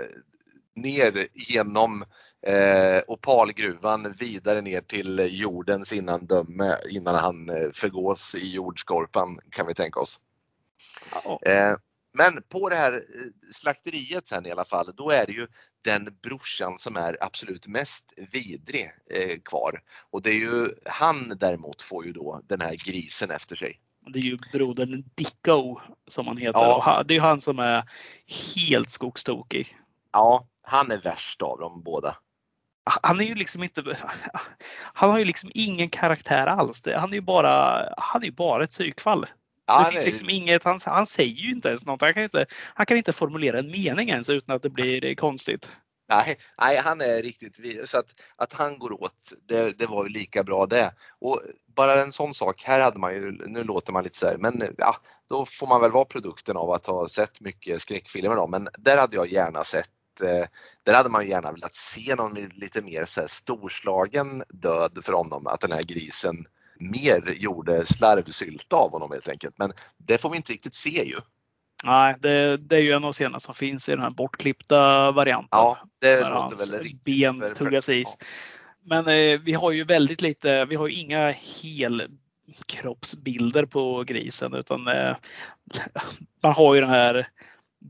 ner 0.76 1.28
genom 1.34 2.06
eh, 2.48 3.04
opalgruvan 3.08 4.16
vidare 4.20 4.62
ner 4.62 4.82
till 4.82 5.30
jordens 5.32 5.94
innandöme 5.94 6.78
innan 6.90 7.16
han 7.16 7.50
eh, 7.50 7.70
förgås 7.74 8.36
i 8.36 8.54
jordskorpan 8.54 9.40
kan 9.50 9.68
vi 9.68 9.74
tänka 9.74 10.00
oss. 10.00 10.20
Eh, 11.46 11.76
men 12.18 12.44
på 12.50 12.70
det 12.70 12.76
här 12.76 12.94
eh, 12.94 13.00
slakteriet 13.52 14.28
sen 14.28 14.46
i 14.46 14.52
alla 14.52 14.66
fall, 14.66 14.94
då 14.98 15.10
är 15.10 15.26
det 15.26 15.32
ju 15.32 15.48
den 15.82 16.18
brorsan 16.24 16.78
som 16.78 16.98
är 16.98 17.18
absolut 17.22 17.68
mest 17.68 18.06
vidrig 18.32 18.92
eh, 19.12 19.40
kvar. 19.40 19.82
Och 20.12 20.22
det 20.22 20.30
är 20.30 20.34
ju 20.34 20.70
han 20.86 21.38
däremot 21.40 21.82
får 21.82 22.06
ju 22.06 22.12
då 22.12 22.42
den 22.44 22.62
här 22.62 22.76
grisen 22.86 23.32
efter 23.32 23.56
sig. 23.56 23.80
Det 24.08 24.20
är 24.20 24.24
ju 24.24 24.38
brodern 24.54 25.04
Dicko 25.16 25.80
som 26.08 26.28
han 26.28 26.38
heter. 26.38 26.60
Ja. 26.60 27.04
det 27.08 27.16
är 27.16 27.22
han 27.22 27.42
som 27.42 27.60
är 27.60 27.84
helt 28.56 28.90
skogstokig. 28.90 29.78
Ja, 30.12 30.48
han 30.64 30.92
är 30.92 30.98
värst 30.98 31.42
av 31.42 31.60
dem 31.60 31.82
båda. 31.84 32.16
han 32.84 33.22
är 33.22 33.26
ju 33.26 33.36
liksom 33.36 33.64
inte, 33.64 33.84
han 34.94 35.10
har 35.10 35.20
ju 35.20 35.26
liksom 35.26 35.52
ingen 35.54 35.90
karaktär 35.90 36.48
alls. 36.48 36.84
Han 36.96 37.10
är 37.10 37.16
ju 37.16 37.22
bara, 37.22 37.86
han 37.98 38.24
är 38.24 38.32
bara 38.32 38.64
ett 38.64 38.72
psykfall. 38.72 39.26
Ja, 39.68 39.80
det 39.80 39.92
finns 39.92 40.04
nej. 40.04 40.06
liksom 40.06 40.30
inget, 40.30 40.64
han, 40.64 40.80
han 40.86 41.06
säger 41.06 41.36
ju 41.36 41.52
inte 41.52 41.68
ens 41.68 41.86
något. 41.86 42.02
Han 42.02 42.14
kan 42.14 42.24
inte, 42.24 42.46
han 42.74 42.86
kan 42.86 42.98
inte 42.98 43.14
formulera 43.14 43.60
en 43.60 43.72
mening 43.72 44.10
ens 44.10 44.30
utan 44.30 44.56
att 44.56 44.62
det 44.62 44.70
blir 44.70 45.16
konstigt. 45.16 45.70
Nej, 46.10 46.38
nej, 46.58 46.78
han 46.78 47.02
är 47.02 47.22
riktigt 47.22 47.90
så 47.90 47.98
att, 47.98 48.06
att 48.38 48.54
han 48.54 48.80
går 48.80 49.04
åt, 49.04 49.34
det, 49.48 49.78
det 49.78 49.86
var 49.86 50.04
ju 50.04 50.10
lika 50.10 50.44
bra 50.44 50.66
det. 50.66 50.94
Och 51.20 51.42
bara 51.76 52.02
en 52.02 52.12
sån 52.12 52.34
sak, 52.34 52.64
här 52.64 52.80
hade 52.80 53.00
man 53.00 53.14
ju, 53.14 53.32
nu 53.32 53.64
låter 53.64 53.94
man 53.94 54.04
lite 54.04 54.18
så 54.18 54.28
här, 54.28 54.38
men 54.38 54.76
ja, 54.78 54.96
då 55.30 55.46
får 55.46 55.68
man 55.68 55.82
väl 55.82 55.92
vara 55.92 56.06
produkten 56.06 56.58
av 56.58 56.72
att 56.72 56.86
ha 56.86 57.08
sett 57.08 57.42
mycket 57.42 57.82
skräckfilmer 57.82 58.36
då, 58.36 58.48
men 58.48 58.68
där 58.78 58.98
hade 58.98 59.16
jag 59.16 59.32
gärna 59.32 59.64
sett 59.64 59.90
eh, 60.22 60.48
där 60.84 60.94
hade 60.94 61.10
man 61.10 61.28
gärna 61.28 61.52
velat 61.52 61.76
se 61.76 62.16
någon 62.16 62.34
lite 62.34 62.82
mer 62.82 63.06
så 63.06 63.22
här 63.22 63.28
storslagen 63.28 64.44
död 64.50 65.00
för 65.04 65.14
honom, 65.14 65.48
att 65.48 65.62
den 65.62 65.72
här 65.72 65.84
grisen 65.84 66.46
mer 66.80 67.34
gjorde 67.38 67.86
slarvsylta 67.86 68.76
av 68.76 68.92
honom 68.92 69.12
helt 69.12 69.30
enkelt. 69.30 69.58
Men 69.58 69.74
det 69.98 70.18
får 70.18 70.30
vi 70.30 70.38
inte 70.38 70.54
riktigt 70.54 70.76
se 70.76 71.04
ju. 71.04 71.20
Nej, 71.86 72.16
det, 72.20 72.58
det 72.58 72.76
är 72.76 72.82
ju 72.82 72.92
en 72.92 73.04
av 73.04 73.14
scenerna 73.14 73.40
som 73.40 73.56
finns 73.56 73.90
i 73.90 73.92
den 73.92 74.02
här 74.02 74.10
bortklippta 74.10 75.12
varianten. 75.12 75.50
Ja, 75.52 75.78
det 76.02 76.30
låter 76.30 76.72
väl 76.72 76.80
riktigt. 76.80 77.04
Ben 77.04 77.40
för, 77.40 77.56
tuggas 77.56 77.90
is. 77.90 78.18
Ja. 78.20 78.26
Men 78.84 79.08
eh, 79.08 79.40
vi 79.40 79.54
har 79.54 79.72
ju 79.72 79.84
väldigt 79.84 80.22
lite, 80.22 80.66
vi 80.66 80.76
har 80.76 80.88
ju 80.88 80.96
inga 80.96 81.34
helkroppsbilder 81.64 83.66
på 83.66 84.04
grisen 84.04 84.54
utan 84.54 84.88
eh, 84.88 85.16
man 86.42 86.54
har 86.54 86.76
ju 86.76 86.82
den 86.82 86.90
här 86.90 87.28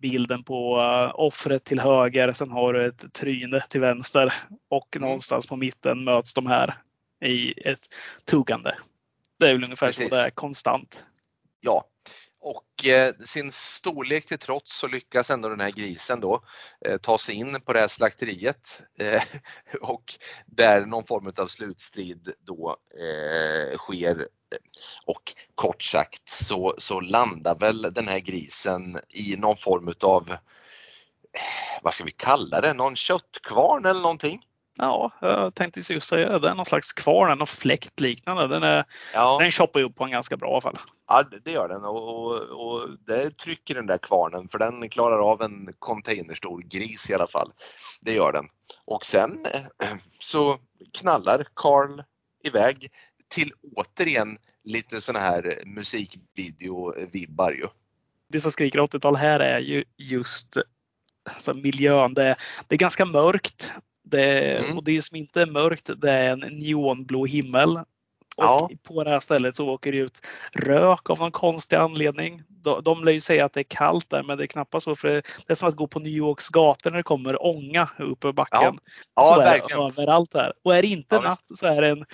bilden 0.01 0.43
på 0.43 0.79
uh, 0.79 1.19
offret 1.19 1.63
till 1.63 1.79
höger, 1.79 2.31
sen 2.31 2.51
har 2.51 2.73
du 2.73 2.85
ett 2.85 3.13
tryne 3.13 3.59
till 3.59 3.81
vänster 3.81 4.33
och 4.69 4.95
mm. 4.95 5.05
någonstans 5.05 5.47
på 5.47 5.55
mitten 5.55 6.03
möts 6.03 6.33
de 6.33 6.45
här 6.45 6.75
i 7.25 7.69
ett 7.69 7.89
tuggande. 8.25 8.77
Det 9.39 9.49
är 9.49 9.53
väl 9.53 9.63
ungefär 9.63 9.87
Precis. 9.87 10.09
så 10.09 10.15
det 10.15 10.21
är 10.21 10.29
konstant. 10.29 11.05
Ja, 11.59 11.85
och 12.45 12.85
eh, 12.85 13.13
sin 13.25 13.51
storlek 13.51 14.25
till 14.25 14.37
trots 14.37 14.79
så 14.79 14.87
lyckas 14.87 15.29
ändå 15.29 15.49
den 15.49 15.59
här 15.59 15.71
grisen 15.71 16.19
då 16.19 16.43
eh, 16.85 16.97
ta 16.97 17.17
sig 17.17 17.35
in 17.35 17.61
på 17.61 17.73
det 17.73 17.79
här 17.79 17.87
slakteriet 17.87 18.83
eh, 18.99 19.23
och 19.81 20.13
där 20.45 20.85
någon 20.85 21.05
form 21.05 21.31
av 21.37 21.47
slutstrid 21.47 22.33
då 22.39 22.77
eh, 22.99 23.77
sker. 23.77 24.27
Och 25.05 25.33
kort 25.55 25.83
sagt 25.83 26.29
så, 26.29 26.75
så 26.77 26.99
landar 26.99 27.55
väl 27.55 27.81
den 27.81 28.07
här 28.07 28.19
grisen 28.19 28.99
i 29.09 29.35
någon 29.37 29.57
form 29.57 29.93
av, 30.01 30.31
eh, 30.31 30.39
vad 31.81 31.93
ska 31.93 32.03
vi 32.03 32.11
kalla 32.11 32.61
det, 32.61 32.73
någon 32.73 32.95
köttkvarn 32.95 33.85
eller 33.85 34.01
någonting? 34.01 34.41
Ja, 34.79 35.11
jag 35.21 35.55
tänkte 35.55 35.93
just 35.93 36.07
säga 36.07 36.39
det. 36.39 36.49
är 36.49 36.55
någon 36.55 36.65
slags 36.65 36.93
kvarn, 36.93 37.37
någon 37.37 37.47
fläkt 37.47 37.99
liknande. 37.99 38.47
Den, 38.47 38.63
är, 38.63 38.85
ja. 39.13 39.37
den 39.41 39.51
choppar 39.51 39.79
upp 39.79 39.95
på 39.95 40.03
en 40.03 40.11
ganska 40.11 40.37
bra 40.37 40.61
fall. 40.61 40.77
Ja, 41.07 41.23
det 41.43 41.51
gör 41.51 41.67
den 41.67 41.85
och, 41.85 42.25
och, 42.25 42.33
och 42.41 42.89
det 43.07 43.37
trycker 43.37 43.75
den 43.75 43.85
där 43.85 43.97
kvarnen 43.97 44.49
för 44.49 44.59
den 44.59 44.89
klarar 44.89 45.31
av 45.31 45.41
en 45.41 45.73
containerstor 45.79 46.61
gris 46.61 47.09
i 47.09 47.13
alla 47.13 47.27
fall. 47.27 47.51
Det 48.01 48.13
gör 48.13 48.31
den. 48.31 48.47
Och 48.85 49.05
sen 49.05 49.45
så 50.19 50.57
knallar 50.99 51.47
Carl 51.53 52.03
iväg 52.43 52.91
till 53.27 53.53
återigen 53.75 54.37
lite 54.63 55.01
såna 55.01 55.19
här 55.19 55.61
musikvideo-vibbar 55.65 57.51
ju. 57.51 57.67
Det 58.27 58.39
som 58.39 58.51
skriker 58.51 58.79
80-tal 58.79 59.15
här 59.15 59.39
är 59.39 59.59
ju 59.59 59.83
just 59.97 60.57
alltså 61.23 61.53
miljön. 61.53 62.13
Det, 62.13 62.35
det 62.67 62.75
är 62.75 62.79
ganska 62.79 63.05
mörkt. 63.05 63.71
Det, 64.05 64.57
mm. 64.57 64.77
Och 64.77 64.83
det 64.83 65.01
som 65.01 65.17
inte 65.17 65.41
är 65.41 65.45
mörkt 65.45 65.89
det 65.97 66.11
är 66.11 66.31
en 66.31 66.39
neonblå 66.39 67.25
himmel. 67.25 67.79
Och 68.37 68.43
ja. 68.43 68.69
på 68.83 69.03
det 69.03 69.09
här 69.09 69.19
stället 69.19 69.55
så 69.55 69.69
åker 69.69 69.91
det 69.91 69.97
ut 69.97 70.25
rök 70.51 71.09
av 71.09 71.19
någon 71.19 71.31
konstig 71.31 71.75
anledning. 71.75 72.43
De, 72.47 72.83
de 72.83 73.03
lär 73.03 73.11
ju 73.11 73.21
säga 73.21 73.45
att 73.45 73.53
det 73.53 73.59
är 73.59 73.63
kallt 73.63 74.09
där 74.09 74.23
men 74.23 74.37
det 74.37 74.43
är 74.43 74.47
knappast 74.47 74.83
så 74.83 74.95
för 74.95 75.07
det, 75.07 75.23
är 75.47 75.55
som 75.55 75.69
att 75.69 75.75
gå 75.75 75.87
på 75.87 75.99
New 75.99 76.13
Yorks 76.13 76.49
gator 76.49 76.89
när 76.89 76.97
det 76.97 77.03
kommer 77.03 77.45
ånga 77.45 77.89
upp 77.99 78.25
ur 78.25 78.31
backen. 78.31 78.59
Ja, 78.61 78.79
ja 79.15 79.35
så 79.35 79.39
verkligen. 79.39 79.79
det 79.79 79.85
överallt 79.85 80.33
här. 80.33 80.53
Och 80.63 80.75
är 80.75 80.81
det 80.81 80.87
inte 80.87 81.19
natt 81.19 81.45
så 81.55 81.67
är 81.67 81.81
det 81.81 81.89
en, 81.89 82.05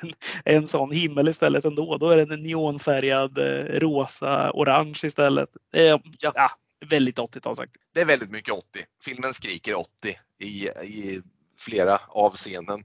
en, 0.00 0.12
en 0.44 0.66
sån 0.66 0.90
himmel 0.90 1.28
istället 1.28 1.64
ändå. 1.64 1.96
Då 1.96 2.08
är 2.08 2.16
det 2.16 2.34
en 2.34 2.40
neonfärgad 2.40 3.38
eh, 3.38 3.80
rosa, 3.80 4.50
orange 4.52 5.00
istället. 5.04 5.48
ja. 5.70 6.00
ja 6.20 6.50
väldigt 6.88 7.18
80-tal 7.18 7.56
sagt. 7.56 7.72
Det 7.94 8.00
är 8.00 8.04
väldigt 8.04 8.30
mycket 8.30 8.54
80. 8.54 8.64
Filmen 9.04 9.34
skriker 9.34 9.74
80 9.74 10.18
i, 10.38 10.68
i 10.68 11.22
flera 11.58 12.00
avseenden. 12.08 12.84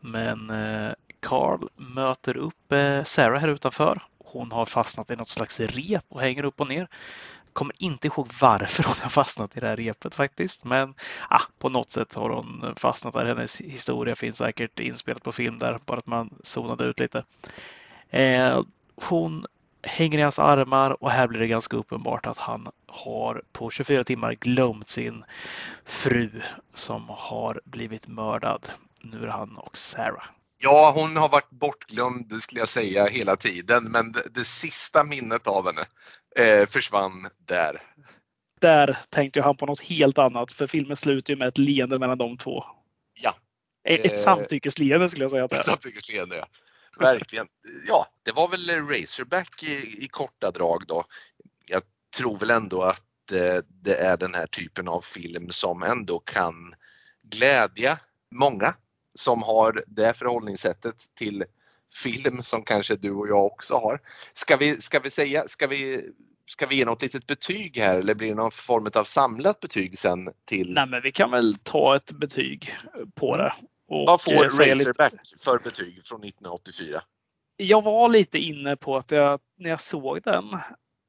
Men 0.00 0.50
eh, 0.50 0.92
Carl 1.20 1.68
möter 1.76 2.36
upp 2.36 2.72
eh, 2.72 3.04
Sarah 3.04 3.40
här 3.40 3.48
utanför. 3.48 4.02
Hon 4.18 4.52
har 4.52 4.66
fastnat 4.66 5.10
i 5.10 5.16
något 5.16 5.28
slags 5.28 5.60
rep 5.60 6.04
och 6.08 6.20
hänger 6.20 6.44
upp 6.44 6.60
och 6.60 6.68
ner. 6.68 6.88
Kommer 7.52 7.74
inte 7.78 8.06
ihåg 8.06 8.28
varför 8.40 8.82
hon 8.82 8.94
har 9.02 9.10
fastnat 9.10 9.56
i 9.56 9.60
det 9.60 9.66
här 9.66 9.76
repet 9.76 10.14
faktiskt. 10.14 10.64
Men 10.64 10.94
ah, 11.28 11.42
på 11.58 11.68
något 11.68 11.90
sätt 11.90 12.14
har 12.14 12.30
hon 12.30 12.74
fastnat 12.76 13.14
där. 13.14 13.24
Hennes 13.24 13.60
historia 13.60 14.16
finns 14.16 14.36
säkert 14.36 14.80
inspelat 14.80 15.22
på 15.22 15.32
film 15.32 15.58
där, 15.58 15.78
bara 15.86 15.98
att 15.98 16.06
man 16.06 16.34
zonade 16.42 16.84
ut 16.84 17.00
lite. 17.00 17.24
Eh, 18.10 18.62
hon 18.94 19.46
hänger 19.82 20.18
i 20.18 20.22
hans 20.22 20.38
armar 20.38 21.02
och 21.02 21.10
här 21.10 21.26
blir 21.26 21.40
det 21.40 21.46
ganska 21.46 21.76
uppenbart 21.76 22.26
att 22.26 22.38
han 22.38 22.68
har 22.86 23.42
på 23.52 23.70
24 23.70 24.04
timmar 24.04 24.32
glömt 24.32 24.88
sin 24.88 25.24
fru 25.84 26.30
som 26.74 27.08
har 27.08 27.60
blivit 27.64 28.08
mördad. 28.08 28.70
Nu 29.00 29.22
är 29.22 29.26
det 29.26 29.32
han 29.32 29.56
och 29.56 29.76
Sarah. 29.76 30.24
Ja, 30.58 30.92
hon 30.94 31.16
har 31.16 31.28
varit 31.28 31.50
bortglömd 31.50 32.42
skulle 32.42 32.60
jag 32.60 32.68
säga 32.68 33.06
hela 33.06 33.36
tiden, 33.36 33.84
men 33.84 34.12
det, 34.12 34.22
det 34.30 34.44
sista 34.44 35.04
minnet 35.04 35.46
av 35.46 35.66
henne 35.66 35.84
eh, 36.36 36.66
försvann 36.66 37.28
där. 37.46 37.82
Där 38.60 38.98
tänkte 39.10 39.42
han 39.42 39.56
på 39.56 39.66
något 39.66 39.80
helt 39.80 40.18
annat, 40.18 40.52
för 40.52 40.66
filmen 40.66 40.96
slutar 40.96 41.32
ju 41.32 41.38
med 41.38 41.48
ett 41.48 41.58
leende 41.58 41.98
mellan 41.98 42.18
de 42.18 42.36
två. 42.36 42.64
Ja. 43.14 43.34
Ett, 43.84 44.04
ett 44.04 44.12
eh, 44.12 44.16
samtyckesleende 44.16 45.08
skulle 45.08 45.24
jag 45.24 45.30
säga. 45.30 45.44
Ett 45.44 45.64
samtyckesleende, 45.64 46.36
ja. 46.36 46.46
Verkligen. 46.98 47.46
Ja, 47.86 48.06
det 48.22 48.32
var 48.32 48.48
väl 48.48 48.70
Razorback 48.70 49.62
i, 49.62 50.04
i 50.04 50.08
korta 50.08 50.50
drag 50.50 50.82
då. 50.88 51.04
Jag 51.68 51.82
tror 52.16 52.38
väl 52.38 52.50
ändå 52.50 52.82
att 52.82 53.32
eh, 53.32 53.64
det 53.68 53.94
är 53.94 54.16
den 54.16 54.34
här 54.34 54.46
typen 54.46 54.88
av 54.88 55.00
film 55.00 55.50
som 55.50 55.82
ändå 55.82 56.18
kan 56.18 56.74
glädja 57.22 57.98
många 58.34 58.74
som 59.14 59.42
har 59.42 59.84
det 59.86 60.16
förhållningssättet 60.16 60.96
till 61.14 61.44
film 62.02 62.42
som 62.42 62.62
kanske 62.64 62.96
du 62.96 63.10
och 63.10 63.28
jag 63.28 63.46
också 63.46 63.74
har. 63.74 64.00
Ska 64.32 64.56
vi, 64.56 64.80
ska 64.80 65.00
vi 65.00 65.10
säga, 65.10 65.48
ska 65.48 65.66
vi, 65.66 66.10
ska 66.46 66.66
vi 66.66 66.76
ge 66.76 66.84
något 66.84 67.02
litet 67.02 67.26
betyg 67.26 67.78
här 67.78 67.98
eller 67.98 68.14
blir 68.14 68.28
det 68.28 68.34
någon 68.34 68.50
form 68.50 68.90
av 68.94 69.04
samlat 69.04 69.60
betyg 69.60 69.98
sen 69.98 70.32
till? 70.44 70.72
Nej 70.74 70.86
men 70.86 71.02
vi 71.02 71.12
kan 71.12 71.30
väl 71.30 71.54
ta 71.54 71.96
ett 71.96 72.12
betyg 72.12 72.76
på 73.14 73.36
det. 73.36 73.52
Och 73.90 74.06
Vad 74.06 74.22
får 74.22 74.32
Razorback 74.32 75.12
lite... 75.12 75.44
för 75.44 75.58
betyg 75.58 76.00
från 76.04 76.24
1984? 76.24 77.02
Jag 77.56 77.82
var 77.82 78.08
lite 78.08 78.38
inne 78.38 78.76
på 78.76 78.96
att 78.96 79.10
jag, 79.10 79.40
när 79.58 79.70
jag 79.70 79.80
såg 79.80 80.22
den 80.22 80.44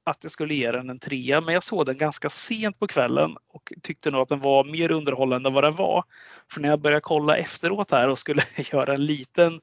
att 0.03 0.17
jag 0.21 0.31
skulle 0.31 0.53
ge 0.53 0.71
den 0.71 0.89
en 0.89 0.99
trea, 0.99 1.41
men 1.41 1.53
jag 1.53 1.63
såg 1.63 1.85
den 1.85 1.97
ganska 1.97 2.29
sent 2.29 2.79
på 2.79 2.87
kvällen 2.87 3.37
och 3.47 3.73
tyckte 3.81 4.11
nog 4.11 4.21
att 4.21 4.29
den 4.29 4.39
var 4.39 4.63
mer 4.63 4.91
underhållande 4.91 5.49
än 5.49 5.53
vad 5.53 5.63
den 5.63 5.75
var. 5.75 6.03
För 6.51 6.61
när 6.61 6.69
jag 6.69 6.81
började 6.81 7.01
kolla 7.01 7.37
efteråt 7.37 7.91
här 7.91 8.09
och 8.09 8.19
skulle 8.19 8.41
göra 8.71 8.93
en 8.93 9.05
liten 9.05 9.61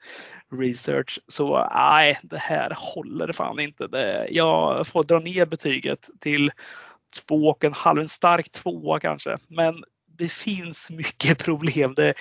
research 0.52 1.20
så 1.26 1.68
nej, 1.74 2.18
det 2.22 2.38
här 2.38 2.72
håller 2.76 3.32
fan 3.32 3.60
inte. 3.60 3.86
Det, 3.86 4.28
jag 4.30 4.86
får 4.86 5.04
dra 5.04 5.18
ner 5.18 5.46
betyget 5.46 6.08
till 6.20 6.50
två 7.26 7.48
och 7.48 7.64
en 7.64 7.72
halv, 7.72 8.00
en 8.00 8.08
stark 8.08 8.50
tvåa 8.50 9.00
kanske. 9.00 9.36
Men 9.48 9.84
det 10.18 10.32
finns 10.32 10.90
mycket 10.90 11.38
problem. 11.44 11.94
Det, 11.94 12.14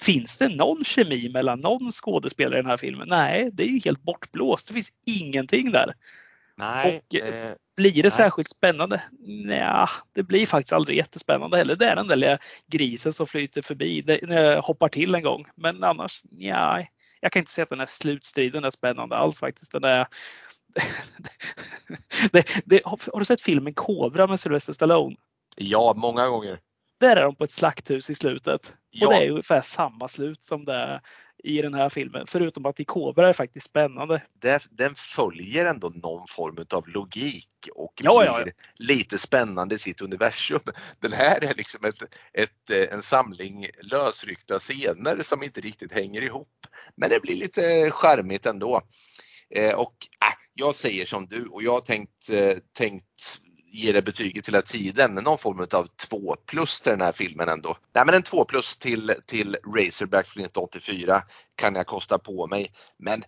finns 0.00 0.38
det 0.38 0.48
någon 0.48 0.84
kemi 0.84 1.28
mellan 1.28 1.60
någon 1.60 1.92
skådespelare 1.92 2.58
i 2.58 2.62
den 2.62 2.70
här 2.70 2.76
filmen? 2.76 3.08
Nej, 3.08 3.50
det 3.52 3.62
är 3.62 3.68
ju 3.68 3.80
helt 3.84 4.02
bortblåst. 4.02 4.68
Det 4.68 4.74
finns 4.74 4.92
ingenting 5.06 5.72
där. 5.72 5.94
Nej, 6.56 7.02
och 7.08 7.14
eh, 7.14 7.28
eh 7.28 7.54
blir 7.76 7.92
det 7.92 8.02
nej. 8.02 8.10
särskilt 8.10 8.48
spännande? 8.48 9.02
Nej, 9.26 9.86
det 10.12 10.22
blir 10.22 10.46
faktiskt 10.46 10.72
aldrig 10.72 10.96
jättespännande 10.96 11.56
heller. 11.56 11.76
Det 11.76 11.86
är 11.86 11.96
den 11.96 12.06
där 12.06 12.16
lilla 12.16 12.38
grisen 12.66 13.12
som 13.12 13.26
flyter 13.26 13.62
förbi 13.62 14.02
det, 14.02 14.60
hoppar 14.64 14.88
till 14.88 15.14
en 15.14 15.22
gång. 15.22 15.46
Men 15.54 15.84
annars, 15.84 16.22
nej. 16.30 16.90
Jag 17.20 17.32
kan 17.32 17.40
inte 17.40 17.52
säga 17.52 17.62
att 17.62 17.68
den 17.68 17.78
här 17.78 17.86
slutstriden 17.86 18.64
är 18.64 18.70
spännande 18.70 19.16
alls 19.16 19.40
faktiskt. 19.40 19.72
Den 19.72 19.84
är, 19.84 20.06
det, 22.32 22.44
det, 22.64 22.80
har 22.84 23.18
du 23.18 23.24
sett 23.24 23.40
filmen 23.40 23.74
Kobra 23.74 24.26
med 24.26 24.40
Sylvester 24.40 24.72
Stallone? 24.72 25.16
Ja, 25.56 25.94
många 25.96 26.28
gånger. 26.28 26.58
Där 27.00 27.16
är 27.16 27.22
de 27.22 27.36
på 27.36 27.44
ett 27.44 27.50
slakthus 27.50 28.10
i 28.10 28.14
slutet. 28.14 28.74
Ja. 28.90 29.06
Och 29.06 29.12
det 29.12 29.18
är 29.18 29.30
ungefär 29.30 29.60
samma 29.60 30.08
slut 30.08 30.42
som 30.42 30.64
det 30.64 30.74
är 30.74 31.00
i 31.44 31.62
den 31.62 31.74
här 31.74 31.88
filmen. 31.88 32.26
Förutom 32.26 32.66
att 32.66 32.80
i 32.80 32.84
Cobra 32.84 33.28
är 33.28 33.32
faktiskt 33.32 33.66
spännande. 33.66 34.22
Det, 34.40 34.62
den 34.70 34.94
följer 34.94 35.66
ändå 35.66 35.88
någon 35.88 36.28
form 36.28 36.66
av 36.70 36.88
logik 36.88 37.48
och 37.74 37.92
Ja, 38.02 38.18
blir 38.18 38.26
ja, 38.26 38.42
ja. 38.46 38.52
lite 38.74 39.18
spännande 39.18 39.74
i 39.74 39.78
sitt 39.78 40.00
universum. 40.00 40.60
Den 41.00 41.12
här 41.12 41.44
är 41.44 41.54
liksom 41.54 41.84
ett, 41.84 42.02
ett, 42.32 42.70
eh, 42.70 42.94
en 42.94 43.02
samling 43.02 43.66
lösryckta 43.82 44.58
scener 44.58 45.22
som 45.22 45.42
inte 45.42 45.60
riktigt 45.60 45.92
hänger 45.92 46.22
ihop. 46.22 46.66
Men 46.96 47.10
det 47.10 47.20
blir 47.20 47.36
lite 47.36 47.90
charmigt 47.90 48.46
ändå. 48.46 48.82
Eh, 49.54 49.74
och 49.74 49.94
äh, 50.22 50.34
jag 50.54 50.74
säger 50.74 51.06
som 51.06 51.26
du 51.26 51.46
och 51.46 51.62
jag 51.62 51.72
har 51.72 51.80
tänkt, 51.80 52.30
eh, 52.30 52.56
tänkt 52.72 53.40
ge 53.72 53.92
det 53.92 54.02
betyget 54.02 54.48
hela 54.48 54.62
tiden, 54.62 55.14
någon 55.14 55.38
form 55.38 55.66
av 55.72 55.86
2 56.08 56.36
plus 56.46 56.80
till 56.80 56.90
den 56.90 57.00
här 57.00 57.12
filmen 57.12 57.48
ändå. 57.48 57.76
Nej 57.94 58.06
men 58.06 58.14
en 58.14 58.22
2 58.22 58.44
plus 58.44 58.78
till, 58.78 59.14
till 59.26 59.56
Razorback 59.76 60.26
från 60.26 60.44
1984 60.44 61.22
kan 61.54 61.74
jag 61.74 61.86
kosta 61.86 62.18
på 62.18 62.46
mig. 62.46 62.72
Men 62.98 63.22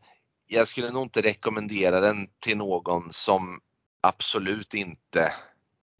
jag 0.46 0.68
skulle 0.68 0.90
nog 0.90 1.02
inte 1.02 1.22
rekommendera 1.22 2.00
den 2.00 2.26
till 2.40 2.56
någon 2.56 3.12
som 3.12 3.60
absolut 4.00 4.74
inte 4.74 5.32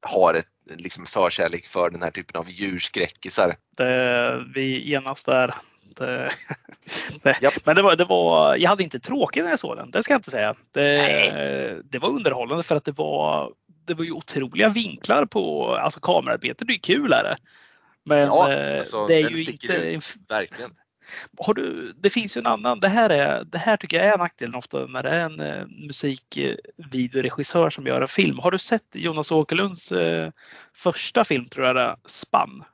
har 0.07 0.35
ett 0.35 0.47
liksom 0.77 1.07
förkärlek 1.07 1.67
för 1.67 1.91
den 1.91 2.03
här 2.03 2.11
typen 2.11 2.41
av 2.41 2.51
djurskräckisar. 2.51 3.57
Det, 3.77 4.45
vi 4.55 4.89
genast 4.89 5.27
där. 5.27 5.55
Det, 5.97 6.31
det, 7.23 7.43
Japp. 7.43 7.67
Men 7.67 7.77
det 7.77 7.83
var, 7.83 7.97
det 7.97 8.05
var, 8.05 8.57
jag 8.57 8.71
hade 8.71 8.83
inte 8.83 9.01
tråkigt 9.01 9.45
när 9.45 9.51
jag 9.51 9.59
såg 9.59 9.77
den, 9.77 9.91
det 9.91 10.03
ska 10.03 10.13
jag 10.13 10.19
inte 10.19 10.31
säga. 10.31 10.55
Det 11.85 11.99
var 12.01 12.09
underhållande 12.09 12.63
för 12.63 12.77
att 12.77 12.85
det 12.85 12.93
var, 12.93 13.53
det 13.85 13.95
var 13.95 14.05
ju 14.05 14.13
otroliga 14.13 14.69
vinklar 14.69 15.27
på 15.27 15.75
alltså 15.77 16.01
kamerarbetet. 16.01 16.69
Det 16.69 16.75
är 16.75 16.79
kul 16.79 17.13
är 17.13 17.25
det. 17.25 17.37
Men 18.05 18.19
Ja, 18.19 18.53
eh, 18.53 18.79
alltså, 18.79 19.07
det 19.07 19.15
är 19.15 19.31
ju 19.31 19.45
inte 19.45 19.67
ut, 19.67 20.17
verkligen. 20.29 20.71
har 21.39 21.55
du, 21.55 21.93
det 21.93 22.11
finns 22.11 22.37
ju 22.37 22.39
en 22.39 22.47
annan. 22.47 22.81
Det 22.81 22.89
här, 22.89 23.11
är, 23.11 23.45
det 23.45 23.59
här 23.59 23.77
tycker 23.77 23.97
jag 23.97 24.07
är 24.07 24.19
nackdelen 24.19 24.55
ofta 24.55 24.87
när 24.87 25.03
det 25.03 25.11
är 25.11 25.21
en 25.21 25.41
eh, 25.41 25.67
musikvideoregissör 25.67 27.71
som 27.71 27.87
gör 27.87 28.01
en 28.01 28.09
film. 28.09 28.39
Har 28.39 28.51
du 28.51 28.59
sett 28.59 28.87
Jonas 28.93 29.33
Åkerlunds 29.33 29.93
eh, 29.93 30.31
första 30.73 31.25
film, 31.25 31.49
tror 31.49 31.67
jag 31.67 31.77
det 31.77 31.83
är, 31.83 31.97
Spann? 32.05 32.65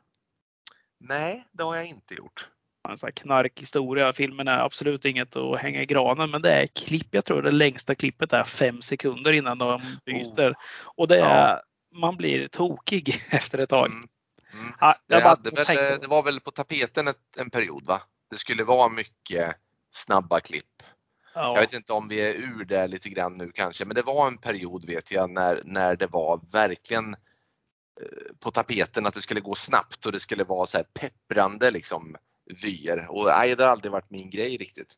Nej, 1.00 1.44
det 1.52 1.62
har 1.62 1.76
jag 1.76 1.86
inte 1.86 2.14
gjort. 2.14 2.48
En 2.88 2.96
sån 2.96 3.06
här 3.06 3.12
knarkhistoria. 3.12 4.12
Filmen 4.12 4.48
är 4.48 4.58
absolut 4.58 5.04
inget 5.04 5.36
att 5.36 5.60
hänga 5.60 5.82
i 5.82 5.86
granen, 5.86 6.30
men 6.30 6.42
det 6.42 6.52
är 6.52 6.66
klipp. 6.66 7.06
Jag 7.10 7.24
tror 7.24 7.42
det 7.42 7.50
längsta 7.50 7.94
klippet 7.94 8.32
är 8.32 8.44
fem 8.44 8.82
sekunder 8.82 9.32
innan 9.32 9.58
de 9.58 9.80
byter. 10.04 10.54
Och 10.84 11.08
det 11.08 11.20
är, 11.20 11.60
man 11.94 12.16
blir 12.16 12.48
tokig 12.48 13.20
efter 13.30 13.58
ett 13.58 13.68
tag. 13.68 13.86
Mm. 13.86 14.00
Mm. 14.52 14.72
Ja, 14.80 14.96
Det, 15.06 15.20
hade 15.20 15.50
väl, 15.50 16.00
det 16.00 16.06
var 16.06 16.22
väl 16.22 16.40
på 16.40 16.50
tapeten 16.50 17.08
ett, 17.08 17.36
en 17.36 17.50
period 17.50 17.86
va? 17.86 18.02
Det 18.30 18.36
skulle 18.36 18.64
vara 18.64 18.88
mycket 18.88 19.54
snabba 19.90 20.40
klipp. 20.40 20.82
ja. 21.34 21.54
Jag 21.54 21.60
vet 21.60 21.72
inte 21.72 21.92
om 21.92 22.08
vi 22.08 22.20
är 22.20 22.34
ur 22.34 22.64
det 22.64 22.86
lite 22.88 23.08
grann 23.08 23.34
nu 23.34 23.52
kanske, 23.54 23.84
men 23.84 23.94
det 23.94 24.02
var 24.02 24.26
en 24.26 24.38
period 24.38 24.86
vet 24.86 25.10
jag 25.10 25.30
när, 25.30 25.62
när 25.64 25.96
det 25.96 26.06
var 26.06 26.40
verkligen 26.52 27.14
eh, 28.00 28.36
på 28.40 28.50
tapeten 28.50 29.06
att 29.06 29.14
det 29.14 29.22
skulle 29.22 29.40
gå 29.40 29.54
snabbt 29.54 30.06
och 30.06 30.12
det 30.12 30.20
skulle 30.20 30.44
vara 30.44 30.66
så 30.66 30.76
här 30.76 30.84
pepprande 30.84 31.70
liksom 31.70 32.16
vyer. 32.62 33.06
Och 33.10 33.24
nej, 33.26 33.56
det 33.56 33.64
har 33.64 33.70
aldrig 33.70 33.92
varit 33.92 34.10
min 34.10 34.30
grej 34.30 34.56
riktigt. 34.56 34.94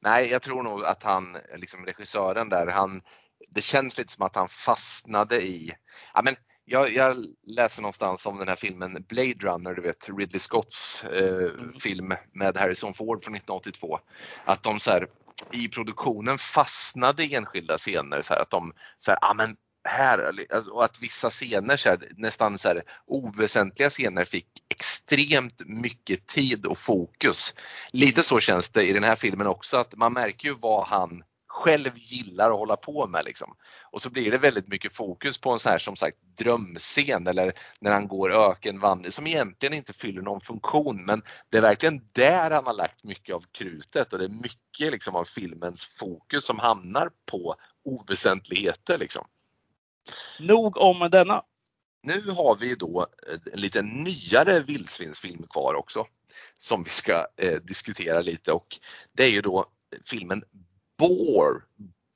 Nej, 0.00 0.30
jag 0.30 0.42
tror 0.42 0.62
nog 0.62 0.84
att 0.84 1.02
han, 1.02 1.36
liksom 1.56 1.86
regissören 1.86 2.48
där, 2.48 2.66
han, 2.66 3.02
det 3.48 3.60
känns 3.60 3.98
lite 3.98 4.12
som 4.12 4.26
att 4.26 4.36
han 4.36 4.48
fastnade 4.48 5.42
i, 5.42 5.72
ja 6.14 6.22
men 6.22 6.36
jag, 6.64 6.92
jag 6.94 7.26
läser 7.46 7.82
någonstans 7.82 8.26
om 8.26 8.38
den 8.38 8.48
här 8.48 8.56
filmen 8.56 9.04
Blade 9.08 9.34
Runner, 9.40 9.74
du 9.74 9.82
vet 9.82 10.08
Ridley 10.08 10.40
Scotts 10.40 11.04
eh, 11.04 11.50
Mm. 11.50 11.72
film 11.80 12.14
med 12.32 12.56
Harrison 12.56 12.94
Ford 12.94 13.24
från 13.24 13.34
1982. 13.34 13.98
Att 14.44 14.62
de 14.62 14.80
så 14.80 14.90
här, 14.90 15.06
i 15.52 15.68
produktionen 15.68 16.38
fastnade 16.38 17.24
i 17.24 17.34
enskilda 17.34 17.78
scener 17.78 18.22
så 18.22 18.34
här, 18.34 18.40
att 18.42 18.50
de 18.50 18.72
så 18.98 19.10
här, 19.10 19.18
ah, 19.22 19.34
men 19.34 19.56
här, 19.88 20.32
alltså, 20.54 20.70
och 20.70 20.84
att 20.84 21.02
vissa 21.02 21.30
scener, 21.30 21.76
så 21.76 21.88
här, 21.88 22.08
nästan 22.16 22.58
så 22.58 22.68
här, 22.68 22.82
oväsentliga 23.06 23.90
scener 23.90 24.24
fick 24.24 24.46
extremt 24.68 25.62
mycket 25.66 26.26
tid 26.26 26.66
och 26.66 26.78
fokus. 26.78 27.54
Lite 27.92 28.22
så 28.22 28.40
känns 28.40 28.70
det 28.70 28.88
i 28.88 28.92
den 28.92 29.04
här 29.04 29.16
filmen 29.16 29.46
också 29.46 29.76
att 29.76 29.96
man 29.96 30.12
märker 30.12 30.48
ju 30.48 30.54
vad 30.54 30.86
han 30.86 31.22
själv 31.50 31.90
gillar 31.94 32.50
att 32.50 32.58
hålla 32.58 32.76
på 32.76 33.06
med 33.06 33.24
liksom. 33.24 33.56
Och 33.92 34.02
så 34.02 34.10
blir 34.10 34.30
det 34.30 34.38
väldigt 34.38 34.68
mycket 34.68 34.92
fokus 34.92 35.38
på 35.38 35.52
en 35.52 35.58
sån 35.58 35.72
här 35.72 35.78
som 35.78 35.96
sagt 35.96 36.16
drömscen 36.38 37.26
eller 37.26 37.52
när 37.80 37.92
han 37.92 38.08
går 38.08 38.50
ökenvandring 38.50 39.12
som 39.12 39.26
egentligen 39.26 39.74
inte 39.74 39.92
fyller 39.92 40.22
någon 40.22 40.40
funktion 40.40 41.04
men 41.04 41.22
det 41.50 41.58
är 41.58 41.62
verkligen 41.62 42.00
där 42.14 42.50
han 42.50 42.66
har 42.66 42.74
lagt 42.74 43.04
mycket 43.04 43.34
av 43.34 43.44
krutet 43.52 44.12
och 44.12 44.18
det 44.18 44.24
är 44.24 44.42
mycket 44.42 44.92
liksom 44.92 45.16
av 45.16 45.24
filmens 45.24 45.84
fokus 45.84 46.44
som 46.44 46.58
hamnar 46.58 47.10
på 47.30 47.56
oväsentligheter 47.84 48.98
liksom. 48.98 49.26
Nog 50.38 50.76
om 50.76 51.08
denna. 51.10 51.42
Nu 52.02 52.30
har 52.30 52.56
vi 52.56 52.74
då 52.74 53.06
en 53.52 53.60
lite 53.60 53.82
nyare 53.82 54.60
vildsvinsfilm 54.60 55.46
kvar 55.50 55.74
också 55.74 56.06
som 56.58 56.82
vi 56.82 56.90
ska 56.90 57.26
eh, 57.36 57.60
diskutera 57.62 58.20
lite 58.20 58.52
och 58.52 58.66
det 59.12 59.24
är 59.24 59.28
ju 59.28 59.40
då 59.40 59.66
filmen 60.04 60.42
Boar, 60.98 61.62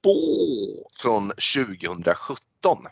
Boar 0.03 0.89
från 1.01 1.29
2017 1.31 2.87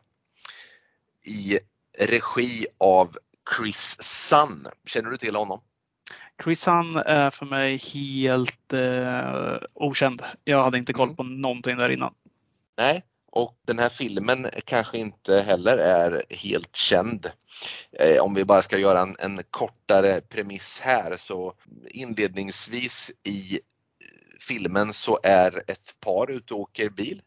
i 1.25 1.59
regi 1.99 2.67
av 2.79 3.17
Chris 3.57 3.97
Sun. 4.03 4.67
Känner 4.87 5.11
du 5.11 5.17
till 5.17 5.37
honom? 5.37 5.61
Chris 6.45 6.67
Hun 6.67 6.97
är 6.97 7.31
för 7.31 7.47
mig 7.47 7.77
helt 7.77 8.73
eh, 8.73 9.59
okänd. 9.75 10.23
Jag 10.45 10.65
hade 10.65 10.79
inte 10.79 10.93
koll 10.93 11.09
Mm. 11.09 11.17
på 11.17 11.23
någonting 11.23 11.79
där 11.79 11.93
innan. 11.93 12.15
Nej, 12.77 13.05
och 13.33 13.59
den 13.67 13.79
här 13.79 13.89
filmen 13.89 14.51
kanske 14.65 14.99
inte 14.99 15.41
heller 15.41 15.79
är 15.79 16.23
helt 16.31 16.77
känd. 16.77 17.31
Eh, 17.93 18.23
om 18.23 18.35
vi 18.35 18.45
bara 18.45 18.63
ska 18.63 18.79
göra 18.79 19.01
en, 19.01 19.17
en 19.19 19.43
kortare 19.51 20.21
premiss 20.21 20.81
här 20.81 21.17
så 21.17 21.55
inledningsvis 21.91 23.11
i 23.23 23.61
filmen 24.41 24.93
så 24.93 25.21
är 25.23 25.63
ett 25.67 26.01
par 26.01 26.31
ute 26.31 26.55
och 26.55 26.61
åker 26.61 26.91
bil. 26.91 27.23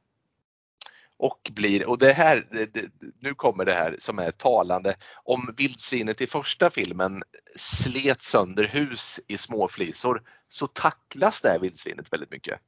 Och 1.17 1.51
blir, 1.55 1.89
och 1.89 1.97
det 1.97 2.13
här, 2.13 2.47
det, 2.51 2.73
det, 2.73 2.89
nu 3.19 3.33
kommer 3.33 3.65
det 3.65 3.73
här 3.73 3.95
som 3.99 4.19
är 4.19 4.31
talande. 4.31 4.95
Om 5.23 5.53
vildsvinet 5.57 6.21
i 6.21 6.27
första 6.27 6.69
filmen 6.69 7.23
slet 7.55 8.21
sönder 8.21 8.67
hus 8.67 9.19
i 9.27 9.37
småflisor 9.37 10.23
så 10.49 10.67
tacklas 10.67 11.41
det 11.41 11.49
här 11.49 11.59
vildsvinet 11.59 12.13
väldigt 12.13 12.31
mycket. 12.31 12.59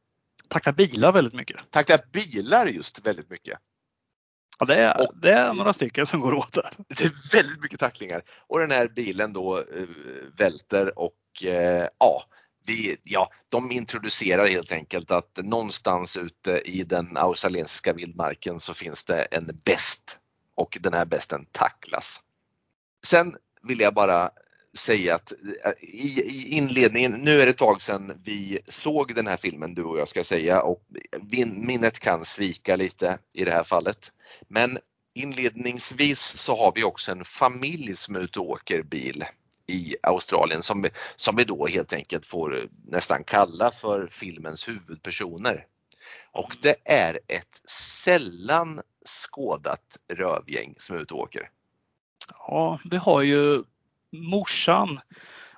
Tacklar 0.50 0.74
bilar 0.74 1.12
väldigt 1.12 1.34
mycket. 1.34 1.72
Tacklar 1.72 2.02
bilar 2.14 2.68
just 2.68 3.06
väldigt 3.06 3.30
mycket. 3.30 3.60
Ja, 4.60 4.66
det, 4.66 4.76
är, 4.76 5.02
Och- 5.02 5.18
det 5.22 5.32
är 5.32 5.54
några 5.54 5.74
stycken 5.74 6.06
som 6.06 6.20
går 6.20 6.34
åt 6.34 6.54
där. 6.54 6.70
Det 6.88 7.04
är 7.04 7.32
väldigt 7.32 7.62
mycket 7.62 7.80
tacklingar 7.80 8.24
och 8.48 8.60
den 8.60 8.72
här 8.72 8.88
bilen 8.88 9.34
då 9.34 9.58
eh, 9.58 9.88
välter 10.38 11.00
och 11.00 11.44
eh, 11.44 11.88
ja, 12.00 12.24
vi, 12.66 12.98
ja, 13.04 13.30
de 13.52 13.72
introducerar 13.72 14.48
helt 14.48 14.72
enkelt 14.72 15.12
att 15.12 15.38
någonstans 15.44 16.18
ute 16.18 16.62
i 16.66 16.84
den 16.84 17.18
australiensiska 17.18 17.94
vildmarken 17.94 18.60
så 18.60 18.74
finns 18.74 19.04
det 19.04 19.22
en 19.24 19.62
bäst 19.66 20.18
och 20.56 20.78
den 20.82 20.94
här 20.94 21.06
bästen 21.06 21.46
tacklas. 21.52 22.22
Sen 23.06 23.36
vill 23.62 23.80
jag 23.80 23.94
bara 23.94 24.30
säga 24.78 25.16
att 25.16 25.32
eh, 25.32 25.72
i, 25.82 26.22
i 26.26 26.48
inledningen, 26.58 27.12
nu 27.12 27.42
är 27.42 27.46
det 27.46 27.52
ett 27.52 27.58
tag 27.58 27.82
sedan 27.82 28.22
vi 28.24 28.60
såg 28.66 29.16
den 29.16 29.28
här 29.28 29.38
filmen 29.38 29.74
du 29.74 29.84
och 29.84 30.00
jag 30.00 30.08
ska 30.08 30.24
säga 30.24 30.62
och 30.62 30.84
minnet 31.52 32.00
kan 32.00 32.26
svika 32.26 32.76
lite 32.76 33.18
i 33.34 33.46
det 33.46 33.52
här 33.52 33.64
fallet. 33.64 34.12
Men 34.48 34.80
inledningsvis 35.16 36.20
så 36.20 36.58
har 36.58 36.72
vi 36.76 36.84
också 36.84 37.12
en 37.12 37.26
familj 37.26 37.96
som 37.96 38.16
är 38.16 38.20
ute 38.20 38.40
och 38.40 38.50
åker 38.50 38.84
bil 38.84 39.24
i 39.68 39.96
Australien 40.04 40.64
som, 40.64 40.86
som 41.16 41.36
vi 41.36 41.44
då 41.44 41.68
helt 41.68 41.94
enkelt 41.94 42.26
får 42.26 42.70
nästan 42.88 43.24
kalla 43.24 43.72
för 43.72 44.08
filmens 44.08 44.68
huvudpersoner. 44.68 45.66
Och 46.32 46.56
det 46.62 46.76
är 46.86 47.20
ett 47.28 47.62
sällan 47.70 48.82
skådat 49.06 49.98
rövgäng 50.14 50.76
som 50.78 50.96
är 50.96 51.00
ute 51.00 51.14
och 51.14 51.20
åker. 51.20 51.50
Ja, 52.40 52.80
vi 52.92 52.98
har 52.98 53.22
ju 53.22 53.64
morsan 54.12 55.00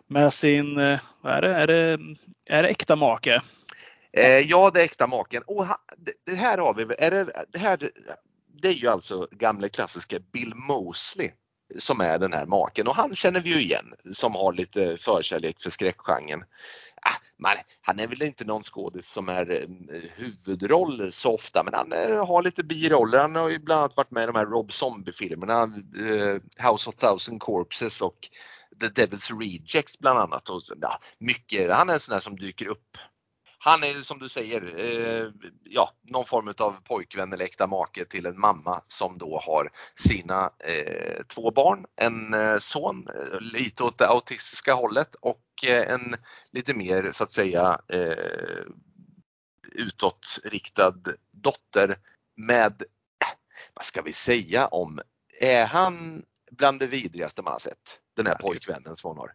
med 0.08 0.34
sin, 0.34 0.76
vad 1.22 1.34
är 1.34 1.42
det, 1.42 1.54
är 1.54 1.68
det, 1.68 2.00
är 2.46 2.64
det 2.64 2.70
äkta 2.70 2.96
make? 2.96 3.42
Eh, 4.14 4.40
ja, 4.40 4.72
det 4.74 4.82
är 4.82 4.86
äkta 4.86 5.08
maken. 5.08 5.44
Och 5.48 5.66
det, 5.98 6.12
det 6.26 6.36
här 6.36 6.58
har 6.58 6.74
vi, 6.74 6.96
är 6.98 7.12
det, 7.12 7.46
det 7.54 7.60
här 7.60 7.92
det 8.62 8.68
är 8.68 8.74
ju 8.74 8.88
alltså 8.88 9.28
gamle 9.32 9.70
klassiska 9.70 10.20
Bill 10.34 10.56
Mosley 10.56 11.32
som 11.80 12.02
är 12.02 12.20
den 12.20 12.34
här 12.34 12.46
maken 12.46 12.88
och 12.88 12.96
han 12.96 13.16
känner 13.16 13.42
vi 13.42 13.50
ju 13.50 13.62
igen 13.62 13.94
som 14.12 14.36
har 14.36 14.54
lite 14.54 14.98
förkärlek 14.98 15.62
för 15.62 15.70
skräckgenren. 15.70 16.44
Man, 17.40 17.56
han 17.82 18.00
är 18.00 18.08
väl 18.08 18.22
inte 18.22 18.46
någon 18.46 18.64
skådis 18.64 19.08
som 19.08 19.30
är 19.30 19.52
eh, 19.52 20.02
huvudroll 20.16 21.12
så 21.12 21.34
ofta 21.34 21.64
men 21.64 21.74
han 21.74 21.92
eh, 21.92 22.26
har 22.28 22.44
lite 22.44 22.64
biroller. 22.64 23.20
Han 23.20 23.36
har 23.36 23.50
ju 23.50 23.60
bland 23.60 23.80
annat 23.80 23.98
varit 23.98 24.12
med 24.12 24.24
i 24.24 24.26
de 24.26 24.36
här 24.36 24.46
Rob 24.46 24.72
Zombie-filmerna, 24.72 25.62
eh, 25.98 26.70
House 26.70 26.90
of 26.90 26.96
Thousand 26.96 27.42
Corpses 27.42 28.02
och 28.02 28.30
The 28.82 28.88
Devil's 28.88 29.40
Rejects 29.40 30.00
bland 30.00 30.20
annat. 30.20 30.50
Och, 30.50 30.62
ja, 30.82 31.00
mycket, 31.20 31.72
han 31.72 31.90
är 31.90 31.94
en 31.94 32.00
sån 32.00 32.14
där 32.14 32.20
som 32.20 32.36
dyker 32.36 32.68
upp 32.68 32.98
han 33.62 33.84
är 33.84 34.02
som 34.02 34.20
du 34.20 34.30
säger, 34.30 34.74
eh, 34.78 35.32
ja, 35.64 35.92
någon 36.02 36.26
form 36.26 36.54
av 36.60 36.72
pojkvän 36.84 37.34
eller 37.34 37.46
äkta 37.46 37.68
make 37.68 38.06
till 38.06 38.26
en 38.26 38.40
mamma 38.40 38.82
som 38.88 39.18
då 39.18 39.40
har 39.40 39.72
sina 39.96 40.52
eh, 40.60 41.24
två 41.28 41.52
barn, 41.52 41.86
en 41.96 42.34
eh, 42.34 42.58
son 42.60 43.08
eh, 43.08 43.40
lite 43.40 43.84
åt 43.84 43.98
det 43.98 44.08
autistiska 44.08 44.74
hållet 44.74 45.16
och 45.16 45.44
eh, 45.64 45.94
en 45.94 46.16
lite 46.52 46.74
mer 46.74 47.12
så 47.12 47.24
att 47.24 47.32
säga 47.32 47.82
eh, 47.88 48.66
utåtriktad 49.72 50.96
dotter 51.32 51.98
med, 52.36 52.82
eh, 52.82 53.38
vad 53.74 53.86
ska 53.86 54.02
vi 54.02 54.14
säga 54.14 54.68
om, 54.68 55.00
är 55.42 55.66
han 55.66 56.24
bland 56.52 56.80
det 56.80 56.88
vidrigaste 56.88 57.42
man 57.42 57.54
har 57.54 57.60
sett? 57.60 58.00
Den 58.16 58.28
här 58.28 58.36
pojkvännen 58.36 58.96
som 58.96 59.08
hon 59.08 59.18
har. 59.18 59.32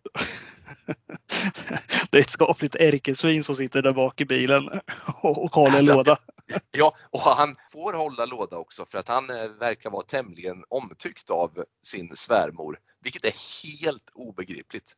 det 2.11 2.17
är 2.17 2.21
ett 2.21 2.31
skapligt 2.31 2.75
ärkesvin 2.75 3.45
som 3.45 3.55
sitter 3.55 3.83
där 3.83 3.93
bak 3.93 4.21
i 4.21 4.25
bilen 4.25 4.69
och 5.23 5.55
håller 5.55 5.79
alltså, 5.79 5.95
låda. 5.95 6.17
Ja, 6.71 6.97
och 7.11 7.21
han 7.21 7.57
får 7.73 7.93
hålla 7.93 8.25
låda 8.25 8.57
också 8.57 8.87
för 8.87 8.99
att 8.99 9.09
han 9.09 9.31
eh, 9.31 9.49
verkar 9.61 9.91
vara 9.91 10.03
tämligen 10.03 10.65
omtyckt 10.69 11.31
av 11.31 11.65
sin 11.83 12.17
svärmor, 12.17 12.79
vilket 13.01 13.25
är 13.25 13.65
helt 13.65 14.11
obegripligt. 14.15 14.97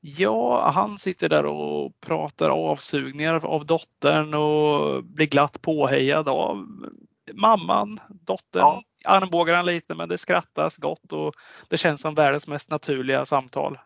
Ja, 0.00 0.70
han 0.70 0.98
sitter 0.98 1.28
där 1.28 1.46
och 1.46 2.00
pratar 2.00 2.50
avsugningar 2.50 3.44
av 3.44 3.66
dottern 3.66 4.34
och 4.34 5.04
blir 5.04 5.26
glatt 5.26 5.62
påhejad 5.62 6.28
av 6.28 6.66
mamman, 7.32 8.00
dottern. 8.08 8.62
Ja. 8.62 8.82
Armbågar 9.04 9.56
han 9.56 9.66
lite 9.66 9.94
men 9.94 10.08
det 10.08 10.18
skrattas 10.18 10.76
gott 10.76 11.12
och 11.12 11.34
det 11.68 11.78
känns 11.78 12.00
som 12.00 12.14
världens 12.14 12.46
mest 12.46 12.70
naturliga 12.70 13.24
samtal. 13.24 13.78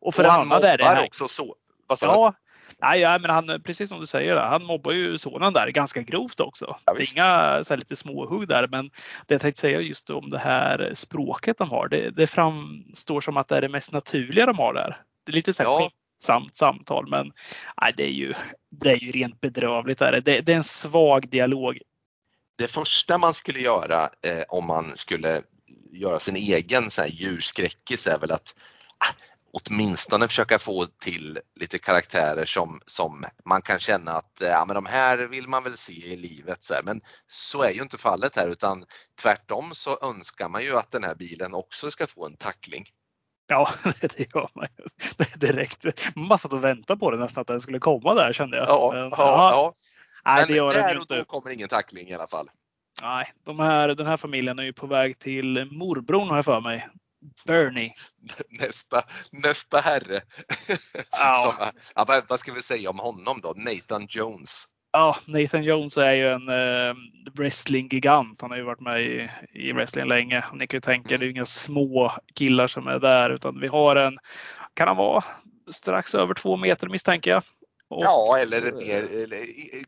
Och 0.00 0.14
för 0.14 0.24
och 0.24 0.30
han 0.30 0.48
mobbar 0.48 0.68
är 0.68 0.78
det 0.78 0.84
här... 0.84 1.04
också 1.04 1.28
så. 1.28 1.54
Ja, 1.88 2.34
Nej, 2.82 3.00
ja, 3.00 3.18
men 3.18 3.30
han, 3.30 3.62
precis 3.64 3.88
som 3.88 4.00
du 4.00 4.06
säger, 4.06 4.36
han 4.36 4.64
mobbar 4.64 4.92
ju 4.92 5.18
sonen 5.18 5.52
där 5.52 5.68
ganska 5.68 6.02
grovt 6.02 6.40
också. 6.40 6.76
Ja, 6.84 6.94
det 6.94 7.02
är 7.02 7.12
inga 7.12 7.64
så 7.64 7.74
här, 7.74 7.78
lite 7.78 7.96
småhugg 7.96 8.48
där, 8.48 8.68
men 8.68 8.90
det 9.26 9.34
jag 9.34 9.40
tänkte 9.40 9.60
säga 9.60 9.80
just 9.80 10.10
om 10.10 10.30
det 10.30 10.38
här 10.38 10.90
språket 10.94 11.58
de 11.58 11.70
har, 11.70 11.88
det, 11.88 12.10
det 12.10 12.26
framstår 12.26 13.20
som 13.20 13.36
att 13.36 13.48
det 13.48 13.56
är 13.56 13.60
det 13.60 13.68
mest 13.68 13.92
naturliga 13.92 14.46
de 14.46 14.58
har 14.58 14.74
där. 14.74 14.96
Det 15.24 15.32
är 15.32 15.34
lite 15.34 15.52
så 15.52 15.62
här 15.62 15.70
ja. 15.70 15.90
samt 16.20 16.56
samtal, 16.56 17.06
men 17.08 17.32
nej, 17.82 17.92
det, 17.96 18.02
är 18.02 18.12
ju, 18.12 18.34
det 18.70 18.90
är 18.90 18.96
ju 18.96 19.10
rent 19.10 19.40
bedrövligt. 19.40 19.98
Där. 19.98 20.20
Det, 20.20 20.40
det 20.40 20.52
är 20.52 20.56
en 20.56 20.64
svag 20.64 21.28
dialog. 21.28 21.78
Det 22.56 22.68
första 22.68 23.18
man 23.18 23.34
skulle 23.34 23.60
göra 23.60 24.10
eh, 24.22 24.42
om 24.48 24.66
man 24.66 24.96
skulle 24.96 25.42
göra 25.92 26.18
sin 26.18 26.36
egen 26.36 26.90
så 26.90 27.00
här 27.00 27.08
djurskräckis 27.08 28.06
är 28.06 28.18
väl 28.18 28.32
att 28.32 28.54
åtminstone 29.52 30.28
försöka 30.28 30.58
få 30.58 30.86
till 30.86 31.38
lite 31.54 31.78
karaktärer 31.78 32.44
som, 32.44 32.80
som 32.86 33.24
man 33.44 33.62
kan 33.62 33.78
känna 33.78 34.12
att 34.12 34.38
ja, 34.40 34.64
men 34.66 34.74
de 34.74 34.86
här 34.86 35.18
vill 35.18 35.48
man 35.48 35.62
väl 35.62 35.76
se 35.76 35.92
i 35.92 36.16
livet. 36.16 36.62
Så 36.62 36.74
här. 36.74 36.82
Men 36.82 37.00
så 37.26 37.62
är 37.62 37.70
ju 37.70 37.82
inte 37.82 37.98
fallet 37.98 38.36
här 38.36 38.48
utan 38.48 38.84
tvärtom 39.22 39.70
så 39.74 39.98
önskar 40.02 40.48
man 40.48 40.62
ju 40.62 40.76
att 40.76 40.90
den 40.90 41.04
här 41.04 41.14
bilen 41.14 41.54
också 41.54 41.90
ska 41.90 42.06
få 42.06 42.26
en 42.26 42.36
tackling. 42.36 42.84
Ja, 43.46 43.70
det 44.00 44.34
gör 44.34 44.48
man 44.54 44.66
ju. 44.78 44.84
Direkt. 45.46 45.84
Man 46.16 46.38
satt 46.38 46.52
och 46.52 46.64
väntade 46.64 46.98
på 46.98 47.10
det 47.10 47.16
nästan 47.16 47.40
att 47.40 47.46
den 47.46 47.60
skulle 47.60 47.78
komma 47.78 48.14
där 48.14 48.32
kände 48.32 48.56
jag. 48.56 48.68
Ja, 48.68 48.96
ja, 48.96 49.08
ja. 49.10 49.72
Nej, 50.26 50.40
Men 50.40 50.48
det 50.48 50.54
gör 50.54 50.74
där 50.74 50.98
och 50.98 51.06
då 51.06 51.24
kommer 51.24 51.50
ingen 51.50 51.68
tackling 51.68 52.08
i 52.08 52.14
alla 52.14 52.26
fall. 52.26 52.50
Nej, 53.02 53.32
de 53.44 53.58
här, 53.58 53.88
den 53.88 54.06
här 54.06 54.16
familjen 54.16 54.58
är 54.58 54.62
ju 54.62 54.72
på 54.72 54.86
väg 54.86 55.18
till 55.18 55.68
morbrorn 55.70 56.28
har 56.28 56.36
jag 56.36 56.44
för 56.44 56.60
mig. 56.60 56.88
Bernie. 57.46 57.92
Nästa, 58.60 59.02
nästa 59.30 59.80
herre. 59.80 60.20
Som, 61.42 61.54
ja, 61.94 62.22
vad 62.28 62.40
ska 62.40 62.52
vi 62.52 62.62
säga 62.62 62.90
om 62.90 62.98
honom 62.98 63.40
då? 63.40 63.54
Nathan 63.56 64.06
Jones. 64.10 64.64
Ja, 64.92 65.16
Nathan 65.26 65.64
Jones 65.64 65.98
är 65.98 66.12
ju 66.12 66.28
en 66.28 66.48
eh, 66.48 66.94
wrestlinggigant. 67.34 68.40
Han 68.40 68.50
har 68.50 68.58
ju 68.58 68.64
varit 68.64 68.80
med 68.80 69.02
i, 69.02 69.30
i 69.52 69.72
wrestling 69.72 70.08
länge. 70.08 70.44
Ni 70.52 70.66
kan 70.66 70.76
ju 70.76 70.80
tänka 70.80 71.14
mm. 71.14 71.20
det 71.20 71.26
är 71.26 71.30
inga 71.30 71.46
små 71.46 72.12
killar 72.34 72.66
som 72.66 72.86
är 72.86 72.98
där 72.98 73.30
utan 73.30 73.60
vi 73.60 73.66
har 73.66 73.96
en, 73.96 74.18
kan 74.74 74.88
han 74.88 74.96
vara 74.96 75.24
strax 75.70 76.14
över 76.14 76.34
två 76.34 76.56
meter 76.56 76.88
misstänker 76.88 77.30
jag. 77.30 77.42
Och, 77.88 78.02
ja, 78.02 78.38
eller, 78.38 78.72
mer, 78.72 79.02
eller, 79.02 79.38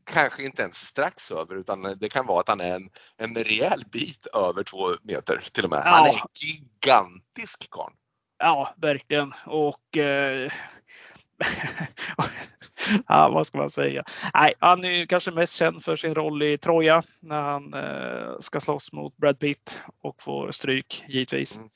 kanske 0.05 0.43
inte 0.43 0.63
ens 0.63 0.77
strax 0.77 1.33
över 1.33 1.57
utan 1.57 1.83
det 1.83 2.09
kan 2.09 2.27
vara 2.27 2.41
att 2.41 2.49
han 2.49 2.61
är 2.61 2.75
en, 2.75 2.91
en 3.17 3.35
rejäl 3.35 3.85
bit 3.93 4.27
över 4.27 4.63
två 4.63 4.97
meter 5.03 5.45
till 5.53 5.65
och 5.65 5.71
med. 5.71 5.83
Ja. 5.85 5.91
Han 5.91 6.07
är 6.07 6.23
gigantisk 6.35 7.71
karl. 7.71 7.93
Ja, 8.39 8.75
verkligen. 8.77 9.35
Och 9.47 9.97
eh, 9.97 10.53
ja, 13.09 13.29
vad 13.29 13.47
ska 13.47 13.59
man 13.59 13.71
säga? 13.71 14.05
Nej, 14.35 14.55
han 14.59 14.85
är 14.85 15.07
kanske 15.07 15.31
mest 15.31 15.55
känd 15.55 15.85
för 15.85 15.97
sin 15.97 16.15
roll 16.15 16.43
i 16.43 16.59
Troja 16.59 17.03
när 17.21 17.43
han 17.43 17.75
eh, 17.75 18.39
ska 18.41 18.61
slåss 18.61 18.93
mot 18.93 19.17
Brad 19.17 19.39
Pitt 19.39 19.81
och 20.03 20.23
får 20.23 20.51
stryk 20.51 21.05
givetvis. 21.09 21.57
Mm. 21.57 21.71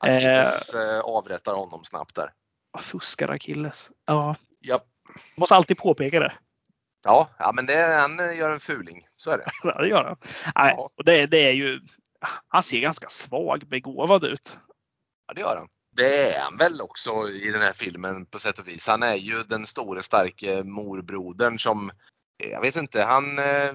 Achilles 0.00 0.74
eh, 0.74 1.00
avrättar 1.00 1.54
honom 1.54 1.84
snabbt 1.84 2.14
där. 2.14 2.32
Fuskar 2.78 3.28
Achilles. 3.28 3.90
Ja. 4.06 4.34
Japp. 4.60 4.86
Måste 5.36 5.54
alltid 5.54 5.78
påpeka 5.78 6.20
det. 6.20 6.32
Ja, 7.04 7.30
ja 7.38 7.52
men 7.52 7.66
det, 7.66 7.96
han 8.00 8.36
gör 8.36 8.50
en 8.50 8.60
fuling. 8.60 9.06
Så 9.16 9.30
är 9.30 9.38
det. 9.38 9.46
Ja, 9.62 9.82
det 9.82 9.88
gör 9.88 10.04
han. 10.04 10.16
Nej, 10.54 10.74
ja. 10.76 10.90
och 10.96 11.04
det, 11.04 11.26
det 11.26 11.38
är 11.38 11.52
ju, 11.52 11.80
han 12.48 12.62
ser 12.62 12.80
ganska 12.80 13.08
svag 13.08 13.68
begåvad 13.68 14.24
ut. 14.24 14.56
Ja, 15.26 15.34
det 15.34 15.40
gör 15.40 15.56
han. 15.56 15.68
Det 15.96 16.32
är 16.32 16.40
han 16.40 16.56
väl 16.56 16.80
också 16.80 17.28
i 17.28 17.50
den 17.50 17.62
här 17.62 17.72
filmen 17.72 18.26
på 18.26 18.38
sätt 18.38 18.58
och 18.58 18.68
vis. 18.68 18.86
Han 18.86 19.02
är 19.02 19.14
ju 19.14 19.42
den 19.42 19.66
store 19.66 20.02
starke 20.02 20.62
morbrodern 20.64 21.58
som, 21.58 21.90
jag 22.36 22.60
vet 22.60 22.76
inte, 22.76 23.02
han, 23.02 23.38
eh, 23.38 23.72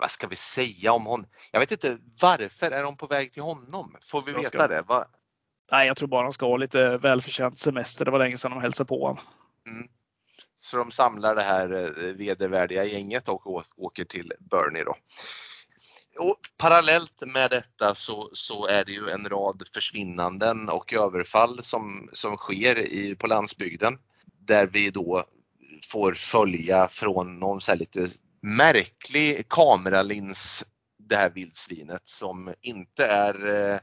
vad 0.00 0.10
ska 0.10 0.26
vi 0.26 0.36
säga 0.36 0.92
om 0.92 1.06
honom? 1.06 1.26
Jag 1.52 1.60
vet 1.60 1.72
inte 1.72 1.98
varför 2.22 2.70
är 2.70 2.82
de 2.82 2.96
på 2.96 3.06
väg 3.06 3.32
till 3.32 3.42
honom? 3.42 3.96
Får 4.02 4.22
vi 4.22 4.32
veta 4.32 4.48
ska... 4.48 4.68
det? 4.68 4.82
Va? 4.82 5.06
Nej, 5.72 5.86
jag 5.86 5.96
tror 5.96 6.08
bara 6.08 6.22
de 6.22 6.32
ska 6.32 6.46
ha 6.46 6.56
lite 6.56 6.98
välförtjänt 6.98 7.58
semester. 7.58 8.04
Det 8.04 8.10
var 8.10 8.18
länge 8.18 8.36
sedan 8.36 8.50
de 8.50 8.60
hälsade 8.60 8.88
på 8.88 9.06
honom. 9.06 9.24
Mm. 9.66 9.88
Så 10.66 10.76
de 10.76 10.90
samlar 10.90 11.34
det 11.34 11.42
här 11.42 11.72
eh, 11.72 12.14
vedervärdiga 12.14 12.84
gänget 12.84 13.28
och 13.28 13.64
åker 13.76 14.04
till 14.04 14.32
Bernie 14.38 14.84
då. 14.84 14.96
Och 16.18 16.40
parallellt 16.56 17.22
med 17.26 17.50
detta 17.50 17.94
så, 17.94 18.30
så 18.32 18.66
är 18.66 18.84
det 18.84 18.92
ju 18.92 19.08
en 19.08 19.28
rad 19.28 19.62
försvinnanden 19.74 20.68
och 20.68 20.92
överfall 20.92 21.62
som, 21.62 22.10
som 22.12 22.36
sker 22.36 22.78
i, 22.78 23.16
på 23.16 23.26
landsbygden. 23.26 23.98
Där 24.38 24.66
vi 24.66 24.90
då 24.90 25.24
får 25.90 26.14
följa 26.14 26.88
från 26.88 27.38
någon 27.38 27.60
så 27.60 27.74
lite 27.74 28.08
märklig 28.42 29.48
kameralins 29.48 30.64
det 30.98 31.16
här 31.16 31.30
vildsvinet 31.30 32.08
som 32.08 32.54
inte 32.60 33.06
är 33.06 33.46
eh, 33.46 33.80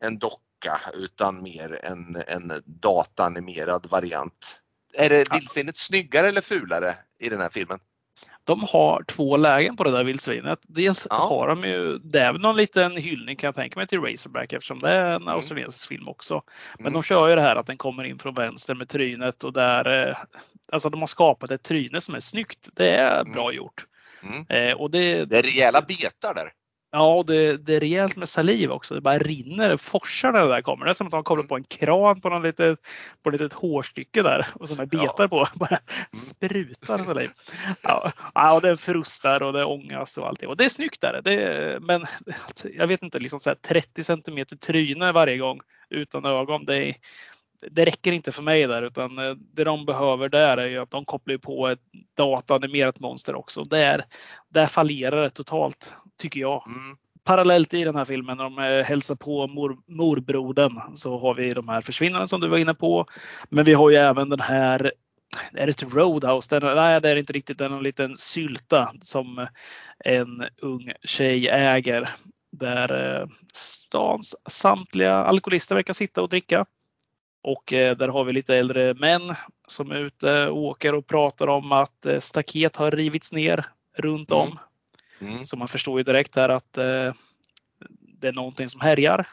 en 0.00 0.18
docka 0.18 0.80
utan 0.94 1.42
mer 1.42 1.84
en, 1.84 2.16
en 2.26 2.62
datanimerad 2.64 3.86
variant. 3.90 4.60
Är 4.96 5.08
det 5.08 5.32
vildsvinet 5.32 5.76
snyggare 5.76 6.28
eller 6.28 6.40
fulare 6.40 6.94
i 7.18 7.28
den 7.28 7.40
här 7.40 7.50
filmen? 7.50 7.78
De 8.44 8.62
har 8.62 9.02
två 9.02 9.36
lägen 9.36 9.76
på 9.76 9.84
det 9.84 9.90
där 9.90 10.04
vildsvinet. 10.04 10.58
Dels 10.62 11.06
ja. 11.10 11.16
har 11.16 11.48
de 11.48 11.68
ju, 11.68 11.98
det 11.98 12.20
är 12.20 12.32
väl 12.32 12.40
någon 12.40 12.56
liten 12.56 12.96
hyllning 12.96 13.36
kan 13.36 13.48
jag 13.48 13.54
tänka 13.54 13.78
mig 13.78 13.86
till 13.86 14.00
Razorback 14.00 14.52
eftersom 14.52 14.78
det 14.78 14.90
är 14.90 15.10
en 15.10 15.22
mm. 15.22 15.28
australiensisk 15.28 15.88
film 15.88 16.08
också. 16.08 16.42
Men 16.74 16.86
mm. 16.86 16.92
de 16.92 17.02
kör 17.02 17.28
ju 17.28 17.34
det 17.34 17.40
här 17.40 17.56
att 17.56 17.66
den 17.66 17.76
kommer 17.76 18.04
in 18.04 18.18
från 18.18 18.34
vänster 18.34 18.74
med 18.74 18.88
trynet 18.88 19.44
och 19.44 19.52
där, 19.52 20.08
eh, 20.08 20.16
alltså 20.72 20.90
de 20.90 21.00
har 21.00 21.06
skapat 21.06 21.50
ett 21.50 21.62
tryne 21.62 22.00
som 22.00 22.14
är 22.14 22.20
snyggt. 22.20 22.68
Det 22.72 22.90
är 22.90 23.20
mm. 23.20 23.32
bra 23.32 23.52
gjort. 23.52 23.86
Mm. 24.22 24.46
Eh, 24.48 24.80
och 24.80 24.90
det, 24.90 25.24
det 25.24 25.38
är 25.38 25.42
rejäla 25.42 25.82
betar 25.82 26.34
där. 26.34 26.52
Ja, 26.94 27.14
och 27.14 27.26
det, 27.26 27.56
det 27.56 27.76
är 27.76 27.80
rejält 27.80 28.16
med 28.16 28.28
saliv 28.28 28.70
också. 28.70 28.94
Det 28.94 29.00
bara 29.00 29.18
rinner, 29.18 29.76
forsar 29.76 30.32
när 30.32 30.42
det 30.42 30.48
där 30.48 30.62
kommer. 30.62 30.84
Det 30.84 30.90
är 30.90 30.94
som 30.94 31.06
att 31.06 31.10
de 31.10 31.24
kommer 31.24 31.42
på 31.42 31.56
en 31.56 31.64
kran 31.64 32.20
på 32.20 32.28
någon 32.28 32.42
litet, 32.42 32.78
på 33.22 33.30
ett 33.30 33.32
litet 33.32 33.52
hårstycke 33.52 34.22
där 34.22 34.46
och 34.54 34.68
som 34.68 34.80
är 34.80 34.86
betar 34.86 35.14
ja. 35.18 35.28
på. 35.28 35.46
Bara 35.54 35.68
mm. 35.68 35.80
sprutar 36.12 37.04
saliv. 37.04 37.30
Ja, 37.82 38.12
ja, 38.34 38.54
och 38.54 38.60
det 38.60 38.76
frustar 38.76 39.42
och 39.42 39.52
det 39.52 39.64
ångas 39.64 40.18
och 40.18 40.28
allting. 40.28 40.48
Och 40.48 40.56
det 40.56 40.64
är 40.64 40.68
snyggt 40.68 41.00
där. 41.00 41.20
Det, 41.24 41.78
men 41.80 42.04
jag 42.74 42.86
vet 42.86 43.02
inte, 43.02 43.18
liksom 43.18 43.40
så 43.40 43.50
här 43.50 43.56
30 43.56 44.04
centimeter 44.04 44.56
tryne 44.56 45.12
varje 45.12 45.38
gång 45.38 45.60
utan 45.90 46.24
ögon. 46.24 46.64
Det 46.64 46.76
är, 46.76 46.96
det 47.70 47.84
räcker 47.84 48.12
inte 48.12 48.32
för 48.32 48.42
mig 48.42 48.66
där 48.66 48.82
utan 48.82 49.18
eh, 49.18 49.34
det 49.52 49.64
de 49.64 49.86
behöver 49.86 50.28
där 50.28 50.56
är 50.56 50.66
ju 50.66 50.78
att 50.78 50.90
de 50.90 51.04
kopplar 51.04 51.36
på 51.36 51.68
ett 51.68 51.80
dataanimerat 52.16 53.00
monster 53.00 53.34
också. 53.34 53.62
Där, 53.62 54.04
där 54.48 54.66
fallerar 54.66 55.22
det 55.22 55.30
totalt 55.30 55.94
tycker 56.16 56.40
jag. 56.40 56.64
Mm. 56.66 56.96
Parallellt 57.24 57.74
i 57.74 57.84
den 57.84 57.96
här 57.96 58.04
filmen 58.04 58.36
när 58.36 58.44
de 58.44 58.58
eh, 58.58 58.84
hälsar 58.84 59.14
på 59.14 59.46
mor, 59.46 59.78
morbrodern 59.86 60.80
så 60.94 61.18
har 61.18 61.34
vi 61.34 61.50
de 61.50 61.68
här 61.68 61.80
försvinnanden 61.80 62.28
som 62.28 62.40
du 62.40 62.48
var 62.48 62.58
inne 62.58 62.74
på. 62.74 63.06
Men 63.48 63.64
vi 63.64 63.74
har 63.74 63.90
ju 63.90 63.96
även 63.96 64.28
den 64.28 64.40
här 64.40 64.92
är 65.52 65.66
det 65.66 65.82
ett 65.82 65.94
Roadhouse? 65.94 66.60
Den, 66.60 66.76
nej, 66.76 67.00
det 67.00 67.10
är 67.10 67.16
inte 67.16 67.32
riktigt. 67.32 67.58
Det 67.58 67.64
är 67.64 67.70
en 67.70 67.82
liten 67.82 68.16
sylta 68.16 68.92
som 69.02 69.46
en 70.04 70.44
ung 70.62 70.92
tjej 71.02 71.48
äger. 71.48 72.10
Där 72.52 73.20
eh, 73.20 73.28
stans 73.52 74.36
samtliga 74.48 75.14
alkoholister 75.14 75.74
verkar 75.74 75.92
sitta 75.92 76.22
och 76.22 76.28
dricka. 76.28 76.66
Och 77.44 77.72
eh, 77.72 77.96
där 77.96 78.08
har 78.08 78.24
vi 78.24 78.32
lite 78.32 78.56
äldre 78.56 78.94
män 78.94 79.34
som 79.66 79.90
är 79.90 79.96
ute 79.96 80.46
och 80.48 80.58
åker 80.58 80.94
och 80.94 81.06
pratar 81.06 81.46
om 81.46 81.72
att 81.72 82.06
eh, 82.06 82.20
staket 82.20 82.76
har 82.76 82.90
rivits 82.90 83.32
ner 83.32 83.66
runt 83.96 84.30
om. 84.30 84.58
Mm. 85.20 85.44
Så 85.44 85.56
man 85.56 85.68
förstår 85.68 85.98
ju 86.00 86.04
direkt 86.04 86.36
här 86.36 86.48
att 86.48 86.78
eh, 86.78 87.14
det 88.00 88.28
är 88.28 88.32
någonting 88.32 88.68
som 88.68 88.80
härjar. 88.80 89.28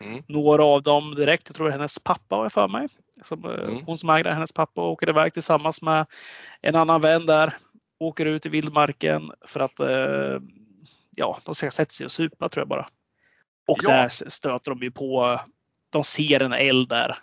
Mm. 0.00 0.22
Några 0.26 0.64
av 0.64 0.82
dem 0.82 1.14
direkt, 1.14 1.42
jag 1.46 1.56
tror 1.56 1.70
hennes 1.70 1.98
pappa 1.98 2.36
har 2.36 2.44
jag 2.44 2.52
för 2.52 2.68
mig. 2.68 2.88
Som, 3.22 3.44
Mm. 3.44 3.84
Hon 3.86 3.98
som 3.98 4.10
äger 4.10 4.32
hennes 4.32 4.52
pappa 4.52 4.80
åker 4.80 5.08
iväg 5.08 5.32
tillsammans 5.32 5.82
med 5.82 6.06
en 6.62 6.74
annan 6.76 7.00
vän 7.00 7.26
där. 7.26 7.56
Åker 7.98 8.26
ut 8.26 8.46
i 8.46 8.48
vildmarken 8.48 9.32
för 9.46 9.60
att 9.60 9.80
ja, 11.16 11.38
de 11.44 11.54
ska 11.54 11.70
sätta 11.70 11.90
sig 11.90 12.04
och 12.04 12.12
supa 12.12 12.48
tror 12.48 12.60
jag 12.60 12.68
bara. 12.68 12.88
Och 13.66 13.78
Ja. 13.82 13.90
där 13.90 14.08
stöter 14.08 14.70
de 14.70 14.78
ju 14.82 14.90
på, 14.90 15.40
de 15.90 16.04
ser 16.04 16.42
en 16.42 16.52
eld 16.52 16.88
där. 16.88 17.18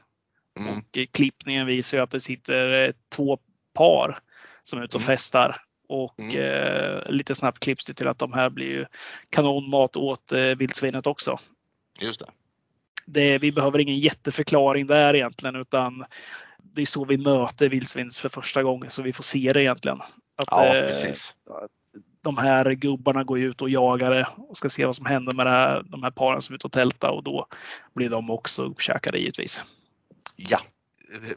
Mm. 0.59 0.77
Och 0.77 0.97
klippningen 1.11 1.65
visar 1.67 1.97
ju 1.97 2.03
att 2.03 2.11
det 2.11 2.19
sitter 2.19 2.83
eh, 2.87 2.91
två 3.15 3.37
par 3.73 4.19
som 4.63 4.79
är 4.79 4.83
ute 4.83 4.97
och 4.97 5.01
Mm. 5.03 5.15
festar. 5.15 5.61
Och 5.87 6.19
Mm. 6.19 6.37
eh, 6.37 7.09
lite 7.11 7.35
snabbt 7.35 7.59
klipps 7.59 7.85
det 7.85 7.93
till 7.93 8.07
att 8.07 8.19
de 8.19 8.33
här 8.33 8.49
blir 8.49 8.67
ju 8.67 8.85
kanonmat 9.29 9.95
åt 9.95 10.31
eh, 10.31 10.41
vildsvinet 10.41 11.07
också. 11.07 11.39
Just 11.99 12.19
det. 12.19 12.25
Det, 13.05 13.37
vi 13.37 13.51
behöver 13.51 13.79
ingen 13.79 13.99
jätteförklaring 13.99 14.87
där 14.87 15.15
egentligen 15.15 15.55
utan 15.55 16.05
det 16.57 16.81
är 16.81 16.85
så 16.85 17.05
vi 17.05 17.17
möter 17.17 17.69
vildsvinet 17.69 18.15
för 18.15 18.29
första 18.29 18.63
gången 18.63 18.89
så 18.89 19.01
vi 19.03 19.13
får 19.13 19.23
se 19.23 19.53
det 19.53 19.61
egentligen. 19.61 19.99
Att, 20.37 20.47
Ja, 20.51 20.75
eh, 20.75 20.87
precis. 20.87 21.35
de 22.21 22.37
här 22.37 22.71
gubbarna 22.71 23.23
går 23.23 23.39
ut 23.39 23.61
och 23.61 23.69
jagar 23.69 24.11
det 24.11 24.27
och 24.37 24.57
ska 24.57 24.69
se 24.69 24.85
vad 24.85 24.95
som 24.95 25.05
händer 25.05 25.33
med 25.35 25.45
här, 25.47 25.83
de 25.83 26.03
här 26.03 26.11
paren 26.11 26.41
som 26.41 26.53
är 26.53 26.55
ute 26.55 26.67
och 26.67 26.71
tälta 26.73 27.11
och 27.11 27.23
då 27.23 27.47
blir 27.93 28.09
de 28.09 28.29
också 28.29 28.63
uppkäkade 28.63 29.17
givetvis. 29.17 29.65
Ja. 30.35 30.59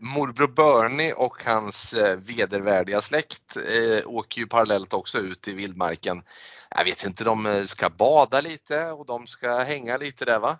Morbror 0.00 0.48
Bernie 0.48 1.12
och 1.12 1.44
hans 1.44 1.94
eh, 1.94 2.16
vedervärdiga 2.16 3.00
släkt 3.00 3.56
eh, 3.56 4.06
åker 4.06 4.40
ju 4.40 4.46
parallellt 4.46 4.94
också 4.94 5.18
ut 5.18 5.48
i 5.48 5.52
vildmarken. 5.52 6.22
Jag 6.70 6.84
vet 6.84 7.04
inte, 7.04 7.24
de 7.24 7.46
eh, 7.46 7.64
ska 7.64 7.90
bada 7.90 8.40
lite 8.40 8.90
och 8.90 9.06
de 9.06 9.26
ska 9.26 9.58
hänga 9.58 9.96
lite 9.96 10.24
där 10.24 10.38
va? 10.38 10.58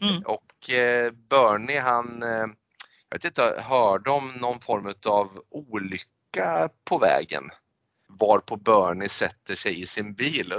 Mm. 0.00 0.22
Och 0.22 0.70
Bernie 1.28 1.80
han, 1.80 2.18
jag 3.08 3.16
vet 3.16 3.24
inte, 3.24 3.62
hörde 3.68 4.10
om 4.10 4.32
någon 4.32 4.60
form 4.60 4.94
av 5.06 5.42
olycka 5.50 6.68
på 6.84 6.98
vägen? 6.98 7.50
Varpå 8.08 8.56
Bernie 8.56 9.08
sätter 9.08 9.54
sig 9.54 9.80
i 9.80 9.86
sin 9.86 10.14
bil. 10.14 10.52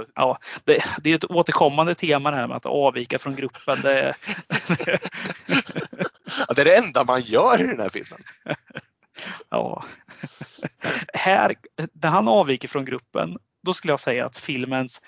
Det, 0.64 0.84
det 1.02 1.10
är 1.10 1.14
ett 1.14 1.24
återkommande 1.24 1.94
tema 1.94 2.30
det 2.30 2.36
här 2.36 2.46
med 2.46 2.56
att 2.56 2.66
avvika 2.66 3.18
från 3.18 3.34
gruppen. 3.34 3.76
Det, 3.82 4.14
Ja, 6.48 6.54
det 6.54 6.60
är 6.60 6.64
det 6.64 6.76
enda 6.76 7.04
man 7.04 7.20
gör 7.20 7.60
i 7.60 7.66
den 7.66 7.80
här 7.80 7.88
filmen. 7.88 8.18
ja. 9.48 9.84
Här, 11.14 11.54
när 11.92 12.10
han 12.10 12.28
avviker 12.28 12.68
från 12.68 12.84
gruppen, 12.84 13.38
då 13.62 13.74
skulle 13.74 13.92
jag 13.92 14.00
säga 14.00 14.26
att 14.26 14.36
filmens 14.36 15.00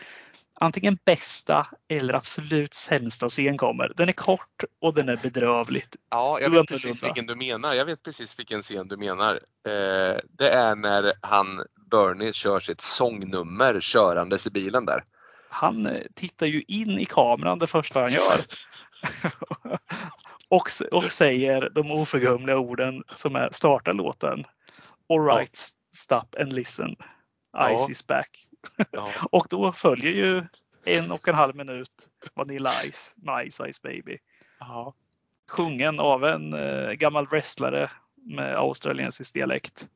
antingen 0.61 0.99
bästa 1.05 1.67
eller 1.89 2.15
absolut 2.15 2.75
sämsta 2.75 3.29
scen 3.29 3.57
kommer. 3.57 3.93
Den 3.97 4.09
är 4.09 4.13
kort 4.13 4.65
och 4.81 4.95
den 4.95 5.09
är 5.09 5.17
bedrövligt. 5.17 5.97
Ja, 6.11 6.41
jag 6.41 6.51
vet 6.51 6.69
precis 6.69 7.03
vilken 7.03 7.27
du 7.27 7.35
menar. 7.35 7.75
Jag 7.75 7.85
vet 7.85 8.03
precis 8.03 8.39
vilken 8.39 8.63
scen 8.63 8.89
du 8.89 8.97
menar. 8.97 9.35
Eh, 9.67 10.17
det 10.39 10.51
är 10.51 10.75
när 10.75 11.13
han, 11.23 11.63
Bernie, 11.91 12.33
kör 12.33 12.61
sitt 12.61 12.81
sångnummer 12.81 13.81
körandes 13.81 14.47
i 14.47 14.51
bilen 14.51 14.87
där. 14.87 15.05
Han 15.49 15.89
tittar 16.15 16.47
ju 16.47 16.63
in 16.69 16.99
i 16.99 17.05
kameran 17.05 17.59
det 17.59 17.67
första 17.67 18.01
han 18.01 18.11
gör. 18.13 18.41
och, 20.49 20.71
och 20.93 21.13
säger 21.13 21.71
de 21.71 21.91
oförglömliga 21.91 22.59
orden 22.59 23.05
som 23.15 23.37
är 23.37 23.49
starta 23.53 23.93
låten. 23.93 24.45
Alright, 25.09 25.59
stop 25.95 26.41
and 26.41 26.53
listen. 26.53 26.97
Ja. 27.53 27.79
Ice 27.79 27.91
is 27.91 28.07
back. 28.07 28.47
Ja. 28.91 29.09
Och 29.31 29.47
då 29.51 29.73
följer 29.73 30.13
ju 30.13 30.45
en 30.85 31.11
och 31.11 31.29
en 31.29 31.35
halv 31.35 31.57
minut 31.57 32.09
Vanilla 32.35 32.71
Ice, 32.71 33.15
Nice 33.17 33.73
Ice 33.73 33.83
Baby. 33.83 34.19
Ja. 34.61 34.95
Sjungen 35.51 36.01
av 36.01 36.25
en 36.25 36.53
eh, 36.53 36.91
gammal 36.93 37.27
wrestlare 37.27 37.91
med 38.15 38.57
australiensisk 38.57 39.35
dialekt. 39.35 39.89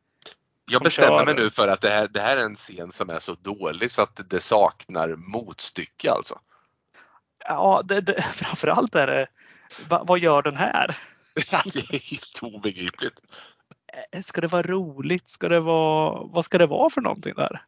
Jag 0.71 0.83
bestämmer 0.83 1.19
kör- 1.19 1.25
mig 1.25 1.35
nu 1.35 1.51
för 1.51 1.69
att 1.69 1.81
det 1.81 1.91
här, 1.91 2.09
det 2.09 2.21
här 2.21 2.37
är 2.37 2.45
en 2.45 2.55
scen 2.55 2.93
som 2.93 3.11
är 3.11 3.19
så 3.19 3.35
dålig 3.35 3.91
så 3.91 4.03
att 4.03 4.31
det 4.31 4.41
saknar 4.41 5.17
motstycke 5.17 6.11
alltså. 6.11 6.39
Ja, 7.39 7.83
det, 7.85 8.01
det, 8.01 8.23
framförallt 8.33 8.95
är 8.95 9.07
det, 9.07 9.27
va, 9.89 10.05
vad 10.07 10.19
gör 10.19 10.43
den 10.43 10.57
här? 10.57 10.97
det 11.73 11.95
är 11.95 12.11
helt 12.11 12.39
obegripligt. 12.43 13.15
Eh, 14.13 14.21
Ska 14.21 14.41
det 14.41 14.47
vara 14.47 14.63
roligt? 14.63 15.29
Ska 15.29 15.49
det 15.49 15.61
vara, 15.61 16.25
vad 16.25 16.45
ska 16.45 16.59
det 16.59 16.67
vara 16.67 16.91
för 16.91 17.01
någonting 17.01 17.35
där? 17.37 17.63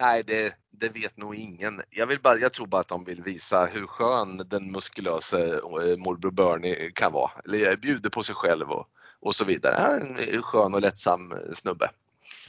Nej, 0.00 0.22
det, 0.26 0.54
det 0.70 0.88
vet 0.88 1.16
nog 1.16 1.34
ingen. 1.34 1.82
Jag, 1.90 2.06
vill 2.06 2.20
bara, 2.20 2.38
jag 2.38 2.52
tror 2.52 2.66
bara 2.66 2.80
att 2.80 2.88
de 2.88 3.04
vill 3.04 3.22
visa 3.22 3.64
hur 3.66 3.86
skön 3.86 4.42
den 4.46 4.72
muskulösa 4.72 5.38
eh, 5.38 5.96
morbror 5.98 6.30
Bernie 6.30 6.90
kan 6.90 7.12
vara. 7.12 7.30
Eller 7.44 7.76
bjuder 7.76 8.10
på 8.10 8.22
sig 8.22 8.34
själv 8.34 8.70
och, 8.70 8.86
och 9.20 9.34
så 9.34 9.44
vidare. 9.44 9.76
Han 9.78 10.16
är 10.16 10.34
en 10.36 10.42
skön 10.42 10.74
och 10.74 10.80
lättsam 10.80 11.34
snubbe. 11.54 11.90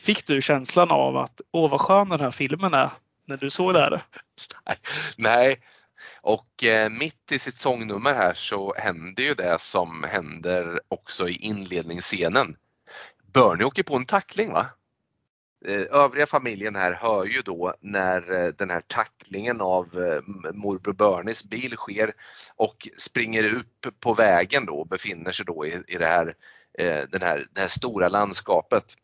Fick 0.01 0.25
du 0.25 0.41
känslan 0.41 0.91
av 0.91 1.17
att 1.17 1.41
åh 1.51 1.71
vad 1.71 1.81
skön 1.81 2.09
den 2.09 2.19
här 2.19 2.31
filmen 2.31 2.73
är 2.73 2.89
när 3.25 3.37
du 3.37 3.49
såg 3.49 3.73
det 3.73 3.79
här? 3.79 4.03
Nej, 5.17 5.59
och 6.27 6.63
eh, 6.63 6.89
mitt 6.89 7.31
i 7.31 7.39
sitt 7.39 7.55
sångnummer 7.55 8.13
här 8.13 8.33
så 8.33 8.73
händer 8.77 9.23
ju 9.23 9.33
det 9.33 9.61
som 9.61 10.03
händer 10.03 10.79
också 10.87 11.29
i 11.29 11.35
inledningsscenen. 11.35 12.55
Bernie 13.33 13.65
åker 13.65 13.83
på 13.83 13.95
en 13.95 14.05
tackling 14.05 14.51
va? 14.51 14.65
Eh, 15.65 15.81
Övriga 15.81 16.27
familjen 16.27 16.75
här 16.75 16.93
hör 16.93 17.25
ju 17.25 17.41
då 17.41 17.73
när 17.81 18.31
eh, 18.31 18.47
den 18.47 18.69
här 18.69 18.81
tacklingen 18.87 19.61
av 19.61 20.03
eh, 20.03 20.21
morbror 20.53 20.93
Bernies 20.93 21.43
bil 21.43 21.75
sker 21.75 22.13
och 22.55 22.87
springer 22.97 23.43
ut 23.43 23.87
på 23.99 24.13
vägen 24.13 24.65
då 24.65 24.79
och 24.79 24.87
befinner 24.87 25.31
sig 25.31 25.45
då 25.45 25.65
i, 25.65 25.83
i 25.87 25.97
det 25.97 26.07
här, 26.07 26.35
eh, 26.77 27.03
den 27.09 27.21
här, 27.21 27.47
det 27.51 27.61
här 27.61 27.67
stora 27.67 28.07
landskapet. 28.07 28.95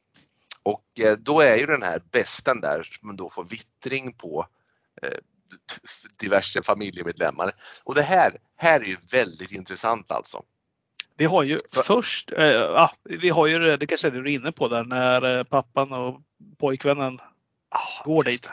Och 0.63 0.99
eh, 0.99 1.17
då 1.17 1.41
är 1.41 1.57
ju 1.57 1.65
den 1.65 1.84
här 1.84 2.01
besten 2.11 2.61
där 2.61 2.84
som 2.84 3.17
då 3.17 3.30
får 3.30 3.43
vittring 3.43 4.13
på 4.13 4.47
eh, 5.01 5.19
diverse 6.20 6.64
familjemedlemmar. 6.64 7.55
Och 7.84 7.95
det 7.95 8.01
här, 8.01 8.38
här 8.55 8.80
är 8.80 8.86
ju 8.86 8.97
väldigt 9.11 9.51
intressant 9.51 10.11
alltså. 10.11 10.43
Vi 11.18 11.26
har 11.26 11.43
ju 11.43 11.59
För- 11.72 11.84
först, 11.84 12.32
ja, 12.38 12.91
vi 13.03 13.30
har 13.30 13.47
ju 13.47 13.59
det, 13.59 13.78
det 13.78 13.88
kanske 13.88 14.09
du 14.09 14.20
är 14.20 14.28
inne 14.28 14.51
på 14.51 14.68
där, 14.68 14.84
när 14.84 15.38
eh, 15.38 15.43
pappan 15.43 15.93
och 15.93 16.22
pojkvännen 16.59 17.20
går 18.05 18.24
dit. 18.24 18.49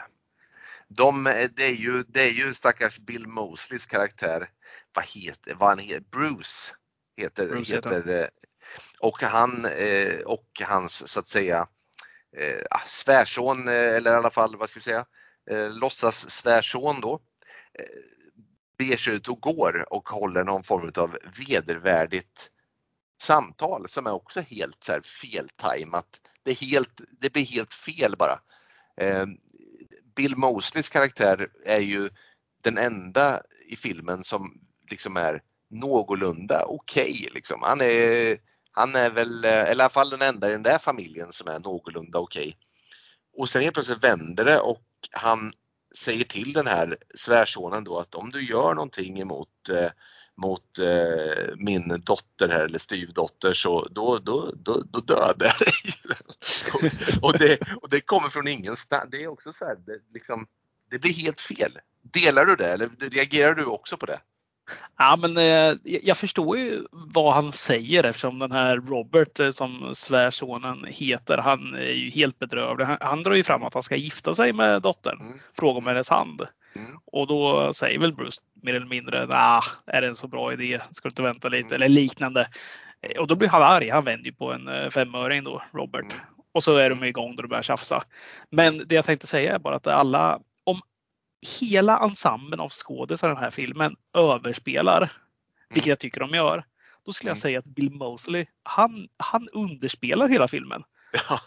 De, 0.87 1.27
eh, 1.27 1.49
det, 1.55 1.63
är 1.63 1.75
ju, 1.75 2.03
det 2.07 2.21
är 2.21 2.31
ju 2.31 2.53
stackars 2.53 2.99
Bill 2.99 3.27
Mosleys 3.27 3.85
karaktär. 3.85 4.49
Vad 4.93 5.05
heter, 5.05 5.55
vad 5.55 5.69
han 5.69 5.79
heter? 5.79 6.03
Bruce 6.11 6.75
heter, 7.17 7.47
Bruce 7.47 7.75
heter 7.75 7.95
heter 7.95 8.29
och 8.99 9.23
han 9.23 9.67
och 10.25 10.61
hans 10.67 11.07
så 11.07 11.19
att 11.19 11.27
säga 11.27 11.67
ah, 12.69 12.79
svärson 12.85 13.67
eller 13.67 14.11
i 14.11 14.15
alla 14.15 14.29
fall 14.29 14.55
vad 14.55 14.69
ska 14.69 14.79
vi 14.79 14.83
säga 14.83 15.05
eh, 15.51 15.69
låtsas 15.69 16.29
svärson 16.29 17.01
då 17.01 17.13
eh, 17.79 17.85
beger 18.77 18.97
sig 18.97 19.13
ut 19.13 19.27
och 19.27 19.41
går 19.41 19.93
och 19.93 20.09
håller 20.09 20.43
någon 20.43 20.63
form 20.63 20.91
av 20.95 21.17
vedervärdigt 21.47 22.49
samtal 23.21 23.89
som 23.89 24.07
är 24.07 24.11
också 24.11 24.41
helt 24.41 24.83
så 24.83 24.91
här 24.91 25.01
feltajmat. 25.01 26.21
Det, 26.43 26.51
är 26.51 26.55
helt, 26.55 27.01
det 27.19 27.33
blir 27.33 27.45
helt 27.45 27.73
fel 27.73 28.15
bara. 28.17 28.39
Eh, 28.97 29.25
Bill 30.15 30.35
Mosleys 30.35 30.89
karaktär 30.89 31.49
är 31.65 31.79
ju 31.79 32.09
den 32.61 32.77
enda 32.77 33.41
i 33.65 33.75
filmen 33.75 34.23
som 34.23 34.61
liksom 34.89 35.17
är 35.17 35.41
någorlunda 35.69 36.65
okej. 36.65 37.29
liksom. 37.33 37.61
Han, 37.61 37.81
är, 37.81 38.37
han 38.71 38.95
är 38.95 39.09
väl, 39.09 39.45
eh, 39.45 39.51
eller 39.51 39.67
i 39.67 39.71
alla 39.71 39.89
fall 39.89 40.09
den 40.09 40.21
enda 40.21 40.49
i 40.49 40.51
den 40.51 40.63
där 40.63 40.77
familjen 40.77 41.31
som 41.31 41.47
är 41.47 41.59
någorlunda 41.59 42.19
okej. 42.19 42.57
Och 43.37 43.49
sen 43.49 43.61
helt 43.61 43.73
plötsligt 43.73 44.03
vänder 44.03 44.45
det 44.45 44.59
och 44.59 44.81
han 45.11 45.53
säger 45.97 46.23
till 46.23 46.53
den 46.53 46.67
här 46.67 46.97
svärsonen 47.15 47.83
då 47.83 47.99
att 47.99 48.15
om 48.15 48.31
du 48.31 48.45
gör 48.45 48.75
någonting 48.75 49.19
emot 49.19 49.69
eh, 49.69 49.91
mot 50.41 50.79
eh, 50.79 51.55
min 51.57 52.01
dotter 52.05 52.49
här 52.49 52.65
eller 52.65 52.79
styvdotter 52.79 53.53
så 53.53 53.87
då, 53.91 54.17
då, 54.17 54.51
då, 54.55 54.83
då 54.91 54.99
dödar 54.99 55.35
jag 55.45 55.59
dig. 55.59 55.73
och, 56.73 56.83
och, 57.23 57.37
det, 57.37 57.59
och 57.81 57.89
det 57.89 58.01
kommer 58.01 58.29
från 58.29 58.47
ingenstans. 58.47 59.05
Det 59.11 59.23
är 59.23 59.27
också 59.27 59.53
så 59.53 59.65
här, 59.65 59.75
det, 59.75 59.99
liksom, 60.13 60.47
det 60.91 60.99
blir 60.99 61.13
helt 61.13 61.41
fel. 61.41 61.77
Delar 62.01 62.45
du 62.45 62.55
det 62.55 62.71
eller 62.71 62.89
reagerar 62.99 63.55
du 63.55 63.65
också 63.65 63.97
på 63.97 64.05
det? 64.05 64.19
Ja, 64.97 65.15
men 65.15 65.37
eh, 65.37 65.77
jag 65.83 66.17
förstår 66.17 66.57
ju 66.57 66.83
vad 66.91 67.33
han 67.33 67.51
säger 67.51 68.03
eftersom 68.03 68.39
den 68.39 68.51
här 68.51 68.77
Robert 68.77 69.39
eh, 69.39 69.49
som 69.49 69.95
svärsonen 69.95 70.85
heter, 70.87 71.37
han 71.37 71.73
är 71.73 71.91
ju 71.91 72.09
helt 72.09 72.39
bedrövlig. 72.39 72.85
Han, 72.85 72.97
han 73.01 73.23
drar 73.23 73.33
ju 73.33 73.43
fram 73.43 73.63
att 73.63 73.73
han 73.73 73.83
ska 73.83 73.95
gifta 73.95 74.33
sig 74.33 74.53
med 74.53 74.81
dottern. 74.81 75.21
Mm. 75.21 75.39
Frågar 75.57 75.77
om 75.77 75.87
hennes 75.87 76.09
hand. 76.09 76.41
Mm. 76.75 76.91
Och 77.05 77.27
då 77.27 77.73
säger 77.73 77.99
väl 77.99 78.13
Bruce 78.13 78.41
mer 78.61 78.73
eller 78.73 78.87
mindre, 78.87 79.25
nah, 79.25 79.63
är 79.85 80.01
det 80.01 80.07
en 80.07 80.15
så 80.15 80.27
bra 80.27 80.53
idé? 80.53 80.79
Ska 80.91 81.07
du 81.07 81.11
inte 81.11 81.21
vänta 81.21 81.49
lite? 81.49 81.75
Eller 81.75 81.89
liknande. 81.89 82.47
Eh, 83.01 83.21
och 83.21 83.27
då 83.27 83.35
blir 83.35 83.49
han 83.49 83.63
arg. 83.63 83.89
Han 83.89 84.03
vänder 84.03 84.25
ju 84.25 84.33
på 84.33 84.53
en 84.53 84.67
eh, 84.67 84.89
femöring 84.89 85.43
då, 85.43 85.61
Robert. 85.73 86.01
Mm. 86.01 86.17
Och 86.53 86.63
så 86.63 86.77
är 86.77 86.89
de 86.89 87.03
igång 87.03 87.35
då 87.35 87.41
de 87.41 87.47
börjar 87.47 87.63
tjafsa. 87.63 88.03
Men 88.49 88.83
det 88.87 88.95
jag 88.95 89.05
tänkte 89.05 89.27
säga 89.27 89.55
är 89.55 89.59
bara 89.59 89.75
att 89.75 89.87
alla, 89.87 90.39
hela 91.59 91.99
ensemblen 91.99 92.59
av 92.59 92.69
skådisar 92.69 93.27
i 93.27 93.33
den 93.33 93.43
här 93.43 93.51
filmen 93.51 93.95
överspelar, 94.13 95.11
vilket 95.69 95.87
jag 95.89 95.99
tycker 95.99 96.19
de 96.19 96.29
gör, 96.29 96.63
då 97.05 97.13
skulle 97.13 97.29
jag 97.29 97.35
Mm. 97.35 97.41
säga 97.41 97.59
att 97.59 97.65
Bill 97.65 97.91
Mosley, 97.91 98.45
han, 98.63 99.07
han 99.17 99.47
underspelar 99.53 100.27
hela 100.27 100.47
filmen. 100.47 100.83
Ja, 101.29 101.39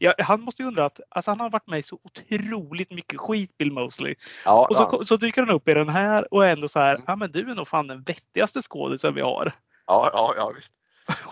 ja, 0.00 0.14
han 0.18 0.40
måste 0.40 0.62
ju 0.62 0.68
undra 0.68 0.84
att 0.84 1.00
alltså 1.08 1.30
han 1.30 1.40
har 1.40 1.50
varit 1.50 1.66
med 1.66 1.78
i 1.78 1.82
så 1.82 1.98
otroligt 2.02 2.90
mycket 2.90 3.20
skit, 3.20 3.58
Bill 3.58 3.72
Mosley. 3.72 4.14
ja, 4.44 4.66
Och 4.70 4.76
så, 4.76 5.04
så 5.04 5.16
dyker 5.16 5.42
han 5.42 5.50
upp 5.50 5.68
i 5.68 5.74
den 5.74 5.88
här 5.88 6.34
och 6.34 6.46
ändå 6.46 6.68
så 6.68 6.78
här, 6.78 6.94
Mm. 6.94 7.04
ja 7.06 7.16
men 7.16 7.30
du 7.32 7.50
är 7.50 7.54
nog 7.54 7.68
fan 7.68 7.86
den 7.86 8.02
vettigaste 8.02 8.60
skådisen 8.62 9.14
vi 9.14 9.20
har. 9.20 9.52
ja, 9.86 10.10
ja, 10.12 10.34
ja, 10.36 10.52
visst. 10.56 10.72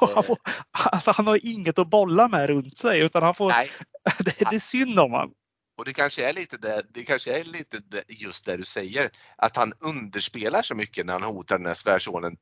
Han, 0.15 0.23
får, 0.23 0.39
alltså 0.71 1.11
han 1.11 1.27
har 1.27 1.47
inget 1.47 1.79
att 1.79 1.91
bolla 1.91 2.29
med 2.29 2.47
runt 2.49 2.77
sig 2.77 3.01
utan 3.01 3.23
han 3.23 3.35
får, 3.35 3.53
det, 4.19 4.39
det 4.51 4.57
är 4.57 4.59
synd 4.61 4.99
om 5.01 5.13
honom 5.13 5.33
och 5.79 5.85
det 5.85 5.93
kanske 5.93 6.29
är 6.29 6.33
lite 6.33 6.57
det, 6.57 6.83
det 6.91 7.05
kanske 7.05 7.39
är 7.39 7.45
lite 7.45 7.79
det, 7.79 8.05
just 8.09 8.45
det 8.45 8.57
du 8.57 8.65
säger, 8.65 9.11
att 9.37 9.57
han 9.57 9.73
underspelar 9.81 10.63
så 10.63 10.75
mycket 10.75 11.07
när 11.07 11.13
han 11.13 11.23
hotar 11.23 11.59
den 11.59 11.67
här 11.67 11.75
svärsonen 11.75 12.37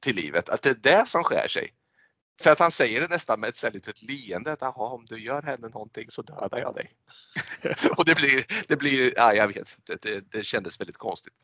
till 0.00 0.16
livet, 0.16 0.48
att 0.48 0.62
det 0.62 0.70
är 0.70 0.74
det 0.74 1.08
som 1.08 1.24
skär 1.24 1.48
sig. 1.48 1.70
För 2.42 2.50
att 2.50 2.58
han 2.58 2.70
säger 2.70 3.00
det 3.00 3.08
nästan 3.08 3.40
med 3.40 3.48
ett 3.48 3.56
så 3.56 3.70
litet 3.70 4.02
leende 4.02 4.52
att 4.52 4.60
"Jaha, 4.60 4.88
om 4.94 5.04
du 5.06 5.24
gör 5.24 5.42
henne 5.42 5.68
någonting 5.68 6.10
så 6.10 6.22
dödar 6.22 6.58
jag 6.58 6.74
dig. 6.74 6.90
och 7.96 8.04
det 8.04 8.14
blir, 8.16 8.44
det 8.68 8.76
blir, 8.76 9.12
ja 9.16 9.34
jag 9.34 9.46
vet 9.48 9.56
inte, 9.56 9.96
det, 10.02 10.20
det 10.30 10.44
kändes 10.44 10.80
väldigt 10.80 10.96
konstigt. 10.96 11.34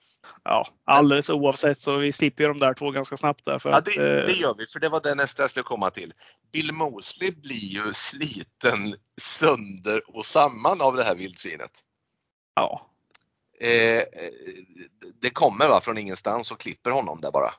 Ja, 0.44 0.68
alldeles 0.84 1.30
oavsett 1.30 1.78
så 1.78 1.96
vi 1.96 2.12
slipper 2.12 2.48
de 2.48 2.58
där 2.58 2.74
två 2.74 2.90
ganska 2.90 3.16
snabbt 3.16 3.44
där. 3.44 3.58
För 3.58 3.70
Ja, 3.70 3.76
att, 3.78 3.84
det, 3.84 3.90
eh, 3.96 4.26
det 4.26 4.32
gör 4.32 4.54
vi, 4.58 4.66
för 4.66 4.80
det 4.80 4.88
var 4.88 5.00
det 5.00 5.14
nästa 5.14 5.42
jag 5.42 5.50
skulle 5.50 5.64
komma 5.64 5.90
till. 5.90 6.12
Bill 6.52 6.72
Mosley 6.72 7.30
blir 7.30 7.56
ju 7.56 7.92
sliten 7.92 8.94
sönder 9.20 10.16
och 10.16 10.24
samman 10.26 10.80
av 10.80 10.96
det 10.96 11.04
här 11.04 11.14
vildsvinet. 11.16 11.70
ja. 12.54 12.86
Eh, 13.60 14.02
det 15.20 15.30
kommer 15.30 15.68
va, 15.68 15.80
från 15.80 15.98
ingenstans 15.98 16.50
och 16.50 16.60
klipper 16.60 16.90
honom 16.90 17.20
där 17.20 17.30
bara. 17.30 17.54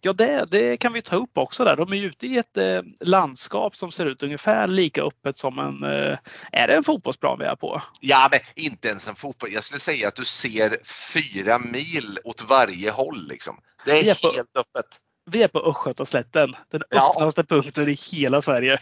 Ja, 0.00 0.12
det, 0.12 0.44
det 0.50 0.76
kan 0.76 0.92
vi 0.92 1.02
ta 1.02 1.16
upp 1.16 1.38
också 1.38 1.64
där. 1.64 1.76
De 1.76 1.92
är 1.92 1.96
ute 1.96 2.26
i 2.26 2.38
ett 2.38 2.56
eh, 2.56 2.82
landskap 3.00 3.76
som 3.76 3.92
ser 3.92 4.06
ut 4.06 4.22
ungefär 4.22 4.68
lika 4.68 5.02
öppet 5.02 5.38
som 5.38 5.58
en, 5.58 5.82
eh, 5.82 6.18
är 6.52 6.66
det 6.68 6.74
en 6.76 6.84
fotbollsplan 6.84 7.38
vi 7.38 7.44
är 7.44 7.56
på? 7.56 7.82
Ja, 8.00 8.28
men 8.30 8.40
inte 8.56 8.88
ens 8.88 9.08
en 9.08 9.14
fotboll. 9.16 9.50
Jag 9.52 9.64
skulle 9.64 9.80
säga 9.80 10.08
att 10.08 10.16
du 10.16 10.24
ser 10.24 10.78
fyra 11.12 11.58
mil 11.58 12.18
åt 12.24 12.42
varje 12.48 12.90
håll 12.90 13.26
liksom. 13.28 13.58
Det 13.84 13.92
är 13.92 14.10
är 14.10 14.22
på- 14.30 14.36
helt 14.36 14.56
öppet. 14.56 14.86
Vi 15.30 15.42
är 15.42 15.48
på 15.48 15.58
Östgötaslätten, 15.60 16.52
den 16.70 16.82
Ja. 16.90 17.12
öppnaste 17.16 17.44
punkten 17.44 17.88
i 17.88 17.92
hela 18.12 18.42
Sverige. 18.42 18.78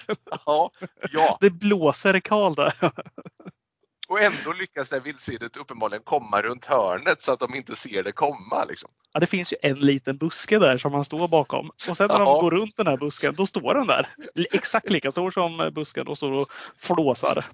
Ja, 0.46 0.70
ja. 1.12 1.38
Det 1.40 1.50
blåser 1.50 2.20
kal 2.20 2.54
där. 2.54 2.72
Och 4.08 4.20
ändå 4.20 4.52
lyckas 4.52 4.88
det 4.88 4.96
här 4.96 5.02
vildsvinet 5.02 5.56
uppenbarligen 5.56 6.02
komma 6.02 6.42
runt 6.42 6.64
hörnet 6.64 7.22
så 7.22 7.32
att 7.32 7.40
de 7.40 7.54
inte 7.54 7.76
ser 7.76 8.02
det 8.02 8.12
komma. 8.12 8.64
Liksom. 8.68 8.90
Ja, 9.12 9.20
det 9.20 9.26
finns 9.26 9.52
ju 9.52 9.56
en 9.62 9.78
liten 9.78 10.16
buske 10.18 10.58
där 10.58 10.78
som 10.78 10.92
man 10.92 11.04
står 11.04 11.28
bakom. 11.28 11.70
Och 11.88 11.96
sen 11.96 12.08
när 12.08 12.18
Ja. 12.18 12.24
de 12.24 12.40
går 12.40 12.50
runt 12.50 12.76
den 12.76 12.86
här 12.86 12.96
busken, 12.96 13.34
då 13.34 13.46
står 13.46 13.74
den 13.74 13.86
där. 13.86 14.08
Exakt 14.52 14.90
lika 14.90 15.10
stor 15.10 15.30
som 15.30 15.70
busken 15.74 16.08
och 16.08 16.16
står 16.16 16.32
och 16.32 16.46
flåsar. 16.78 17.46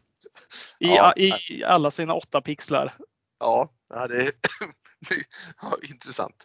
I, 0.79 0.87
Ja. 0.89 1.13
I 1.17 1.65
alla 1.65 1.91
sina 1.91 2.15
åtta 2.15 2.41
pixlar. 2.41 2.95
Ja, 3.41 3.73
det 4.09 4.17
är 4.23 4.33
ja, 5.63 5.77
intressant. 5.83 6.37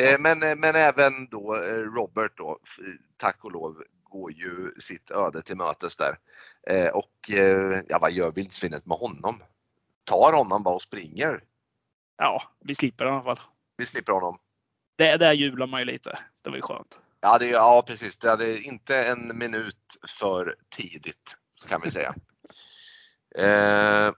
Eh, 0.00 0.18
Men, 0.18 0.38
men 0.38 0.74
även 0.74 1.28
då 1.28 1.56
eh, 1.56 1.74
Robert 1.74 2.32
då, 2.36 2.58
tack 3.16 3.44
och 3.44 3.52
lov, 3.52 3.82
går 4.14 4.32
ju 4.32 4.72
sitt 4.80 5.10
öde 5.10 5.42
till 5.42 5.56
mötes 5.56 5.96
där. 5.96 6.18
Eh, 6.70 6.88
Och 6.88 7.30
eh, 7.30 7.82
ja, 7.88 7.98
vad 7.98 8.12
gör 8.12 8.32
vildsvinet 8.32 8.86
med 8.86 8.98
honom? 8.98 9.42
Tar 10.04 10.32
honom 10.32 10.62
bara 10.62 10.74
och 10.74 10.82
springer. 10.82 11.40
Ja, 12.16 12.42
vi 12.60 12.74
slipper 12.74 13.04
i 13.04 13.08
alla 13.08 13.22
fall. 13.22 13.40
Vi 13.76 13.86
slipper 13.86 14.12
honom. 14.12 14.38
Det, 14.96 15.16
där 15.16 15.32
jublar 15.32 15.66
man 15.66 15.80
ju 15.80 15.84
lite. 15.86 16.18
Det 16.42 16.50
var 16.50 16.56
ju 16.56 16.62
skönt. 16.62 16.98
Ja, 17.20 17.38
det, 17.38 17.46
ja 17.46 17.84
precis. 17.86 18.18
Det 18.18 18.30
hade 18.30 18.58
inte 18.58 19.02
en 19.02 19.38
minut 19.38 19.96
för 20.08 20.56
tidigt 20.68 21.36
kan 21.68 21.80
vi 21.84 21.90
säga. 21.90 22.14
Eh, 23.38 24.12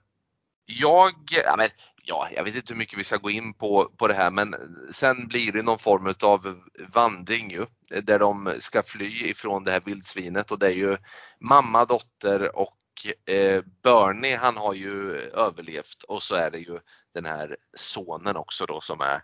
jag, 0.65 1.13
ja, 1.31 1.55
men, 1.57 1.69
ja, 2.07 2.27
jag 2.35 2.43
vet 2.43 2.55
inte 2.55 2.73
hur 2.73 2.77
mycket 2.77 2.99
vi 2.99 3.03
ska 3.03 3.17
gå 3.17 3.29
in 3.29 3.53
på, 3.53 3.91
på 3.97 4.07
det 4.07 4.13
här 4.13 4.31
men 4.31 4.55
sen 4.91 5.27
blir 5.27 5.51
det 5.51 5.63
någon 5.63 5.79
form 5.79 6.13
av 6.23 6.61
vandring 6.93 7.51
ju, 7.51 7.65
där 8.03 8.19
de 8.19 8.53
ska 8.59 8.83
fly 8.83 9.29
ifrån 9.29 9.63
det 9.63 9.71
här 9.71 9.81
vildsvinet 9.85 10.51
och 10.51 10.59
det 10.59 10.67
är 10.67 10.75
ju 10.75 10.97
mamma, 11.39 11.85
dotter 11.85 12.55
och 12.55 12.77
eh, 13.25 13.63
Bernie 13.83 14.37
han 14.37 14.57
har 14.57 14.73
ju 14.73 15.17
överlevt 15.17 16.03
och 16.07 16.23
så 16.23 16.35
är 16.35 16.51
det 16.51 16.59
ju 16.59 16.79
den 17.13 17.25
här 17.25 17.55
sonen 17.73 18.37
också 18.37 18.65
då 18.65 18.81
som 18.81 19.01
är 19.01 19.21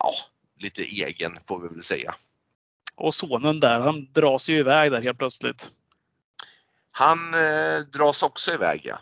ja, 0.00 0.14
lite 0.60 0.82
egen 0.82 1.38
får 1.48 1.60
vi 1.60 1.68
väl 1.68 1.82
säga. 1.82 2.14
Och 2.96 3.14
sonen 3.14 3.60
där, 3.60 3.80
han 3.80 4.12
dras 4.12 4.48
ju 4.48 4.58
iväg 4.58 4.92
där 4.92 5.02
helt 5.02 5.18
plötsligt. 5.18 5.70
Han 6.90 7.34
eh, 7.34 7.78
dras 7.80 8.22
också 8.22 8.52
iväg, 8.52 8.80
ja. 8.84 8.98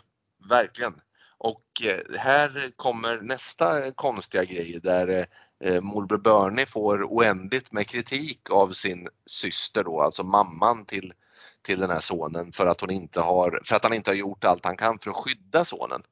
Verkligen. 0.49 1.01
Och 1.37 1.81
eh, 1.83 2.19
här 2.19 2.71
kommer 2.75 3.21
nästa 3.21 3.91
konstiga 3.91 4.43
grej 4.43 4.79
där 4.83 5.27
eh, 5.63 5.81
morbror 5.81 6.17
Bernie 6.17 6.65
får 6.65 7.03
oändligt 7.03 7.71
med 7.71 7.87
kritik 7.87 8.49
av 8.49 8.71
sin 8.71 9.07
syster 9.25 9.83
då, 9.83 10.01
alltså 10.01 10.23
mamman 10.23 10.85
till, 10.85 11.13
till 11.61 11.79
den 11.79 11.89
här 11.89 11.99
sonen 11.99 12.51
för 12.51 12.65
att 12.65 12.81
hon 12.81 12.91
inte 12.91 13.21
har, 13.21 13.61
för 13.63 13.75
att 13.75 13.83
han 13.83 13.93
inte 13.93 14.11
har 14.11 14.15
gjort 14.15 14.43
allt 14.43 14.65
han 14.65 14.77
kan 14.77 14.99
för 14.99 15.11
att 15.11 15.17
skydda 15.17 15.65
sonen. 15.65 16.03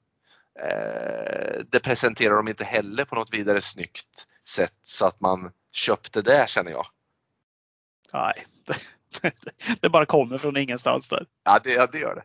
Eh, 0.59 1.61
det 1.69 1.79
presenterar 1.79 2.35
de 2.35 2.47
inte 2.47 2.63
heller 2.63 3.05
på 3.05 3.15
något 3.15 3.33
vidare 3.33 3.61
snyggt 3.61 4.27
sätt 4.47 4.79
så 4.81 5.05
att 5.05 5.21
man 5.21 5.51
köpte 5.71 6.21
det 6.21 6.49
känner 6.49 6.71
jag. 6.71 6.85
Nej, 8.13 8.45
det, 9.21 9.33
det 9.81 9.89
bara 9.89 10.05
kommer 10.05 10.37
från 10.37 10.57
ingenstans 10.57 11.09
där. 11.09 11.25
Ja, 11.43 11.59
det, 11.63 11.73
ja, 11.73 11.87
det 11.91 11.99
gör 11.99 12.15
det. 12.15 12.23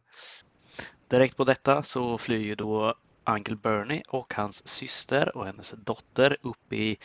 Direkt 1.09 1.37
på 1.37 1.45
detta 1.45 1.83
så 1.83 2.19
flyr 2.19 2.39
ju 2.39 2.55
då 2.55 2.95
Uncle 3.27 3.57
Bernie 3.57 4.03
och 4.09 4.35
hans 4.35 4.69
syster 4.69 5.37
och 5.37 5.47
hennes 5.47 5.75
dotter 5.85 6.37
upp 6.43 6.73
i, 6.73 6.97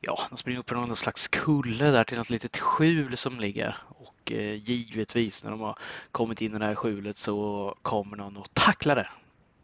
ja, 0.00 0.18
de 0.30 0.36
springer 0.36 0.60
upp 0.60 0.68
för 0.68 0.76
någon 0.76 0.96
slags 0.96 1.28
kulle 1.28 1.90
där 1.90 2.04
till 2.04 2.18
något 2.18 2.30
litet 2.30 2.56
skjul 2.56 3.16
som 3.16 3.40
ligger. 3.40 3.76
Och 3.88 4.32
eh, 4.32 4.54
givetvis 4.54 5.44
när 5.44 5.50
de 5.50 5.60
har 5.60 5.78
kommit 6.12 6.40
in 6.42 6.56
i 6.56 6.58
det 6.58 6.64
här 6.64 6.74
skjulet 6.74 7.18
så 7.18 7.74
kommer 7.82 8.16
någon 8.16 8.36
och 8.36 8.54
tacklar 8.54 8.96
det. 8.96 9.08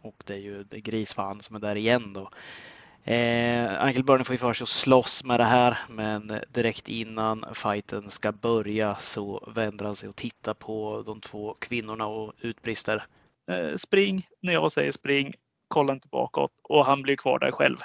Och 0.03 0.23
det 0.27 0.35
är 0.35 0.39
ju 0.39 0.65
det 0.65 0.77
är 0.77 0.81
grisfan 0.81 1.41
som 1.41 1.57
är 1.57 1.61
där 1.61 1.77
igen 1.77 2.13
då. 2.13 2.31
Eh, 3.13 3.87
Uncle 3.87 4.03
Bernie 4.03 4.25
får 4.25 4.35
ju 4.35 4.39
för 4.39 4.53
sig 4.53 4.65
att 4.65 4.69
slåss 4.69 5.25
med 5.25 5.41
det 5.41 5.45
här 5.45 5.79
men 5.89 6.41
direkt 6.49 6.89
innan 6.89 7.45
fighten 7.55 8.11
ska 8.11 8.33
börja 8.33 8.97
så 8.97 9.51
vänder 9.55 9.85
han 9.85 9.95
sig 9.95 10.09
och 10.09 10.17
tittar 10.17 10.55
på 10.55 11.03
de 11.07 11.21
två 11.21 11.57
kvinnorna 11.59 12.07
och 12.07 12.33
utbrister 12.41 13.07
Eh, 13.51 13.77
spring 13.77 14.27
när 14.43 14.53
jag 14.53 14.73
säger 14.73 14.93
spring. 14.93 15.35
Kolla 15.69 15.93
inte 15.93 16.09
bakåt 16.09 16.51
och 16.63 16.87
han 16.87 17.03
blir 17.03 17.17
kvar 17.17 17.39
där 17.39 17.51
själv. 17.51 17.77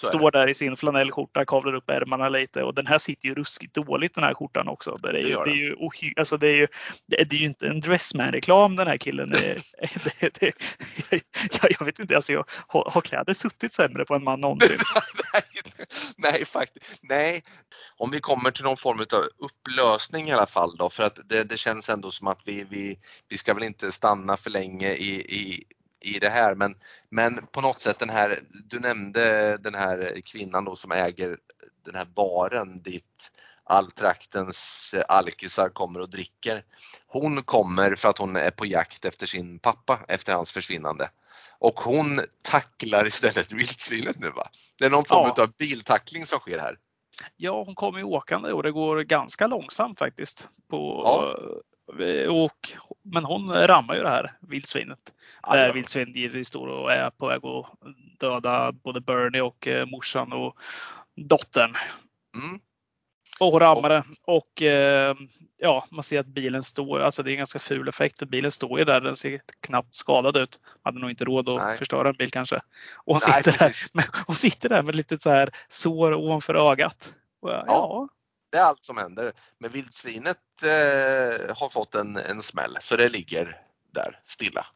Det. 0.00 0.06
Står 0.06 0.30
där 0.30 0.48
i 0.48 0.54
sin 0.54 0.76
flanellskjorta, 0.76 1.44
kavlar 1.44 1.74
upp 1.74 1.90
ärmarna 1.90 2.28
lite 2.28 2.62
och 2.62 2.74
den 2.74 2.86
här 2.86 2.98
sitter 2.98 3.28
ju 3.28 3.34
ruskigt 3.34 3.74
dåligt 3.74 4.14
den 4.14 4.24
här 4.24 4.34
skjortan 4.34 4.68
också. 4.68 4.94
Det 5.02 5.08
är, 5.08 5.12
Det 5.12 5.20
ju, 5.20 5.28
gör 5.28 5.44
det 5.44 5.50
är 5.50 5.54
ju, 5.54 5.74
ohy- 5.74 6.12
alltså 6.16 6.36
det 6.36 6.48
är 6.48 6.56
ju, 6.56 6.68
det 7.06 7.20
är, 7.20 7.24
det 7.24 7.36
ju 7.36 7.44
inte 7.44 7.66
en 7.66 7.80
Dressman-reklam 7.80 8.76
den 8.76 8.86
här 8.86 8.96
killen. 8.96 9.30
Det, 9.30 9.58
det, 10.20 10.40
det, 10.40 10.52
jag, 11.62 11.72
jag 11.78 11.86
vet 11.86 11.98
inte, 11.98 12.14
alltså 12.14 12.32
jag, 12.32 12.44
har, 12.66 12.90
har 12.90 13.00
kläder 13.00 13.34
suttit 13.34 13.72
sämre 13.72 14.04
på 14.04 14.14
en 14.14 14.24
man 14.24 14.40
någonsin? 14.40 14.78
nej, 15.32 15.42
nej, 16.16 16.44
faktiskt. 16.44 17.00
Nej. 17.02 17.42
Om 17.96 18.10
vi 18.10 18.20
kommer 18.20 18.50
till 18.50 18.64
någon 18.64 18.76
form 18.76 18.98
av 18.98 19.24
upplösning 19.38 20.28
i 20.28 20.32
alla 20.32 20.46
fall 20.46 20.76
då, 20.76 20.90
för 20.90 21.04
att 21.04 21.18
det, 21.28 21.44
det 21.44 21.56
känns 21.56 21.88
ändå 21.88 22.10
som 22.10 22.26
att 22.26 22.40
vi, 22.44 22.66
vi, 22.70 22.98
vi 23.28 23.36
ska 23.36 23.54
väl 23.54 23.62
inte 23.62 23.92
stanna 23.92 24.36
för 24.36 24.50
länge 24.50 24.92
i, 24.92 25.14
i, 25.14 25.64
i 26.02 26.18
det 26.18 26.28
här, 26.28 26.54
men, 26.54 26.74
men 27.08 27.46
på 27.46 27.60
något 27.60 27.80
sätt 27.80 27.98
den 27.98 28.10
här, 28.10 28.40
du 28.50 28.80
nämnde 28.80 29.56
den 29.56 29.74
här 29.74 30.20
kvinnan 30.24 30.64
då 30.64 30.76
som 30.76 30.92
äger 30.92 31.38
den 31.84 31.94
här 31.94 32.04
baren 32.04 32.82
dit 32.82 33.04
all 33.64 33.90
traktens 33.90 34.94
alkisar 35.08 35.68
kommer 35.68 36.00
och 36.00 36.10
dricker. 36.10 36.64
Hon 37.06 37.42
kommer 37.42 37.94
för 37.94 38.08
att 38.08 38.18
hon 38.18 38.36
är 38.36 38.50
på 38.50 38.66
jakt 38.66 39.04
efter 39.04 39.26
sin 39.26 39.58
pappa 39.58 40.00
efter 40.08 40.34
hans 40.34 40.50
försvinnande. 40.52 41.08
Och 41.58 41.80
hon 41.80 42.20
tacklar 42.42 43.06
istället 43.06 43.52
vildsvinet 43.52 44.18
nu 44.18 44.30
va? 44.30 44.48
Det 44.78 44.84
är 44.84 44.90
någon 44.90 45.04
form 45.04 45.32
Ja. 45.36 45.42
av 45.42 45.52
biltackling 45.58 46.26
som 46.26 46.38
sker 46.38 46.58
här. 46.58 46.78
Ja, 47.36 47.62
hon 47.66 47.74
kommer 47.74 47.98
ju 47.98 48.04
åkande 48.04 48.52
och 48.52 48.62
det 48.62 48.72
går 48.72 49.00
ganska 49.02 49.46
långsamt 49.46 49.98
faktiskt. 49.98 50.48
På, 50.70 51.02
Ja. 51.04 51.36
och, 52.30 52.72
men 53.02 53.24
hon 53.24 53.52
rammar 53.52 53.94
ju 53.94 54.02
det 54.02 54.08
här 54.08 54.32
vildsvinet. 54.40 54.98
Ja, 55.42 55.54
Där 55.54 55.66
ja. 55.66 55.72
vildsvin 55.72 56.12
givetvis 56.14 56.48
står 56.48 56.66
och 56.66 56.92
är 56.92 57.10
på 57.10 57.26
väg 57.26 57.44
att 57.44 57.66
döda 58.18 58.72
både 58.72 59.00
Bernie 59.00 59.40
och 59.40 59.68
eh, 59.68 59.86
morsan 59.86 60.32
och 60.32 60.58
dottern. 61.16 61.74
Mm. 62.34 62.60
Och 63.40 63.60
rammade. 63.60 64.04
Och 64.26 64.62
eh, 64.62 65.16
ja, 65.58 65.86
man 65.90 66.02
ser 66.02 66.20
att 66.20 66.26
bilen 66.26 66.62
står, 66.62 67.00
alltså 67.00 67.22
det 67.22 67.30
är 67.30 67.32
en 67.32 67.38
ganska 67.38 67.58
ful 67.58 67.88
effekt 67.88 68.18
för 68.18 68.26
bilen 68.26 68.50
står 68.50 68.78
ju 68.78 68.84
där, 68.84 69.00
den 69.00 69.16
ser 69.16 69.40
knappt 69.60 69.94
skadad 69.94 70.36
ut. 70.36 70.60
Hade 70.82 70.98
nog 71.00 71.10
inte 71.10 71.24
råd 71.24 71.48
att 71.48 71.56
Nej. 71.56 71.76
förstöra 71.76 72.08
en 72.08 72.16
bil 72.16 72.30
kanske. 72.30 72.56
Och 72.96 73.14
hon, 73.14 73.20
Nej, 73.28 73.42
sitter, 73.42 73.58
där, 73.58 73.76
med, 73.92 74.04
hon 74.26 74.36
sitter 74.36 74.68
där 74.68 74.82
med 74.82 74.90
ett 74.90 74.96
litet 74.96 75.22
så 75.22 75.30
här 75.30 75.50
sår 75.68 76.14
ovanför 76.14 76.70
ögat. 76.70 77.14
Och, 77.40 77.50
ja, 77.50 77.64
ja. 77.66 78.08
Det 78.52 78.58
är 78.58 78.62
allt 78.62 78.84
som 78.84 78.96
händer. 78.96 79.32
Men 79.58 79.70
vildsvinet 79.70 80.62
eh, 80.62 81.56
har 81.56 81.68
fått 81.68 81.94
en, 81.94 82.16
en 82.16 82.42
smäll 82.42 82.76
så 82.80 82.96
det 82.96 83.08
ligger 83.08 83.60
där 83.94 84.20
stilla. 84.26 84.66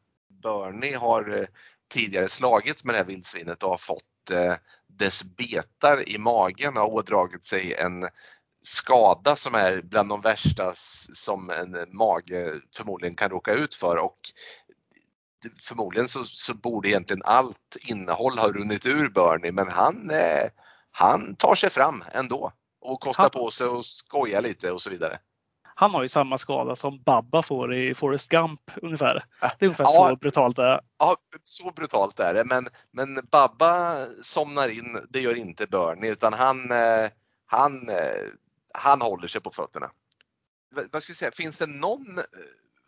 Bernie 0.43 0.97
har 0.97 1.39
eh, 1.39 1.47
tidigare 1.89 2.29
slagits 2.29 2.85
med 2.85 2.95
det 2.95 2.99
här 2.99 3.05
vildsvinet 3.05 3.63
och 3.63 3.71
har 3.71 3.77
fått 3.77 4.31
eh, 4.31 4.55
dess 4.87 5.23
betar 5.25 6.09
i 6.09 6.19
magen 6.19 6.77
och 6.77 6.95
ådragit 6.95 7.45
sig 7.45 7.75
en 7.75 8.09
skada 8.63 9.37
som 9.37 9.55
är 9.55 9.83
bland 9.83 10.09
de 10.09 10.21
värsta 10.21 10.73
som 11.13 11.51
en 11.51 11.97
mage 11.97 12.61
förmodligen 12.77 13.17
kan 13.17 13.31
råka 13.31 13.53
ut 13.53 13.75
för 13.75 13.97
och 13.97 14.19
förmodligen 15.63 16.09
så, 16.09 16.25
så 16.25 16.55
borde 16.55 16.89
egentligen 16.89 17.23
allt 17.25 17.77
innehåll 17.81 18.39
ha 18.39 18.49
runnit 18.49 18.87
ur 18.87 19.09
Bernie 19.09 19.53
men 19.53 19.69
han, 19.69 20.11
eh, 20.11 20.51
han 20.91 21.37
tar 21.37 21.55
sig 21.55 21.71
fram 21.71 22.05
ändå 22.13 22.53
och 22.87 23.01
kostar 23.01 23.23
han, 23.23 23.31
på 23.31 23.51
sig 23.51 23.67
och 23.67 23.85
skojar 23.85 24.43
lite 24.43 24.73
och 24.73 24.83
så 24.83 24.91
vidare. 24.91 25.19
Han 25.79 25.91
har 25.91 26.03
ju 26.03 26.09
samma 26.09 26.39
skada 26.39 26.77
som 26.77 27.03
Babba 27.03 27.43
får 27.43 27.75
i 27.75 27.95
Forrest 27.95 28.29
Gump 28.29 28.61
ungefär. 28.83 29.25
Det 29.41 29.65
är 29.65 29.67
ungefär 29.67 29.85
ja, 29.85 30.09
så 30.11 30.17
brutalt 30.17 30.57
det 30.57 30.63
är. 30.63 30.81
Ja, 30.99 31.17
så 31.45 31.71
brutalt 31.71 32.21
är 32.21 32.35
det. 32.35 32.45
Men, 32.45 32.69
men 32.91 33.27
Babba 33.31 33.97
somnar 34.23 34.69
in, 34.69 35.07
det 35.09 35.21
gör 35.21 35.35
inte 35.35 35.67
Bernie 35.67 36.13
utan 36.13 36.33
han, 36.33 36.71
eh, 36.71 37.11
han 37.47 37.89
eh, 37.89 38.31
han 38.77 39.01
håller 39.01 39.29
sig 39.29 39.41
på 39.41 39.51
fötterna. 39.51 39.91
Vad 40.93 41.03
ska 41.03 41.11
vi 41.11 41.17
säga, 41.17 41.31
finns 41.31 41.59
det 41.59 41.67
någon, 41.67 42.19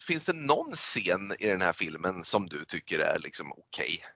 finns 0.06 0.24
det 0.24 0.32
någon 0.32 0.72
scen 0.72 1.34
i 1.38 1.46
den 1.46 1.62
här 1.62 1.72
filmen 1.72 2.24
som 2.24 2.46
du 2.46 2.64
tycker 2.64 2.98
är 2.98 3.18
liksom 3.18 3.52
okej? 3.52 3.84
Okay? 3.84 4.12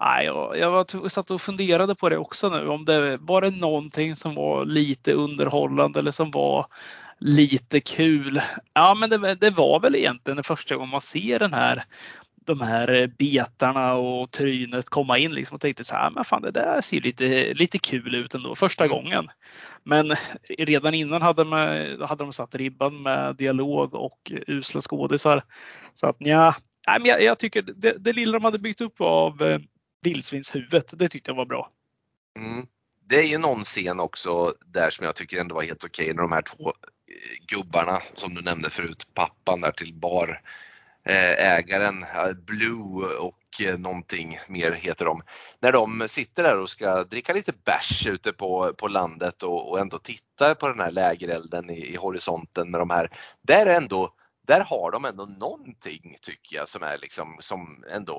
Nej, 0.00 0.26
jag, 0.26 0.58
jag 0.58 0.70
var, 0.70 1.08
satt 1.08 1.30
och 1.30 1.40
funderade 1.40 1.94
på 1.94 2.08
det 2.08 2.16
också 2.16 2.48
nu. 2.48 2.68
Om 2.68 2.84
det 2.84 3.16
var 3.16 3.40
det 3.40 3.50
någonting 3.50 4.16
som 4.16 4.34
var 4.34 4.64
lite 4.64 5.12
underhållande 5.12 5.98
eller 5.98 6.10
som 6.10 6.30
var 6.30 6.66
lite 7.18 7.80
kul. 7.80 8.40
Ja, 8.74 8.94
men 8.94 9.10
det, 9.10 9.34
det 9.34 9.50
var 9.50 9.80
väl 9.80 9.96
egentligen 9.96 10.36
det 10.36 10.42
första 10.42 10.74
gången 10.74 10.90
man 10.90 11.00
ser 11.00 11.38
den 11.38 11.54
här 11.54 11.84
de 12.44 12.60
här 12.60 13.12
betarna 13.18 13.94
och 13.94 14.30
trynet 14.30 14.88
komma 14.88 15.18
in 15.18 15.34
liksom 15.34 15.54
och 15.54 15.60
tänkte 15.60 15.84
så 15.84 15.96
här, 15.96 16.10
men 16.10 16.24
fan 16.24 16.42
det 16.42 16.50
där 16.50 16.80
ser 16.80 17.00
lite, 17.00 17.54
lite 17.54 17.78
kul 17.78 18.14
ut 18.14 18.34
ändå 18.34 18.54
första 18.54 18.84
mm. 18.84 18.96
gången. 18.96 19.28
Men 19.84 20.14
redan 20.58 20.94
innan 20.94 21.22
hade 21.22 21.44
de, 21.44 21.52
hade 22.06 22.24
de 22.24 22.32
satt 22.32 22.54
ribban 22.54 23.02
med 23.02 23.36
dialog 23.36 23.94
och 23.94 24.32
usla 24.46 24.80
skådisar. 24.80 25.42
Så 25.94 26.06
att 26.06 26.16
ja, 26.18 26.54
men 26.86 27.04
jag, 27.04 27.22
jag 27.22 27.38
tycker 27.38 27.62
det, 27.62 27.92
det 27.92 28.12
lilla 28.12 28.32
de 28.32 28.44
hade 28.44 28.58
byggt 28.58 28.80
upp 28.80 29.00
av 29.00 29.42
eh, 29.42 29.60
vildsvinshuvudet, 30.02 30.98
det 30.98 31.08
tyckte 31.08 31.30
jag 31.30 31.36
var 31.36 31.46
bra. 31.46 31.70
Mm. 32.38 32.66
Det 33.06 33.16
är 33.16 33.26
ju 33.26 33.38
någon 33.38 33.64
scen 33.64 34.00
också 34.00 34.54
där 34.66 34.90
som 34.90 35.06
jag 35.06 35.16
tycker 35.16 35.40
ändå 35.40 35.54
var 35.54 35.62
helt 35.62 35.84
okej 35.84 36.04
okay, 36.04 36.14
när 36.14 36.22
de 36.22 36.32
här 36.32 36.42
två 36.42 36.68
eh, 36.68 37.46
gubbarna 37.46 38.00
som 38.14 38.34
du 38.34 38.42
nämnde 38.42 38.70
förut, 38.70 39.08
pappan 39.14 39.60
där 39.60 39.72
till 39.72 39.94
bar 39.94 40.42
eh, 41.04 41.54
ägaren, 41.54 42.02
eh, 42.02 42.32
Blue 42.32 43.16
och 43.18 43.36
någonting 43.78 44.38
mer 44.48 44.72
heter 44.72 45.04
de. 45.04 45.22
När 45.60 45.72
de 45.72 46.08
sitter 46.08 46.42
där 46.42 46.58
och 46.58 46.70
ska 46.70 47.04
dricka 47.04 47.32
lite 47.32 47.52
bärs 47.64 48.06
ute 48.06 48.32
på, 48.32 48.74
på 48.78 48.88
landet 48.88 49.42
och, 49.42 49.70
och 49.70 49.78
ändå 49.78 49.98
tittar 49.98 50.54
på 50.54 50.68
den 50.68 50.80
här 50.80 50.90
lägerelden 50.90 51.70
i, 51.70 51.92
i 51.92 51.96
horisonten 51.96 52.70
med 52.70 52.80
de 52.80 52.90
här. 52.90 53.10
Där 53.42 53.66
är 53.66 53.76
ändå, 53.76 54.14
där 54.46 54.60
har 54.60 54.90
de 54.90 55.04
ändå 55.04 55.26
någonting 55.26 56.18
tycker 56.22 56.56
jag 56.56 56.68
som 56.68 56.82
är 56.82 56.98
liksom 56.98 57.38
som 57.40 57.84
ändå 57.90 58.14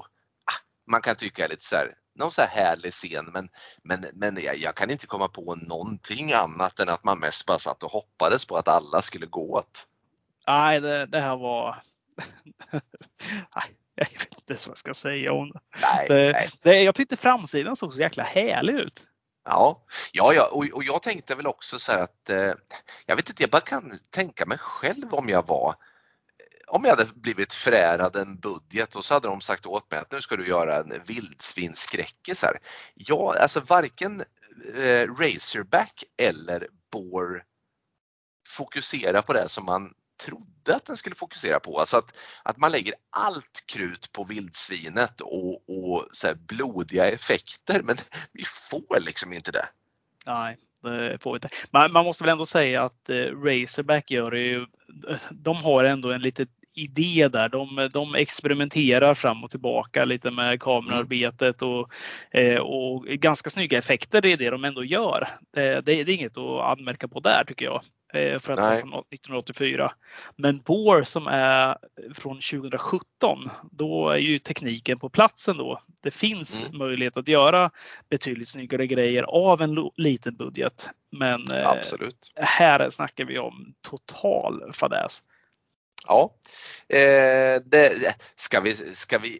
ah, 0.46 0.60
man 0.88 1.02
kan 1.02 1.16
tycka 1.16 1.46
är 1.46 1.50
lite 1.50 1.66
så 1.66 1.76
här, 1.76 1.96
någon 2.16 2.32
så 2.32 2.42
här 2.42 2.50
härlig 2.50 2.92
scen 2.92 3.26
men, 3.34 3.50
men, 3.84 4.06
men 4.14 4.38
jag, 4.42 4.58
jag, 4.58 4.76
kan 4.76 4.90
inte 4.90 5.08
komma 5.08 5.28
på 5.28 5.56
någonting 5.56 6.34
annat 6.34 6.80
än 6.80 6.90
att 6.90 7.04
man 7.04 7.20
mest 7.20 7.46
bara 7.46 7.60
satt 7.60 7.84
och 7.84 7.92
hoppades 7.92 8.46
på 8.46 8.58
att 8.58 8.68
alla 8.68 9.02
skulle 9.02 9.26
gå 9.26 9.54
åt. 9.54 9.88
Nej, 10.48 10.82
det, 10.82 11.06
det 11.06 11.22
här 11.22 11.38
var 11.38 11.82
nej, 13.56 13.78
jag 13.96 14.06
vet 14.06 14.38
inte 14.38 14.54
vad 14.54 14.70
jag 14.70 14.78
ska 14.78 14.94
säga 14.94 15.34
om 15.34 15.52
nej, 15.82 16.06
det. 16.08 16.32
Nej. 16.32 16.50
det 16.62 16.84
jag 16.84 16.96
tyckte 16.96 17.18
framsidan 17.18 17.76
såg 17.76 17.94
så 17.94 18.00
jäkla 18.00 18.24
härlig 18.24 18.74
ut. 18.74 19.08
Ja, 19.44 19.84
ja, 20.12 20.34
ja. 20.34 20.50
Och, 20.52 20.66
och 20.74 20.84
jag 20.84 21.02
tänkte 21.02 21.36
väl 21.36 21.48
också 21.48 21.80
så 21.80 21.92
här 21.92 22.04
att 22.04 22.30
eh, 22.30 22.54
jag 23.06 23.16
vet 23.16 23.30
inte, 23.30 23.44
jag 23.44 23.50
bara 23.50 23.62
kan 23.62 23.92
tänka 24.10 24.46
mig 24.46 24.58
själv 24.58 25.14
om 25.14 25.30
jag 25.30 25.48
var 25.48 25.76
om 26.72 26.84
jag 26.84 26.96
hade 26.96 27.12
blivit 27.16 27.54
förärad 27.54 28.16
en 28.16 28.40
budget 28.40 28.96
och 28.96 29.06
så 29.06 29.14
hade 29.14 29.28
de 29.28 29.42
sagt 29.42 29.66
åt 29.66 29.92
mig 29.92 30.00
att 30.00 30.12
nu 30.12 30.22
ska 30.22 30.36
du 30.36 30.48
göra 30.48 30.78
en 30.78 30.94
vildsvinsskräckis 31.06 32.44
här. 32.44 32.60
Ja, 32.94 33.36
alltså 33.40 33.60
varken 33.60 34.24
eh, 34.76 35.16
Razorback 35.20 36.04
eller 36.18 36.68
Bore 36.92 37.44
fokusera 38.48 39.22
på 39.22 39.34
det 39.34 39.50
som 39.50 39.66
man 39.66 39.94
trodde 40.26 40.76
att 40.76 40.86
den 40.86 40.98
skulle 40.98 41.16
fokusera 41.16 41.60
på. 41.60 41.80
Alltså 41.80 41.98
att, 41.98 42.18
att 42.44 42.58
man 42.58 42.72
lägger 42.72 42.94
allt 43.10 43.64
krut 43.66 44.12
på 44.12 44.24
vildsvinet 44.24 45.22
och, 45.22 45.70
och 45.70 46.08
så 46.12 46.36
blodiga 46.36 47.06
effekter 47.06 47.82
men 47.84 47.96
vi 48.32 48.44
får 48.46 49.00
liksom 49.00 49.34
inte 49.34 49.52
det. 49.52 49.68
Nej, 50.26 50.58
det 50.82 51.18
får 51.22 51.32
vi 51.32 51.36
inte. 51.36 51.50
Man, 51.72 51.92
man 51.92 52.06
måste 52.06 52.24
väl 52.24 52.32
ändå 52.32 52.46
säga 52.46 52.84
att 52.84 53.10
eh, 53.10 53.16
Razorback 53.16 54.12
gör 54.12 54.32
det 54.32 54.40
ju. 54.40 54.66
De 55.32 55.56
har 55.56 55.84
ändå 55.84 56.12
en 56.12 56.22
lite 56.22 56.46
idé 56.74 57.28
där. 57.28 57.50
De, 57.50 57.90
de 57.94 58.16
experimenterar 58.16 59.14
fram 59.14 59.44
och 59.44 59.52
tillbaka 59.52 60.06
lite 60.06 60.32
med 60.32 60.62
kamerarbetet 60.62 61.62
och, 61.62 61.90
eh, 62.32 62.60
och 62.60 63.06
ganska 63.06 63.50
snygga 63.50 63.78
effekter. 63.78 64.22
Det 64.22 64.34
är 64.34 64.38
det 64.38 64.50
de 64.50 64.66
ändå 64.66 64.84
gör. 64.84 65.28
Eh, 65.58 65.62
det, 65.62 65.82
det 65.84 66.02
är 66.02 66.10
inget 66.10 66.38
att 66.38 66.78
anmärka 66.78 67.08
på 67.08 67.20
där 67.20 67.44
tycker 67.48 67.66
jag. 67.66 67.82
Eh, 68.14 68.40
för 68.40 68.54
att 68.54 68.60
vara 68.60 68.78
från 68.78 68.90
1984. 68.90 69.92
Men 70.36 70.60
Bore 70.60 71.06
som 71.06 71.28
är 71.28 71.78
från 72.14 72.36
2017, 72.36 73.50
då 73.72 74.10
är 74.10 74.18
ju 74.18 74.40
tekniken 74.40 75.00
på 75.00 75.10
platsen 75.10 75.58
då. 75.58 75.82
Det 76.02 76.12
finns 76.12 76.66
mm. 76.66 76.78
möjlighet 76.78 77.18
att 77.18 77.28
göra 77.28 77.72
betydligt 78.10 78.48
snyggare 78.48 78.88
grejer 78.88 79.24
av 79.24 79.62
en 79.62 79.90
liten 79.96 80.36
budget. 80.36 80.90
Men 81.12 81.52
Absolut. 81.52 82.34
här 82.36 82.90
snackar 82.90 83.26
vi 83.26 83.40
om 83.40 83.74
total 83.82 84.74
fadäs. 84.74 85.22
Ja, 86.08 86.36
eh, 86.90 87.62
det, 87.66 88.16
ska, 88.36 88.60
vi, 88.60 88.76
ska 88.76 89.18
vi, 89.18 89.40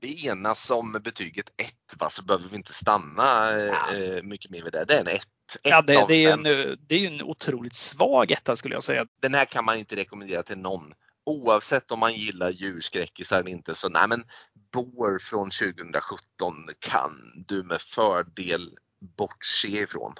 vi 0.00 0.26
enas 0.26 0.70
om 0.70 0.92
betyget 0.92 1.52
1 1.56 1.74
va, 1.98 2.10
så 2.10 2.22
behöver 2.22 2.48
vi 2.48 2.56
inte 2.56 2.72
stanna 2.72 3.52
ja. 3.58 3.96
eh, 3.96 4.22
mycket 4.22 4.50
mer 4.50 4.62
vid 4.62 4.72
det. 4.72 4.84
Det 4.84 4.94
är 4.94 5.00
en 5.00 5.06
1. 5.06 5.22
Ja, 5.62 5.82
det, 5.82 6.04
det, 6.08 6.24
är 6.24 6.32
en, 6.32 6.42
det 6.88 6.94
är 6.94 7.06
en 7.06 7.22
otroligt 7.22 7.74
svag 7.74 8.30
etta 8.30 8.56
skulle 8.56 8.74
jag 8.74 8.84
säga. 8.84 9.06
Den 9.22 9.34
här 9.34 9.44
kan 9.44 9.64
man 9.64 9.78
inte 9.78 9.96
rekommendera 9.96 10.42
till 10.42 10.58
någon. 10.58 10.92
Oavsett 11.26 11.90
om 11.90 11.98
man 11.98 12.14
gillar 12.14 12.50
djurskräckisar 12.50 13.40
eller 13.40 13.50
inte 13.50 13.74
så 13.74 13.88
nej 13.88 14.08
men 14.08 14.24
Bår 14.72 15.18
från 15.18 15.50
2017 15.50 16.68
kan 16.78 17.44
du 17.48 17.62
med 17.62 17.80
fördel 17.80 18.76
bortse 19.16 19.68
ifrån. 19.68 20.14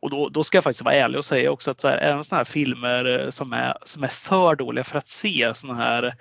Och 0.00 0.10
då, 0.10 0.28
då 0.28 0.44
ska 0.44 0.56
jag 0.56 0.64
faktiskt 0.64 0.84
vara 0.84 0.94
ärlig 0.94 1.18
och 1.18 1.24
säga 1.24 1.50
också 1.50 1.70
att 1.70 1.80
så 1.80 1.88
här, 1.88 1.98
även 1.98 2.24
sådana 2.24 2.38
här 2.38 2.44
filmer 2.44 3.18
eh, 3.18 3.30
som 3.30 3.52
är, 3.52 3.74
som 3.82 4.04
är 4.04 4.08
för 4.08 4.56
dåliga 4.56 4.84
för 4.84 4.98
att 4.98 5.08
se, 5.08 5.54
sådana 5.54 5.82
här, 5.82 6.14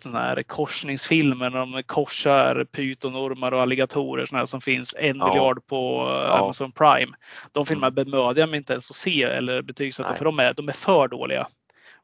såna 0.00 0.18
här 0.18 0.42
korsningsfilmer 0.42 1.50
när 1.50 1.58
de 1.58 1.82
korsar 1.82 2.64
pytonormar 2.64 3.52
och 3.52 3.62
alligatorer 3.62 4.24
såna 4.24 4.38
här 4.38 4.46
som 4.46 4.60
finns 4.60 4.94
en 4.98 5.16
ja. 5.16 5.28
miljard 5.28 5.66
på 5.66 6.06
eh, 6.08 6.28
ja. 6.28 6.38
Amazon 6.38 6.72
Prime. 6.72 7.16
De 7.52 7.66
filmerna 7.66 7.86
mm. 7.86 7.94
bemödar 7.94 8.42
jag 8.42 8.48
mig 8.48 8.56
inte 8.56 8.72
ens 8.72 8.90
att 8.90 8.96
se 8.96 9.22
eller 9.22 9.62
betygsätta 9.62 10.14
för 10.14 10.24
de 10.24 10.38
är, 10.38 10.54
de 10.54 10.68
är 10.68 10.72
för 10.72 11.08
dåliga. 11.08 11.46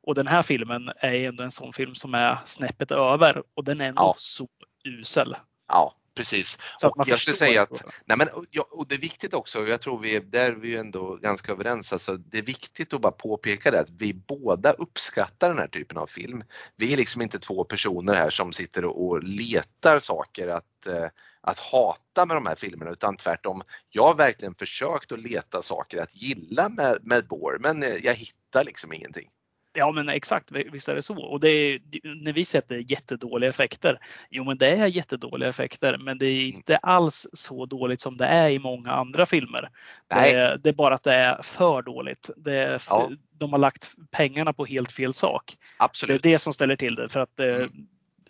Och 0.03 0.14
den 0.14 0.26
här 0.26 0.42
filmen 0.42 0.90
är 0.96 1.14
ändå 1.14 1.42
en 1.42 1.51
sån 1.51 1.72
film 1.72 1.94
som 1.94 2.14
är 2.14 2.38
snäppet 2.44 2.90
över 2.90 3.42
och 3.55 3.64
den 3.64 3.80
är 3.80 3.88
ändå 3.88 4.03
ja. 4.03 4.14
så 4.18 4.48
usel. 4.84 5.36
Ja, 5.68 5.94
Precis. 6.14 6.58
Och 6.82 7.08
jag 7.08 7.18
skulle 7.18 7.36
säga 7.36 7.62
att, 7.62 7.84
nej 8.04 8.18
men, 8.18 8.28
och 8.70 8.86
det 8.88 8.94
är 8.94 8.98
viktigt 8.98 9.34
också, 9.34 9.66
jag 9.66 9.80
tror 9.80 9.98
vi, 9.98 10.20
där 10.20 10.52
är 10.52 10.56
vi 10.56 10.76
ändå 10.76 11.16
ganska 11.16 11.52
överens, 11.52 11.92
alltså, 11.92 12.16
det 12.16 12.38
är 12.38 12.42
viktigt 12.42 12.94
att 12.94 13.00
bara 13.00 13.12
påpeka 13.12 13.70
det 13.70 13.80
att 13.80 13.90
vi 13.90 14.14
båda 14.14 14.72
uppskattar 14.72 15.48
den 15.48 15.58
här 15.58 15.68
typen 15.68 15.98
av 15.98 16.06
film. 16.06 16.44
Vi 16.76 16.92
är 16.92 16.96
liksom 16.96 17.22
inte 17.22 17.38
två 17.38 17.64
personer 17.64 18.14
här 18.14 18.30
som 18.30 18.52
sitter 18.52 18.84
och 18.84 19.22
letar 19.22 19.98
saker 19.98 20.48
att, 20.48 20.86
eh, 20.86 21.06
att 21.40 21.58
hata 21.58 22.26
med 22.26 22.36
de 22.36 22.46
här 22.46 22.54
filmerna 22.54 22.90
utan 22.90 23.16
tvärtom. 23.16 23.62
Jag 23.90 24.02
har 24.02 24.14
verkligen 24.14 24.54
försökt 24.54 25.12
att 25.12 25.20
leta 25.20 25.62
saker 25.62 25.98
att 25.98 26.22
gilla 26.22 26.68
med, 26.68 26.98
med 27.02 27.26
Bore 27.26 27.58
men 27.58 27.82
jag 28.02 28.14
hittar 28.14 28.64
liksom 28.64 28.92
ingenting. 28.92 29.28
Ja 29.72 29.92
men 29.92 30.08
exakt, 30.08 30.52
visst 30.52 30.88
är 30.88 30.94
det 30.94 31.02
så. 31.02 31.22
Och 31.22 31.40
det 31.40 31.48
är, 31.48 31.80
när 32.24 32.32
vi 32.32 32.44
sätter 32.44 32.76
jättedåliga 32.90 33.50
effekter. 33.50 33.98
Jo 34.30 34.44
men 34.44 34.58
det 34.58 34.70
är 34.70 34.86
jättedåliga 34.86 35.48
effekter 35.48 35.98
men 35.98 36.18
det 36.18 36.26
är 36.26 36.42
inte 36.42 36.76
alls 36.76 37.26
så 37.32 37.66
dåligt 37.66 38.00
som 38.00 38.16
det 38.16 38.26
är 38.26 38.50
i 38.50 38.58
många 38.58 38.92
andra 38.92 39.26
filmer. 39.26 39.68
Det, 40.08 40.60
det 40.62 40.68
är 40.68 40.72
bara 40.72 40.94
att 40.94 41.02
det 41.02 41.14
är 41.14 41.42
för 41.42 41.82
dåligt. 41.82 42.30
Är, 42.46 42.82
ja. 42.88 43.10
De 43.32 43.52
har 43.52 43.58
lagt 43.58 43.94
pengarna 44.10 44.52
på 44.52 44.64
helt 44.64 44.92
fel 44.92 45.14
sak. 45.14 45.56
Absolut. 45.76 46.22
Det 46.22 46.28
är 46.28 46.32
det 46.32 46.38
som 46.38 46.52
ställer 46.52 46.76
till 46.76 46.94
det. 46.94 47.08
För 47.08 47.20
att, 47.20 47.40
eh, 47.40 47.46
mm. 47.46 47.70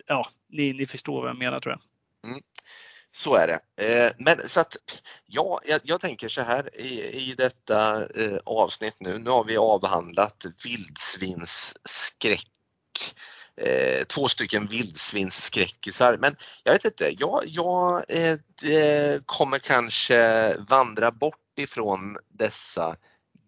ja, 0.05 0.27
ni, 0.49 0.73
ni 0.73 0.85
förstår 0.85 1.21
vad 1.21 1.29
jag 1.29 1.37
menar 1.37 1.59
tror 1.59 1.73
jag. 1.73 1.81
Mm. 2.29 2.41
Så 3.11 3.35
är 3.35 3.47
det. 3.47 3.59
Eh, 3.85 4.11
men 4.17 4.49
så 4.49 4.59
att, 4.59 4.77
ja, 5.25 5.59
jag, 5.65 5.81
jag 5.83 6.01
tänker 6.01 6.29
så 6.29 6.41
här 6.41 6.79
i, 6.79 7.01
i 7.29 7.35
detta 7.37 8.05
eh, 8.05 8.37
avsnitt 8.45 8.95
nu. 8.99 9.17
Nu 9.17 9.29
har 9.29 9.43
vi 9.43 9.57
avhandlat 9.57 10.45
vildsvinsskräck. 10.63 12.47
Eh, 13.57 14.03
två 14.03 14.27
stycken 14.27 14.67
vildsvinsskräckisar. 14.67 16.17
Men 16.17 16.35
jag 16.63 16.73
vet 16.73 16.85
inte, 16.85 17.13
jag, 17.19 17.41
jag 17.45 18.03
eh, 18.09 18.37
kommer 19.25 19.59
kanske 19.59 20.55
vandra 20.57 21.11
bort 21.11 21.59
ifrån 21.59 22.17
dessa 22.29 22.95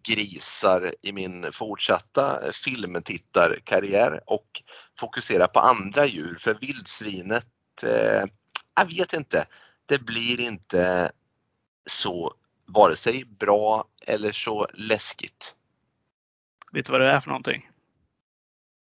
grisar 0.07 0.93
i 1.01 1.13
min 1.13 1.51
fortsatta 1.51 2.51
filmtittarkarriär 2.51 4.21
och 4.25 4.61
fokusera 4.99 5.47
på 5.47 5.59
andra 5.59 6.05
djur. 6.05 6.37
För 6.39 6.57
vildsvinet 6.61 7.47
eh, 7.83 8.23
jag 8.75 8.85
vet 8.85 9.13
inte. 9.13 9.47
Det 9.85 9.99
blir 9.99 10.39
inte 10.39 11.11
så 11.85 12.33
vare 12.65 12.95
sig 12.95 13.25
bra 13.25 13.87
eller 14.01 14.31
så 14.31 14.67
läskigt. 14.73 15.55
Vet 16.71 16.85
du 16.85 16.91
vad 16.91 17.01
det 17.01 17.11
är 17.11 17.19
för 17.19 17.29
någonting? 17.29 17.69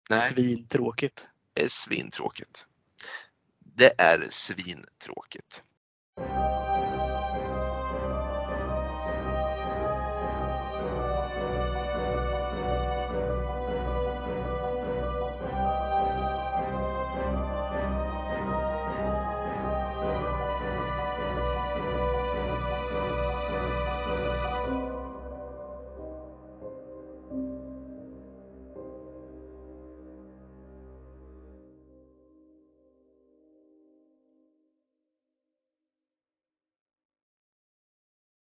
Nej. 0.09 0.19
Svintråkigt. 0.19 1.27
Det 1.53 1.63
är 1.63 1.69
svintråkigt. 1.69 2.65
Det 3.59 3.93
är 4.01 4.27
svintråkigt. 4.29 5.63